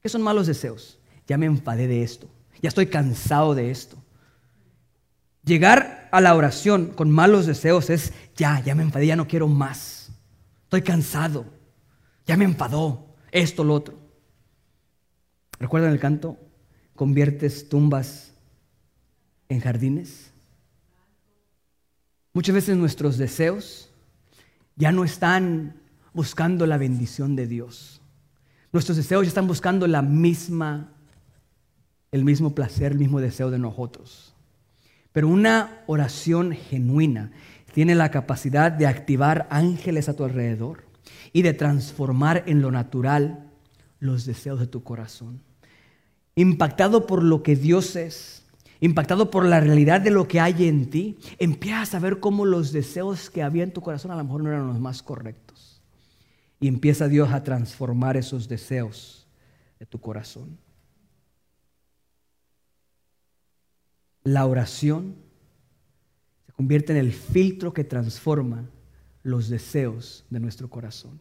¿Qué 0.00 0.08
son 0.08 0.22
malos 0.22 0.46
deseos? 0.46 0.98
Ya 1.26 1.36
me 1.36 1.46
enfadé 1.46 1.88
de 1.88 2.02
esto, 2.02 2.28
ya 2.62 2.68
estoy 2.68 2.86
cansado 2.86 3.54
de 3.54 3.70
esto. 3.70 3.96
Llegar 5.44 6.08
a 6.12 6.20
la 6.20 6.34
oración 6.34 6.86
con 6.94 7.10
malos 7.10 7.46
deseos 7.46 7.90
es, 7.90 8.12
ya, 8.36 8.60
ya 8.60 8.74
me 8.74 8.82
enfadé, 8.82 9.06
ya 9.06 9.16
no 9.16 9.26
quiero 9.26 9.48
más. 9.48 10.12
Estoy 10.62 10.82
cansado, 10.82 11.44
ya 12.26 12.36
me 12.36 12.44
enfadó 12.44 13.14
esto, 13.32 13.64
lo 13.64 13.74
otro. 13.74 14.03
¿Recuerdan 15.64 15.92
el 15.92 15.98
canto? 15.98 16.36
Conviertes 16.94 17.70
tumbas 17.70 18.34
en 19.48 19.60
jardines. 19.60 20.30
Muchas 22.34 22.54
veces 22.54 22.76
nuestros 22.76 23.16
deseos 23.16 23.88
ya 24.76 24.92
no 24.92 25.04
están 25.04 25.80
buscando 26.12 26.66
la 26.66 26.76
bendición 26.76 27.34
de 27.34 27.46
Dios. 27.46 28.02
Nuestros 28.74 28.98
deseos 28.98 29.22
ya 29.22 29.28
están 29.28 29.46
buscando 29.46 29.86
la 29.86 30.02
misma, 30.02 30.92
el 32.12 32.26
mismo 32.26 32.54
placer, 32.54 32.92
el 32.92 32.98
mismo 32.98 33.22
deseo 33.22 33.50
de 33.50 33.58
nosotros. 33.58 34.34
Pero 35.12 35.28
una 35.28 35.82
oración 35.86 36.52
genuina 36.52 37.32
tiene 37.72 37.94
la 37.94 38.10
capacidad 38.10 38.70
de 38.70 38.86
activar 38.86 39.48
ángeles 39.48 40.10
a 40.10 40.14
tu 40.14 40.24
alrededor 40.24 40.84
y 41.32 41.40
de 41.40 41.54
transformar 41.54 42.42
en 42.44 42.60
lo 42.60 42.70
natural 42.70 43.50
los 43.98 44.26
deseos 44.26 44.60
de 44.60 44.66
tu 44.66 44.82
corazón. 44.82 45.40
Impactado 46.36 47.06
por 47.06 47.22
lo 47.22 47.42
que 47.42 47.54
Dios 47.54 47.94
es, 47.96 48.44
impactado 48.80 49.30
por 49.30 49.44
la 49.44 49.60
realidad 49.60 50.00
de 50.00 50.10
lo 50.10 50.26
que 50.26 50.40
hay 50.40 50.66
en 50.66 50.90
ti, 50.90 51.16
empiezas 51.38 51.94
a 51.94 52.00
ver 52.00 52.20
cómo 52.20 52.44
los 52.44 52.72
deseos 52.72 53.30
que 53.30 53.42
había 53.42 53.62
en 53.62 53.72
tu 53.72 53.80
corazón 53.80 54.10
a 54.10 54.16
lo 54.16 54.24
mejor 54.24 54.42
no 54.42 54.50
eran 54.50 54.66
los 54.66 54.80
más 54.80 55.02
correctos. 55.02 55.80
Y 56.60 56.68
empieza 56.68 57.08
Dios 57.08 57.32
a 57.32 57.44
transformar 57.44 58.16
esos 58.16 58.48
deseos 58.48 59.26
de 59.78 59.86
tu 59.86 60.00
corazón. 60.00 60.58
La 64.24 64.46
oración 64.46 65.16
se 66.46 66.52
convierte 66.52 66.92
en 66.92 66.98
el 66.98 67.12
filtro 67.12 67.72
que 67.74 67.84
transforma 67.84 68.68
los 69.22 69.48
deseos 69.48 70.24
de 70.30 70.40
nuestro 70.40 70.68
corazón. 70.68 71.20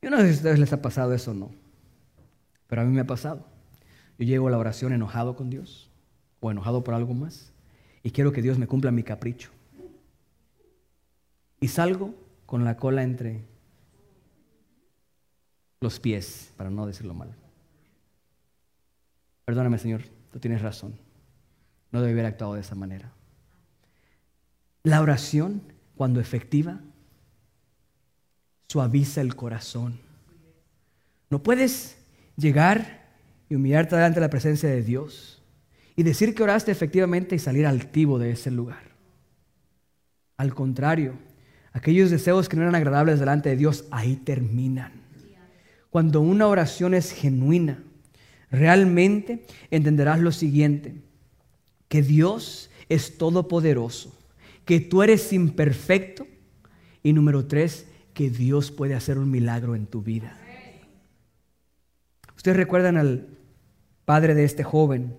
Yo 0.00 0.10
no 0.10 0.18
sé 0.18 0.24
si 0.24 0.30
a 0.30 0.36
ustedes 0.36 0.58
les 0.58 0.72
ha 0.72 0.82
pasado 0.82 1.12
eso 1.14 1.30
o 1.30 1.34
no, 1.34 1.61
pero 2.72 2.80
a 2.80 2.84
mí 2.86 2.90
me 2.90 3.02
ha 3.02 3.06
pasado. 3.06 3.44
Yo 4.18 4.24
llego 4.24 4.48
a 4.48 4.50
la 4.50 4.56
oración 4.56 4.94
enojado 4.94 5.36
con 5.36 5.50
Dios 5.50 5.90
o 6.40 6.50
enojado 6.50 6.82
por 6.82 6.94
algo 6.94 7.12
más 7.12 7.52
y 8.02 8.12
quiero 8.12 8.32
que 8.32 8.40
Dios 8.40 8.56
me 8.56 8.66
cumpla 8.66 8.90
mi 8.90 9.02
capricho. 9.02 9.50
Y 11.60 11.68
salgo 11.68 12.14
con 12.46 12.64
la 12.64 12.78
cola 12.78 13.02
entre 13.02 13.44
los 15.82 16.00
pies, 16.00 16.54
para 16.56 16.70
no 16.70 16.86
decirlo 16.86 17.12
mal. 17.12 17.34
Perdóname, 19.44 19.76
Señor, 19.76 20.04
tú 20.32 20.38
tienes 20.38 20.62
razón. 20.62 20.94
No 21.90 22.00
debe 22.00 22.12
haber 22.12 22.24
actuado 22.24 22.54
de 22.54 22.62
esa 22.62 22.74
manera. 22.74 23.12
La 24.82 25.02
oración, 25.02 25.60
cuando 25.94 26.20
efectiva, 26.20 26.80
suaviza 28.66 29.20
el 29.20 29.36
corazón. 29.36 30.00
No 31.28 31.42
puedes 31.42 32.01
llegar 32.36 33.02
y 33.48 33.54
humillarte 33.54 33.96
delante 33.96 34.20
de 34.20 34.26
la 34.26 34.30
presencia 34.30 34.68
de 34.68 34.82
Dios 34.82 35.42
y 35.96 36.02
decir 36.02 36.34
que 36.34 36.42
oraste 36.42 36.72
efectivamente 36.72 37.36
y 37.36 37.38
salir 37.38 37.66
altivo 37.66 38.18
de 38.18 38.30
ese 38.30 38.50
lugar. 38.50 38.92
Al 40.36 40.54
contrario, 40.54 41.14
aquellos 41.72 42.10
deseos 42.10 42.48
que 42.48 42.56
no 42.56 42.62
eran 42.62 42.74
agradables 42.74 43.20
delante 43.20 43.50
de 43.50 43.56
Dios, 43.56 43.84
ahí 43.90 44.16
terminan. 44.16 44.92
Cuando 45.90 46.22
una 46.22 46.46
oración 46.46 46.94
es 46.94 47.12
genuina, 47.12 47.82
realmente 48.50 49.44
entenderás 49.70 50.20
lo 50.20 50.32
siguiente, 50.32 50.94
que 51.88 52.02
Dios 52.02 52.70
es 52.88 53.18
todopoderoso, 53.18 54.18
que 54.64 54.80
tú 54.80 55.02
eres 55.02 55.32
imperfecto 55.32 56.26
y 57.02 57.12
número 57.12 57.46
tres, 57.46 57.86
que 58.14 58.30
Dios 58.30 58.70
puede 58.70 58.94
hacer 58.94 59.18
un 59.18 59.30
milagro 59.30 59.74
en 59.74 59.86
tu 59.86 60.02
vida. 60.02 60.38
Ustedes 62.42 62.56
recuerdan 62.56 62.96
al 62.96 63.28
padre 64.04 64.34
de 64.34 64.42
este 64.42 64.64
joven 64.64 65.14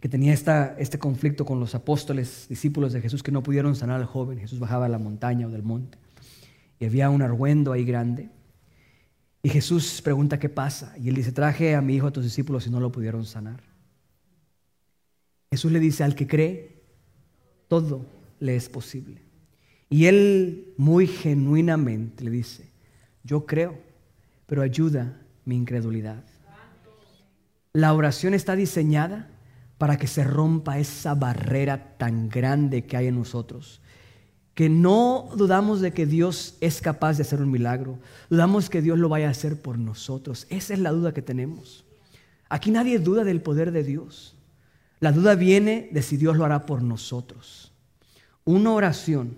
que 0.00 0.08
tenía 0.08 0.32
esta, 0.32 0.74
este 0.80 0.98
conflicto 0.98 1.44
con 1.44 1.60
los 1.60 1.76
apóstoles, 1.76 2.46
discípulos 2.48 2.92
de 2.92 3.00
Jesús, 3.00 3.22
que 3.22 3.30
no 3.30 3.44
pudieron 3.44 3.76
sanar 3.76 4.00
al 4.00 4.06
joven. 4.06 4.40
Jesús 4.40 4.58
bajaba 4.58 4.86
a 4.86 4.88
la 4.88 4.98
montaña 4.98 5.46
o 5.46 5.50
del 5.50 5.62
monte 5.62 5.96
y 6.80 6.84
había 6.84 7.08
un 7.08 7.22
argüendo 7.22 7.70
ahí 7.70 7.84
grande. 7.84 8.30
Y 9.44 9.48
Jesús 9.48 10.02
pregunta 10.02 10.40
qué 10.40 10.48
pasa. 10.48 10.92
Y 10.98 11.08
él 11.08 11.14
dice, 11.14 11.30
traje 11.30 11.76
a 11.76 11.80
mi 11.80 11.94
hijo 11.94 12.08
a 12.08 12.12
tus 12.12 12.24
discípulos 12.24 12.66
y 12.66 12.70
no 12.70 12.80
lo 12.80 12.90
pudieron 12.90 13.24
sanar. 13.26 13.62
Jesús 15.52 15.70
le 15.70 15.78
dice, 15.78 16.02
al 16.02 16.16
que 16.16 16.26
cree, 16.26 16.82
todo 17.68 18.04
le 18.40 18.56
es 18.56 18.68
posible. 18.68 19.22
Y 19.88 20.06
él 20.06 20.74
muy 20.78 21.06
genuinamente 21.06 22.24
le 22.24 22.32
dice, 22.32 22.68
yo 23.22 23.46
creo, 23.46 23.78
pero 24.46 24.62
ayuda 24.62 25.16
mi 25.44 25.54
incredulidad. 25.54 26.24
La 27.76 27.92
oración 27.92 28.32
está 28.32 28.56
diseñada 28.56 29.28
para 29.76 29.98
que 29.98 30.06
se 30.06 30.24
rompa 30.24 30.78
esa 30.78 31.14
barrera 31.14 31.98
tan 31.98 32.30
grande 32.30 32.86
que 32.86 32.96
hay 32.96 33.08
en 33.08 33.16
nosotros. 33.16 33.82
Que 34.54 34.70
no 34.70 35.28
dudamos 35.36 35.82
de 35.82 35.92
que 35.92 36.06
Dios 36.06 36.56
es 36.62 36.80
capaz 36.80 37.18
de 37.18 37.24
hacer 37.24 37.42
un 37.42 37.50
milagro. 37.50 37.98
Dudamos 38.30 38.70
que 38.70 38.80
Dios 38.80 38.98
lo 38.98 39.10
vaya 39.10 39.28
a 39.28 39.32
hacer 39.32 39.60
por 39.60 39.76
nosotros. 39.76 40.46
Esa 40.48 40.72
es 40.72 40.80
la 40.80 40.90
duda 40.90 41.12
que 41.12 41.20
tenemos. 41.20 41.84
Aquí 42.48 42.70
nadie 42.70 42.98
duda 42.98 43.24
del 43.24 43.42
poder 43.42 43.72
de 43.72 43.84
Dios. 43.84 44.38
La 44.98 45.12
duda 45.12 45.34
viene 45.34 45.90
de 45.92 46.00
si 46.00 46.16
Dios 46.16 46.38
lo 46.38 46.46
hará 46.46 46.64
por 46.64 46.80
nosotros. 46.80 47.74
Una 48.44 48.72
oración 48.72 49.36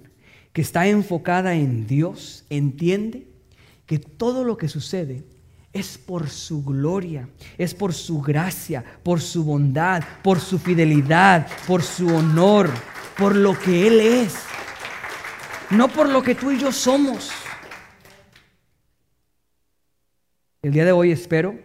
que 0.53 0.63
está 0.63 0.87
enfocada 0.87 1.57
en 1.57 1.89
Dios 1.89 2.45
entiende 2.51 3.27
que 3.85 3.99
todo 3.99 4.45
lo 4.45 4.57
que 4.57 4.69
sucede 4.69 5.25
es 5.79 5.99
por 5.99 6.29
su 6.29 6.65
gloria, 6.65 7.29
es 7.57 7.75
por 7.75 7.93
su 7.93 8.21
gracia, 8.21 8.85
por 9.03 9.21
su 9.21 9.45
bondad, 9.45 10.03
por 10.23 10.41
su 10.41 10.59
fidelidad, 10.59 11.47
por 11.67 11.83
su 11.83 12.09
honor, 12.09 12.71
por 13.17 13.37
lo 13.37 13.59
que 13.59 13.87
Él 13.87 14.01
es, 14.01 14.37
no 15.71 15.89
por 15.89 16.09
lo 16.09 16.23
que 16.23 16.35
tú 16.35 16.51
y 16.51 16.59
yo 16.59 16.73
somos. 16.73 17.31
El 20.63 20.73
día 20.73 20.85
de 20.85 20.93
hoy 20.93 21.13
espero 21.13 21.59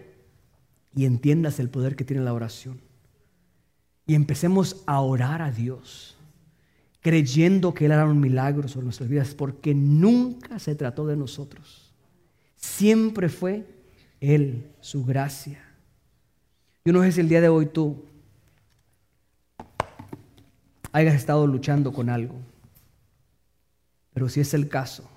y 0.95 1.05
entiendas 1.05 1.59
el 1.59 1.69
poder 1.69 1.95
que 1.95 2.05
tiene 2.05 2.23
la 2.23 2.33
oración 2.33 2.81
y 4.05 4.15
empecemos 4.15 4.83
a 4.85 4.99
orar 4.99 5.41
a 5.41 5.51
Dios 5.51 6.13
creyendo 7.03 7.73
que 7.73 7.85
Él 7.85 7.91
hará 7.91 8.05
un 8.05 8.19
milagro 8.19 8.67
sobre 8.67 8.85
nuestras 8.85 9.09
vidas, 9.09 9.35
porque 9.35 9.75
nunca 9.75 10.57
se 10.57 10.73
trató 10.73 11.05
de 11.05 11.17
nosotros. 11.17 11.93
Siempre 12.55 13.27
fue 13.27 13.67
él, 14.23 14.71
su 14.79 15.03
gracia. 15.03 15.59
Yo 16.85 16.93
no 16.93 17.01
sé 17.03 17.11
si 17.11 17.19
el 17.19 17.27
día 17.27 17.41
de 17.41 17.49
hoy 17.49 17.65
tú 17.65 18.05
hayas 20.93 21.15
estado 21.15 21.45
luchando 21.45 21.91
con 21.91 22.09
algo, 22.09 22.35
pero 24.13 24.29
si 24.29 24.39
es 24.39 24.53
el 24.53 24.69
caso, 24.69 25.09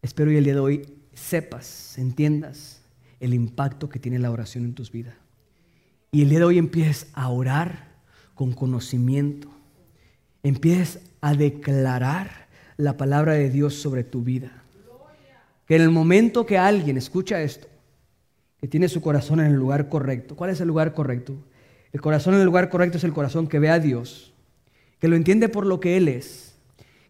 espero 0.00 0.30
que 0.30 0.38
el 0.38 0.44
día 0.44 0.54
de 0.54 0.60
hoy 0.60 0.94
sepas, 1.12 1.98
entiendas 1.98 2.80
el 3.20 3.34
impacto 3.34 3.90
que 3.90 3.98
tiene 3.98 4.18
la 4.18 4.30
oración 4.30 4.64
en 4.64 4.74
tus 4.74 4.90
vidas. 4.90 5.14
Y 6.10 6.22
el 6.22 6.30
día 6.30 6.38
de 6.38 6.44
hoy 6.46 6.58
empieces 6.58 7.08
a 7.12 7.28
orar 7.28 7.90
con 8.34 8.52
conocimiento. 8.52 9.48
Empieces 10.42 11.00
a 11.20 11.34
declarar 11.34 12.48
la 12.78 12.96
palabra 12.96 13.34
de 13.34 13.50
Dios 13.50 13.74
sobre 13.74 14.04
tu 14.04 14.22
vida. 14.22 14.62
Que 15.66 15.76
en 15.76 15.82
el 15.82 15.90
momento 15.90 16.46
que 16.46 16.56
alguien 16.56 16.96
escucha 16.96 17.42
esto, 17.42 17.68
que 18.60 18.68
tiene 18.68 18.88
su 18.88 19.00
corazón 19.00 19.40
en 19.40 19.46
el 19.46 19.54
lugar 19.54 19.88
correcto, 19.88 20.36
¿cuál 20.36 20.50
es 20.50 20.60
el 20.60 20.68
lugar 20.68 20.92
correcto? 20.92 21.34
El 21.92 22.00
corazón 22.00 22.34
en 22.34 22.40
el 22.40 22.46
lugar 22.46 22.68
correcto 22.68 22.98
es 22.98 23.04
el 23.04 23.12
corazón 23.12 23.48
que 23.48 23.58
ve 23.58 23.70
a 23.70 23.78
Dios, 23.78 24.32
que 25.00 25.08
lo 25.08 25.16
entiende 25.16 25.48
por 25.48 25.66
lo 25.66 25.80
que 25.80 25.96
Él 25.96 26.08
es, 26.08 26.54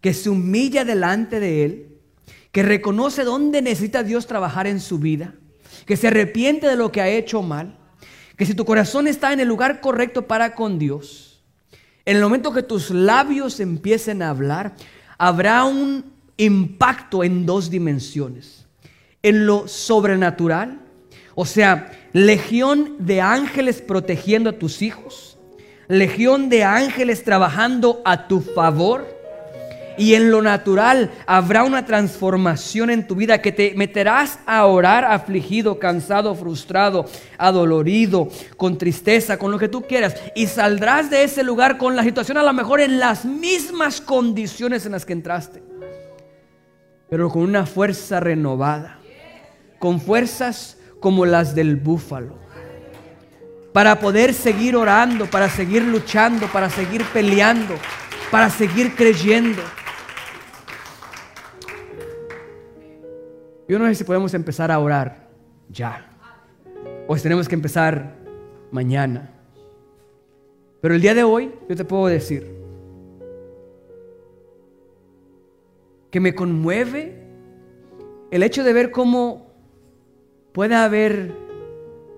que 0.00 0.14
se 0.14 0.30
humilla 0.30 0.84
delante 0.84 1.40
de 1.40 1.64
Él, 1.64 1.86
que 2.52 2.62
reconoce 2.62 3.24
dónde 3.24 3.62
necesita 3.62 4.02
Dios 4.02 4.26
trabajar 4.26 4.66
en 4.66 4.80
su 4.80 4.98
vida, 4.98 5.34
que 5.86 5.96
se 5.96 6.08
arrepiente 6.08 6.66
de 6.66 6.76
lo 6.76 6.92
que 6.92 7.00
ha 7.00 7.08
hecho 7.08 7.42
mal, 7.42 7.78
que 8.36 8.46
si 8.46 8.54
tu 8.54 8.64
corazón 8.64 9.06
está 9.06 9.32
en 9.32 9.40
el 9.40 9.48
lugar 9.48 9.80
correcto 9.80 10.26
para 10.26 10.54
con 10.54 10.78
Dios, 10.78 11.42
en 12.04 12.16
el 12.16 12.22
momento 12.22 12.52
que 12.52 12.62
tus 12.62 12.90
labios 12.90 13.60
empiecen 13.60 14.22
a 14.22 14.30
hablar, 14.30 14.74
habrá 15.18 15.64
un 15.64 16.12
impacto 16.38 17.22
en 17.22 17.44
dos 17.44 17.70
dimensiones. 17.70 18.66
En 19.22 19.46
lo 19.46 19.68
sobrenatural, 19.68 20.80
o 21.34 21.46
sea, 21.46 21.90
legión 22.12 22.96
de 22.98 23.20
ángeles 23.20 23.82
protegiendo 23.82 24.50
a 24.50 24.58
tus 24.58 24.82
hijos, 24.82 25.38
legión 25.88 26.48
de 26.48 26.64
ángeles 26.64 27.24
trabajando 27.24 28.00
a 28.04 28.28
tu 28.28 28.40
favor 28.40 29.20
y 30.00 30.14
en 30.14 30.30
lo 30.30 30.40
natural 30.40 31.10
habrá 31.26 31.62
una 31.62 31.84
transformación 31.84 32.88
en 32.88 33.06
tu 33.06 33.14
vida 33.16 33.42
que 33.42 33.52
te 33.52 33.74
meterás 33.74 34.38
a 34.46 34.64
orar 34.64 35.04
afligido, 35.04 35.78
cansado, 35.78 36.34
frustrado, 36.34 37.04
adolorido, 37.36 38.30
con 38.56 38.78
tristeza, 38.78 39.38
con 39.38 39.50
lo 39.50 39.58
que 39.58 39.68
tú 39.68 39.82
quieras. 39.82 40.16
Y 40.34 40.46
saldrás 40.46 41.10
de 41.10 41.22
ese 41.22 41.42
lugar 41.42 41.76
con 41.76 41.96
la 41.96 42.02
situación 42.02 42.38
a 42.38 42.42
lo 42.42 42.54
mejor 42.54 42.80
en 42.80 42.98
las 42.98 43.26
mismas 43.26 44.00
condiciones 44.00 44.86
en 44.86 44.92
las 44.92 45.04
que 45.04 45.12
entraste. 45.12 45.62
Pero 47.10 47.28
con 47.28 47.42
una 47.42 47.66
fuerza 47.66 48.20
renovada. 48.20 49.00
Con 49.78 50.00
fuerzas 50.00 50.78
como 51.00 51.26
las 51.26 51.54
del 51.54 51.76
búfalo. 51.76 52.34
Para 53.72 53.98
poder 53.98 54.34
seguir 54.34 54.76
orando, 54.76 55.26
para 55.26 55.48
seguir 55.48 55.82
luchando, 55.82 56.46
para 56.48 56.68
seguir 56.68 57.04
peleando, 57.12 57.74
para 58.30 58.50
seguir 58.50 58.94
creyendo. 58.94 59.62
Yo 63.68 63.78
no 63.78 63.86
sé 63.86 63.94
si 63.94 64.04
podemos 64.04 64.34
empezar 64.34 64.70
a 64.70 64.78
orar 64.78 65.28
ya. 65.68 66.06
O 67.06 67.16
si 67.16 67.22
tenemos 67.22 67.48
que 67.48 67.54
empezar 67.54 68.16
mañana. 68.70 69.30
Pero 70.80 70.94
el 70.94 71.00
día 71.00 71.14
de 71.14 71.22
hoy 71.22 71.52
yo 71.68 71.76
te 71.76 71.84
puedo 71.84 72.06
decir 72.06 72.58
que 76.10 76.18
me 76.18 76.34
conmueve 76.34 77.22
el 78.30 78.42
hecho 78.42 78.64
de 78.64 78.72
ver 78.72 78.90
cómo 78.90 79.49
puede 80.52 80.74
haber 80.74 81.34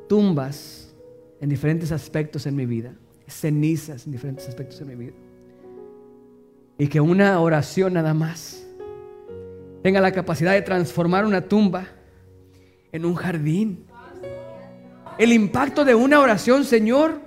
tumbas 0.08 0.94
en 1.40 1.48
diferentes 1.48 1.92
aspectos 1.92 2.46
en 2.46 2.56
mi 2.56 2.66
vida, 2.66 2.94
cenizas 3.26 4.06
en 4.06 4.12
diferentes 4.12 4.48
aspectos 4.48 4.80
en 4.80 4.88
mi 4.88 4.94
vida. 4.94 5.14
Y 6.78 6.88
que 6.88 7.00
una 7.00 7.38
oración 7.40 7.94
nada 7.94 8.14
más 8.14 8.66
tenga 9.82 10.00
la 10.00 10.12
capacidad 10.12 10.52
de 10.52 10.62
transformar 10.62 11.24
una 11.24 11.42
tumba 11.42 11.86
en 12.92 13.04
un 13.04 13.14
jardín. 13.14 13.86
El 15.18 15.32
impacto 15.32 15.84
de 15.84 15.94
una 15.94 16.20
oración, 16.20 16.64
Señor, 16.64 17.20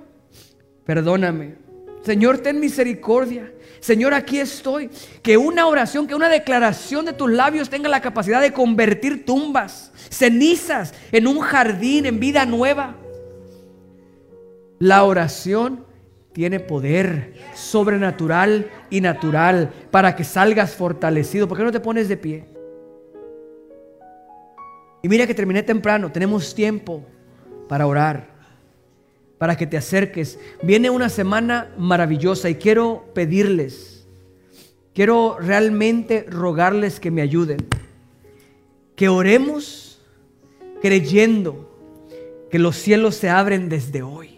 perdóname. 0.86 1.56
Señor, 2.02 2.40
ten 2.40 2.60
misericordia. 2.60 3.52
Señor, 3.86 4.16
aquí 4.16 4.40
estoy. 4.40 4.90
Que 5.22 5.38
una 5.38 5.68
oración, 5.68 6.08
que 6.08 6.16
una 6.16 6.28
declaración 6.28 7.06
de 7.06 7.14
tus 7.14 7.30
labios 7.30 7.70
tenga 7.70 7.88
la 7.88 8.02
capacidad 8.02 8.42
de 8.42 8.52
convertir 8.52 9.28
tumbas, 9.28 9.92
cenizas, 10.10 10.92
en 11.12 11.28
un 11.28 11.40
jardín, 11.40 12.08
en 12.08 12.20
vida 12.20 12.48
nueva. 12.48 12.96
La 14.80 15.04
oración 15.04 15.86
tiene 16.34 16.60
poder 16.60 17.36
sobrenatural 17.54 18.72
y 18.90 19.02
natural 19.02 19.72
para 19.92 20.16
que 20.16 20.24
salgas 20.24 20.74
fortalecido. 20.74 21.48
¿Por 21.48 21.56
qué 21.56 21.64
no 21.64 21.72
te 21.72 21.80
pones 21.80 22.10
de 22.10 22.18
pie? 22.18 22.46
Y 25.04 25.08
mira 25.08 25.28
que 25.28 25.36
terminé 25.36 25.62
temprano, 25.62 26.12
tenemos 26.12 26.56
tiempo 26.56 27.06
para 27.70 27.86
orar, 27.86 28.35
para 29.38 29.58
que 29.58 29.68
te 29.68 29.78
acerques. 29.78 30.40
Viene 30.64 30.90
una 30.90 31.10
semana 31.10 31.74
maravillosa 31.78 32.50
y 32.50 32.56
quiero 32.56 33.06
pedirles, 33.14 34.08
quiero 34.94 35.38
realmente 35.40 36.26
rogarles 36.30 37.00
que 37.00 37.12
me 37.12 37.22
ayuden, 37.22 37.66
que 38.96 39.10
oremos 39.10 40.02
creyendo 40.82 41.72
que 42.52 42.60
los 42.60 42.76
cielos 42.76 43.16
se 43.16 43.30
abren 43.30 43.70
desde 43.70 44.04
hoy 44.04 44.36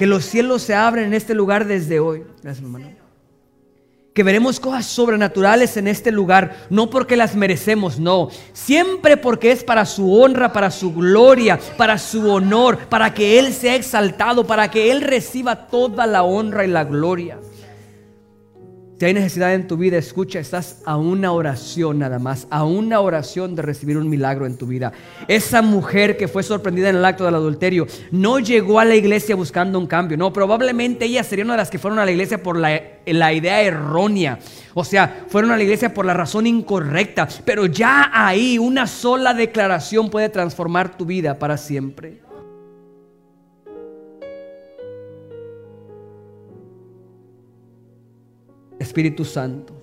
que 0.00 0.06
los 0.06 0.24
cielos 0.24 0.62
se 0.62 0.74
abren 0.74 1.08
en 1.08 1.12
este 1.12 1.34
lugar 1.34 1.66
desde 1.66 2.00
hoy. 2.00 2.24
Gracias, 2.42 2.64
hermano. 2.64 2.99
Que 4.20 4.24
veremos 4.24 4.60
cosas 4.60 4.84
sobrenaturales 4.84 5.78
en 5.78 5.88
este 5.88 6.12
lugar, 6.12 6.66
no 6.68 6.90
porque 6.90 7.16
las 7.16 7.34
merecemos, 7.34 7.98
no. 7.98 8.28
Siempre 8.52 9.16
porque 9.16 9.50
es 9.50 9.64
para 9.64 9.86
su 9.86 10.12
honra, 10.12 10.52
para 10.52 10.70
su 10.70 10.92
gloria, 10.92 11.58
para 11.78 11.96
su 11.96 12.30
honor, 12.30 12.76
para 12.90 13.14
que 13.14 13.38
Él 13.38 13.54
sea 13.54 13.76
exaltado, 13.76 14.46
para 14.46 14.70
que 14.70 14.92
Él 14.92 15.00
reciba 15.00 15.68
toda 15.68 16.06
la 16.06 16.22
honra 16.22 16.66
y 16.66 16.68
la 16.68 16.84
gloria. 16.84 17.38
Si 19.00 19.06
hay 19.06 19.14
necesidad 19.14 19.54
en 19.54 19.66
tu 19.66 19.78
vida, 19.78 19.96
escucha, 19.96 20.40
estás 20.40 20.82
a 20.84 20.98
una 20.98 21.32
oración 21.32 22.00
nada 22.00 22.18
más, 22.18 22.46
a 22.50 22.64
una 22.64 23.00
oración 23.00 23.56
de 23.56 23.62
recibir 23.62 23.96
un 23.96 24.10
milagro 24.10 24.44
en 24.44 24.58
tu 24.58 24.66
vida. 24.66 24.92
Esa 25.26 25.62
mujer 25.62 26.18
que 26.18 26.28
fue 26.28 26.42
sorprendida 26.42 26.90
en 26.90 26.96
el 26.96 27.04
acto 27.06 27.24
del 27.24 27.34
adulterio 27.34 27.86
no 28.10 28.40
llegó 28.40 28.78
a 28.78 28.84
la 28.84 28.94
iglesia 28.94 29.36
buscando 29.36 29.78
un 29.78 29.86
cambio, 29.86 30.18
no, 30.18 30.34
probablemente 30.34 31.06
ella 31.06 31.24
sería 31.24 31.46
una 31.46 31.54
de 31.54 31.60
las 31.60 31.70
que 31.70 31.78
fueron 31.78 31.98
a 31.98 32.04
la 32.04 32.10
iglesia 32.10 32.42
por 32.42 32.58
la, 32.58 32.78
la 33.06 33.32
idea 33.32 33.62
errónea. 33.62 34.38
O 34.74 34.84
sea, 34.84 35.24
fueron 35.28 35.50
a 35.50 35.56
la 35.56 35.62
iglesia 35.62 35.94
por 35.94 36.04
la 36.04 36.12
razón 36.12 36.46
incorrecta, 36.46 37.26
pero 37.46 37.64
ya 37.64 38.10
ahí 38.12 38.58
una 38.58 38.86
sola 38.86 39.32
declaración 39.32 40.10
puede 40.10 40.28
transformar 40.28 40.98
tu 40.98 41.06
vida 41.06 41.38
para 41.38 41.56
siempre. 41.56 42.20
Espíritu 48.80 49.24
Santo. 49.24 49.74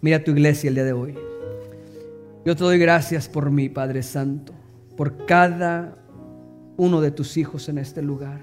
Mira 0.00 0.22
tu 0.22 0.30
iglesia 0.30 0.68
el 0.68 0.74
día 0.74 0.84
de 0.84 0.92
hoy. 0.92 1.14
Yo 2.44 2.54
te 2.54 2.62
doy 2.62 2.78
gracias 2.78 3.28
por 3.28 3.50
mí, 3.50 3.68
Padre 3.68 4.02
Santo, 4.02 4.52
por 4.96 5.26
cada 5.26 5.96
uno 6.76 7.00
de 7.00 7.10
tus 7.10 7.36
hijos 7.36 7.68
en 7.68 7.78
este 7.78 8.00
lugar. 8.00 8.40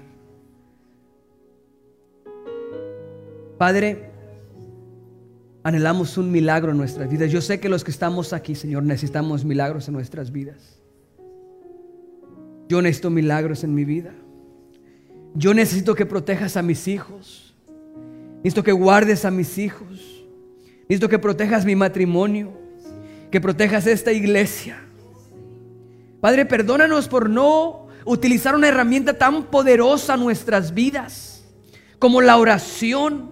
Padre, 3.56 4.10
anhelamos 5.62 6.18
un 6.18 6.30
milagro 6.30 6.72
en 6.72 6.76
nuestras 6.76 7.08
vidas. 7.08 7.30
Yo 7.30 7.40
sé 7.40 7.58
que 7.58 7.68
los 7.68 7.84
que 7.84 7.90
estamos 7.90 8.32
aquí, 8.32 8.54
Señor, 8.54 8.82
necesitamos 8.82 9.44
milagros 9.44 9.88
en 9.88 9.94
nuestras 9.94 10.30
vidas. 10.30 10.82
Yo 12.68 12.82
necesito 12.82 13.08
milagros 13.08 13.64
en 13.64 13.74
mi 13.74 13.84
vida. 13.84 14.12
Yo 15.34 15.54
necesito 15.54 15.94
que 15.94 16.04
protejas 16.04 16.58
a 16.58 16.62
mis 16.62 16.86
hijos. 16.86 17.41
Necesito 18.42 18.64
que 18.64 18.72
guardes 18.72 19.24
a 19.24 19.30
mis 19.30 19.56
hijos. 19.58 20.24
Necesito 20.82 21.08
que 21.08 21.18
protejas 21.18 21.64
mi 21.64 21.76
matrimonio. 21.76 22.52
Que 23.30 23.40
protejas 23.40 23.86
esta 23.86 24.12
iglesia. 24.12 24.78
Padre, 26.20 26.44
perdónanos 26.44 27.08
por 27.08 27.30
no 27.30 27.86
utilizar 28.04 28.54
una 28.54 28.68
herramienta 28.68 29.14
tan 29.14 29.44
poderosa 29.44 30.14
en 30.14 30.20
nuestras 30.20 30.74
vidas 30.74 31.44
como 31.98 32.20
la 32.20 32.36
oración. 32.36 33.30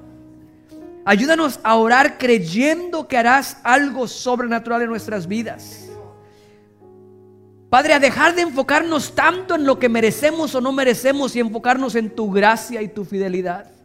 Ayúdanos 1.04 1.58
a 1.64 1.74
orar 1.74 2.18
creyendo 2.18 3.08
que 3.08 3.16
harás 3.16 3.56
algo 3.64 4.06
sobrenatural 4.06 4.82
en 4.82 4.90
nuestras 4.90 5.26
vidas. 5.26 5.88
Padre, 7.68 7.94
a 7.94 7.98
dejar 7.98 8.34
de 8.34 8.42
enfocarnos 8.42 9.14
tanto 9.14 9.54
en 9.54 9.64
lo 9.64 9.78
que 9.78 9.88
merecemos 9.88 10.54
o 10.54 10.60
no 10.60 10.72
merecemos 10.72 11.34
y 11.34 11.40
enfocarnos 11.40 11.94
en 11.94 12.10
tu 12.10 12.30
gracia 12.30 12.82
y 12.82 12.88
tu 12.88 13.04
fidelidad. 13.04 13.79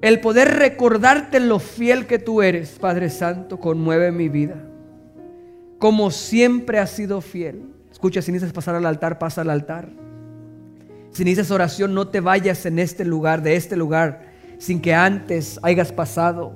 El 0.00 0.20
poder 0.20 0.56
recordarte 0.56 1.40
lo 1.40 1.58
fiel 1.58 2.06
que 2.06 2.18
tú 2.18 2.40
eres, 2.40 2.78
Padre 2.78 3.10
Santo, 3.10 3.58
conmueve 3.58 4.12
mi 4.12 4.28
vida. 4.28 4.56
Como 5.78 6.10
siempre 6.10 6.78
has 6.78 6.90
sido 6.90 7.20
fiel. 7.20 7.62
Escucha, 7.90 8.22
si 8.22 8.30
necesitas 8.30 8.54
pasar 8.54 8.76
al 8.76 8.86
altar, 8.86 9.18
pasa 9.18 9.40
al 9.40 9.50
altar. 9.50 9.88
Si 11.10 11.24
necesitas 11.24 11.50
oración, 11.50 11.94
no 11.94 12.08
te 12.08 12.20
vayas 12.20 12.64
en 12.66 12.78
este 12.78 13.04
lugar, 13.04 13.42
de 13.42 13.56
este 13.56 13.76
lugar, 13.76 14.26
sin 14.58 14.80
que 14.80 14.94
antes 14.94 15.58
hayas 15.62 15.90
pasado. 15.90 16.52